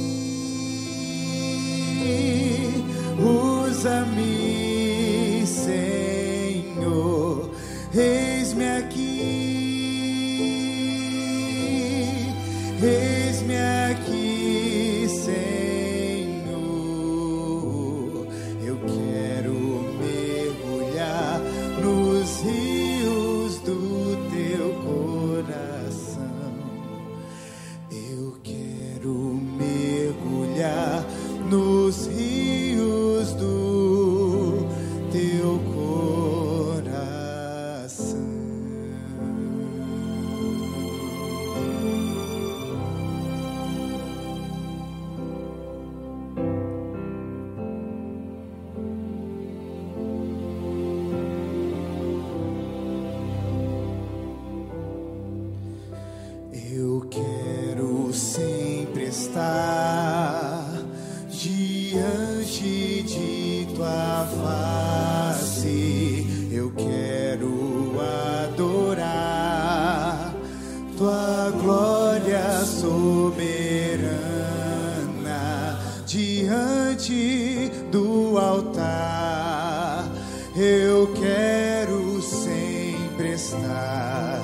do 77.91 78.39
altar. 78.39 80.11
Eu 80.57 81.13
quero 81.15 82.21
sempre 82.23 83.33
estar. 83.35 84.41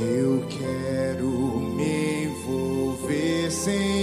Eu 0.00 0.44
quero 0.48 1.26
me 1.76 2.24
envolver 2.24 3.50
sem 3.50 3.93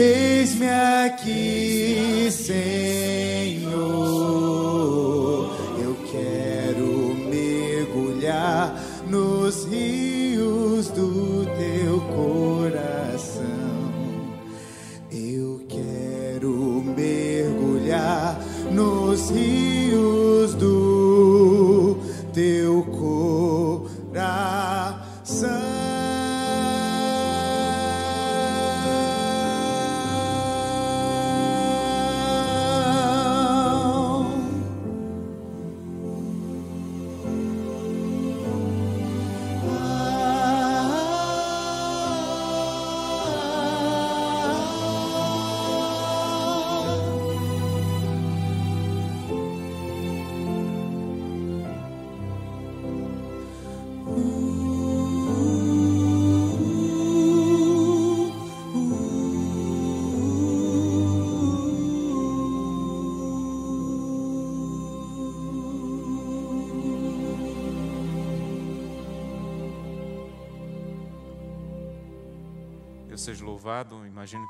eis-me 0.00 0.68
aqui, 0.68 2.28
Senhor. 2.30 2.58
Eu 5.82 5.96
quero 6.10 7.14
mergulhar 7.28 8.80
nos 9.08 9.64
rios 9.64 10.88
do 10.88 11.44
teu 11.56 12.00
coração. 12.14 13.44
Eu 15.10 15.60
quero 15.68 16.82
mergulhar 16.96 18.40
nos 18.70 19.30
rios 19.30 19.87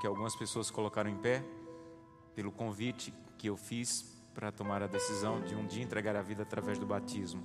que 0.01 0.07
algumas 0.07 0.35
pessoas 0.37 0.71
colocaram 0.71 1.11
em 1.11 1.17
pé 1.17 1.43
pelo 2.35 2.53
convite 2.53 3.13
que 3.37 3.49
eu 3.49 3.57
fiz 3.57 4.05
para 4.35 4.53
tomar 4.53 4.83
a 4.83 4.87
decisão 4.87 5.41
de 5.41 5.55
um 5.55 5.67
dia 5.67 5.83
entregar 5.83 6.15
a 6.15 6.23
vida 6.23 6.43
através 6.43 6.79
do 6.79 6.87
batismo. 6.87 7.43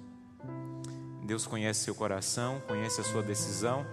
Deus 1.24 1.48
conhece 1.48 1.80
seu 1.80 1.96
coração, 1.96 2.62
conhece 2.68 3.02
a 3.02 3.04
sua 3.04 3.24
decisão. 3.24 3.86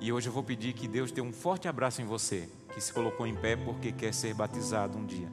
E 0.00 0.12
hoje 0.12 0.28
eu 0.28 0.32
vou 0.32 0.42
pedir 0.42 0.74
que 0.74 0.86
Deus 0.86 1.10
dê 1.10 1.20
um 1.20 1.32
forte 1.32 1.66
abraço 1.66 2.02
em 2.02 2.04
você, 2.04 2.48
que 2.72 2.80
se 2.80 2.92
colocou 2.92 3.26
em 3.26 3.34
pé 3.34 3.56
porque 3.56 3.90
quer 3.90 4.12
ser 4.12 4.34
batizado 4.34 4.98
um 4.98 5.04
dia. 5.04 5.28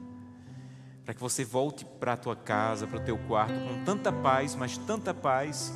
Para 1.04 1.14
que 1.14 1.20
você 1.20 1.44
volte 1.44 1.84
para 1.84 2.14
a 2.14 2.16
tua 2.16 2.34
casa, 2.34 2.86
para 2.86 2.98
o 2.98 3.04
teu 3.04 3.18
quarto 3.18 3.54
com 3.54 3.84
tanta 3.84 4.12
paz, 4.12 4.54
mas 4.54 4.78
tanta 4.78 5.12
paz, 5.12 5.72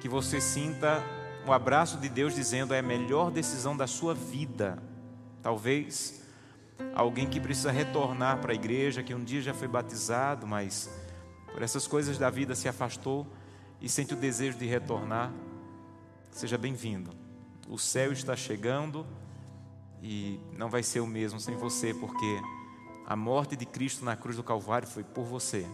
que 0.00 0.08
você 0.08 0.40
sinta 0.40 1.02
o 1.46 1.52
abraço 1.52 1.98
de 1.98 2.08
Deus 2.08 2.34
dizendo 2.34 2.74
é 2.74 2.78
a 2.78 2.82
melhor 2.82 3.30
decisão 3.30 3.76
da 3.76 3.86
sua 3.86 4.14
vida. 4.14 4.80
Talvez 5.42 6.22
alguém 6.94 7.28
que 7.28 7.40
precisa 7.40 7.70
retornar 7.70 8.40
para 8.40 8.52
a 8.52 8.54
igreja, 8.54 9.02
que 9.02 9.14
um 9.14 9.22
dia 9.24 9.40
já 9.40 9.54
foi 9.54 9.68
batizado, 9.68 10.46
mas 10.46 10.90
por 11.52 11.62
essas 11.62 11.86
coisas 11.86 12.18
da 12.18 12.30
vida 12.30 12.54
se 12.54 12.68
afastou 12.68 13.26
e 13.80 13.88
sente 13.88 14.14
o 14.14 14.16
desejo 14.16 14.58
de 14.58 14.66
retornar. 14.66 15.32
Seja 16.30 16.58
bem-vindo. 16.58 17.10
O 17.68 17.78
céu 17.78 18.12
está 18.12 18.36
chegando 18.36 19.06
e 20.02 20.40
não 20.56 20.68
vai 20.68 20.82
ser 20.82 21.00
o 21.00 21.06
mesmo 21.06 21.40
sem 21.40 21.56
você, 21.56 21.92
porque 21.94 22.40
a 23.06 23.16
morte 23.16 23.56
de 23.56 23.66
Cristo 23.66 24.04
na 24.04 24.16
cruz 24.16 24.36
do 24.36 24.42
Calvário 24.42 24.86
foi 24.86 25.02
por 25.02 25.24
você. 25.24 25.66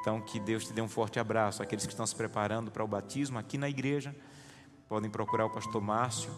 Então, 0.00 0.20
que 0.20 0.38
Deus 0.38 0.66
te 0.66 0.72
dê 0.72 0.82
um 0.82 0.88
forte 0.88 1.18
abraço. 1.18 1.62
Aqueles 1.62 1.86
que 1.86 1.92
estão 1.92 2.06
se 2.06 2.14
preparando 2.14 2.70
para 2.70 2.84
o 2.84 2.86
batismo 2.86 3.38
aqui 3.38 3.56
na 3.56 3.68
igreja, 3.68 4.14
podem 4.88 5.10
procurar 5.10 5.46
o 5.46 5.50
pastor 5.50 5.80
Márcio. 5.80 6.30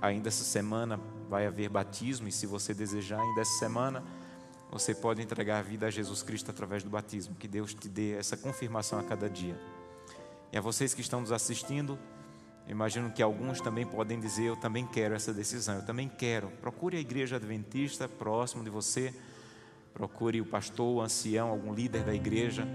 Ainda 0.00 0.28
essa 0.28 0.44
semana 0.44 0.98
vai 1.28 1.46
haver 1.46 1.68
batismo, 1.68 2.28
e 2.28 2.32
se 2.32 2.46
você 2.46 2.72
desejar, 2.72 3.20
ainda 3.20 3.40
essa 3.40 3.58
semana, 3.58 4.02
você 4.70 4.94
pode 4.94 5.20
entregar 5.22 5.58
a 5.58 5.62
vida 5.62 5.86
a 5.86 5.90
Jesus 5.90 6.22
Cristo 6.22 6.50
através 6.50 6.82
do 6.82 6.90
batismo. 6.90 7.34
Que 7.34 7.48
Deus 7.48 7.74
te 7.74 7.88
dê 7.88 8.12
essa 8.12 8.36
confirmação 8.36 8.98
a 8.98 9.02
cada 9.02 9.28
dia. 9.28 9.58
E 10.52 10.58
a 10.58 10.60
vocês 10.60 10.94
que 10.94 11.00
estão 11.00 11.20
nos 11.20 11.32
assistindo, 11.32 11.98
imagino 12.66 13.10
que 13.10 13.22
alguns 13.22 13.60
também 13.60 13.86
podem 13.86 14.18
dizer: 14.18 14.44
Eu 14.44 14.56
também 14.56 14.86
quero 14.86 15.14
essa 15.14 15.32
decisão, 15.32 15.76
eu 15.76 15.84
também 15.84 16.08
quero. 16.08 16.48
Procure 16.60 16.96
a 16.96 17.00
igreja 17.00 17.36
adventista 17.36 18.08
próximo 18.08 18.64
de 18.64 18.70
você 18.70 19.14
Procure 19.94 20.40
o 20.40 20.46
pastor, 20.46 20.96
o 20.96 21.00
ancião, 21.00 21.48
algum 21.48 21.74
líder 21.74 22.04
da 22.04 22.14
igreja. 22.14 22.66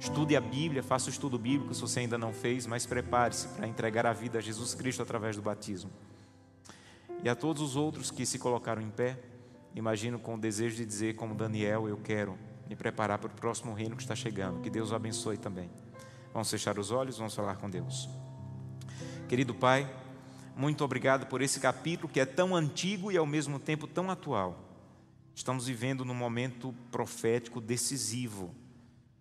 Estude 0.00 0.34
a 0.34 0.40
Bíblia, 0.40 0.82
faça 0.82 1.06
o 1.06 1.10
estudo 1.10 1.38
bíblico 1.38 1.74
se 1.74 1.80
você 1.80 2.00
ainda 2.00 2.18
não 2.18 2.32
fez, 2.32 2.66
mas 2.66 2.86
prepare-se 2.86 3.46
para 3.48 3.68
entregar 3.68 4.04
a 4.04 4.12
vida 4.12 4.38
a 4.38 4.40
Jesus 4.40 4.74
Cristo 4.74 5.02
através 5.02 5.36
do 5.36 5.42
batismo. 5.42 5.90
E 7.22 7.28
a 7.28 7.36
todos 7.36 7.62
os 7.62 7.76
outros 7.76 8.10
que 8.10 8.26
se 8.26 8.38
colocaram 8.38 8.82
em 8.82 8.90
pé, 8.90 9.18
imagino 9.74 10.18
com 10.18 10.34
o 10.34 10.38
desejo 10.38 10.76
de 10.76 10.84
dizer, 10.84 11.14
como 11.14 11.34
Daniel, 11.34 11.88
eu 11.88 11.96
quero 11.96 12.36
me 12.68 12.74
preparar 12.74 13.18
para 13.18 13.28
o 13.28 13.34
próximo 13.34 13.72
reino 13.72 13.94
que 13.94 14.02
está 14.02 14.16
chegando. 14.16 14.60
Que 14.60 14.68
Deus 14.68 14.90
o 14.90 14.94
abençoe 14.94 15.36
também. 15.36 15.70
Vamos 16.32 16.50
fechar 16.50 16.78
os 16.78 16.90
olhos, 16.90 17.18
vamos 17.18 17.34
falar 17.34 17.56
com 17.56 17.70
Deus. 17.70 18.08
Querido 19.28 19.54
Pai, 19.54 19.88
muito 20.56 20.84
obrigado 20.84 21.26
por 21.26 21.40
esse 21.40 21.60
capítulo 21.60 22.12
que 22.12 22.18
é 22.18 22.26
tão 22.26 22.56
antigo 22.56 23.12
e 23.12 23.16
ao 23.16 23.26
mesmo 23.26 23.58
tempo 23.58 23.86
tão 23.86 24.10
atual. 24.10 24.58
Estamos 25.34 25.66
vivendo 25.66 26.04
num 26.04 26.14
momento 26.14 26.74
profético 26.90 27.60
decisivo. 27.60 28.54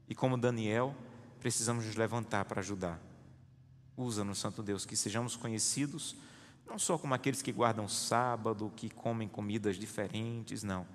E 0.10 0.16
como 0.16 0.38
Daniel, 0.38 0.96
precisamos 1.40 1.86
nos 1.86 1.96
levantar 1.96 2.46
para 2.46 2.62
ajudar. 2.62 3.00
Usa-nos, 3.96 4.40
Santo 4.40 4.64
Deus, 4.64 4.86
que 4.86 4.96
sejamos 4.96 5.36
conhecidos 5.36 6.16
não 6.72 6.80
só 6.80 6.98
como 6.98 7.14
aqueles 7.14 7.42
que 7.42 7.52
guardam 7.52 7.86
sábado, 7.86 8.72
que 8.78 8.90
comem 8.90 9.28
comidas 9.28 9.76
diferentes, 9.76 10.64
não. 10.64 10.88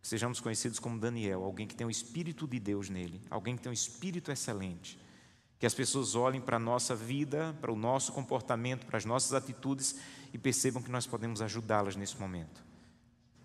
Que 0.00 0.06
sejamos 0.06 0.38
conhecidos 0.38 0.78
como 0.78 0.98
Daniel, 0.98 1.42
alguém 1.42 1.66
que 1.66 1.74
tem 1.74 1.84
o 1.84 1.90
Espírito 1.90 2.46
de 2.46 2.60
Deus 2.60 2.88
nele, 2.88 3.20
alguém 3.28 3.56
que 3.56 3.62
tem 3.62 3.68
um 3.68 3.72
Espírito 3.72 4.30
excelente. 4.30 4.96
Que 5.58 5.66
as 5.66 5.74
pessoas 5.74 6.14
olhem 6.14 6.40
para 6.40 6.56
a 6.56 6.60
nossa 6.60 6.94
vida, 6.94 7.52
para 7.60 7.72
o 7.72 7.76
nosso 7.76 8.12
comportamento, 8.12 8.86
para 8.86 8.96
as 8.96 9.04
nossas 9.04 9.32
atitudes 9.32 9.98
e 10.32 10.38
percebam 10.38 10.80
que 10.80 10.90
nós 10.90 11.04
podemos 11.04 11.42
ajudá-las 11.42 11.96
nesse 11.96 12.16
momento. 12.16 12.64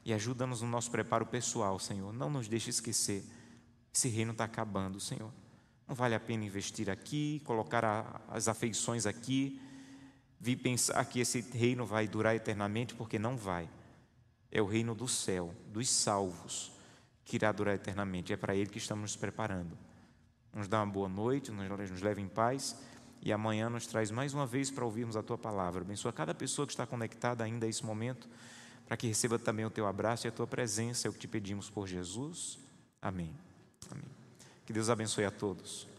E 0.05 0.13
ajuda-nos 0.13 0.61
no 0.61 0.67
nosso 0.67 0.91
preparo 0.91 1.25
pessoal, 1.25 1.79
Senhor. 1.79 2.13
Não 2.13 2.29
nos 2.29 2.47
deixe 2.47 2.69
esquecer. 2.69 3.23
Esse 3.91 4.07
reino 4.09 4.31
está 4.31 4.43
acabando, 4.43 4.99
Senhor. 4.99 5.33
Não 5.87 5.95
vale 5.95 6.13
a 6.13 6.19
pena 6.19 6.45
investir 6.45 6.87
aqui, 6.87 7.41
colocar 7.45 8.21
as 8.29 8.47
afeições 8.47 9.07
aqui, 9.07 9.59
vir 10.43 10.57
pensar 10.57 11.05
que 11.05 11.21
esse 11.21 11.39
reino 11.39 11.85
vai 11.85 12.05
durar 12.05 12.35
eternamente, 12.35 12.93
porque 12.93 13.17
não 13.17 13.37
vai. 13.37 13.69
É 14.51 14.61
o 14.61 14.65
reino 14.65 14.93
do 14.93 15.07
céu, 15.07 15.55
dos 15.71 15.89
salvos, 15.89 16.69
que 17.23 17.37
irá 17.37 17.49
durar 17.53 17.73
eternamente. 17.75 18.33
É 18.33 18.35
para 18.35 18.53
ele 18.53 18.69
que 18.69 18.77
estamos 18.77 19.01
nos 19.03 19.15
preparando. 19.15 19.77
Nos 20.53 20.67
dá 20.67 20.83
uma 20.83 20.91
boa 20.91 21.07
noite, 21.07 21.49
nos, 21.49 22.01
leve 22.01 22.21
em 22.21 22.27
paz. 22.27 22.75
E 23.21 23.31
amanhã 23.31 23.69
nos 23.69 23.87
traz 23.87 24.11
mais 24.11 24.33
uma 24.33 24.45
vez 24.45 24.69
para 24.69 24.83
ouvirmos 24.83 25.15
a 25.15 25.23
tua 25.23 25.37
palavra. 25.37 25.81
Abençoa 25.81 26.11
cada 26.11 26.33
pessoa 26.33 26.67
que 26.67 26.73
está 26.73 26.85
conectada 26.85 27.41
ainda 27.41 27.65
a 27.65 27.69
esse 27.69 27.85
momento 27.85 28.27
para 28.85 28.97
que 28.97 29.07
receba 29.07 29.39
também 29.39 29.63
o 29.63 29.69
teu 29.69 29.87
abraço 29.87 30.27
e 30.27 30.29
a 30.29 30.31
tua 30.31 30.45
presença, 30.45 31.07
é 31.07 31.09
o 31.09 31.13
que 31.13 31.19
te 31.19 31.27
pedimos 31.27 31.69
por 31.69 31.87
Jesus. 31.87 32.59
Amém. 33.01 33.33
Amém. 33.89 34.03
Que 34.65 34.73
Deus 34.73 34.89
abençoe 34.89 35.23
a 35.23 35.31
todos. 35.31 35.92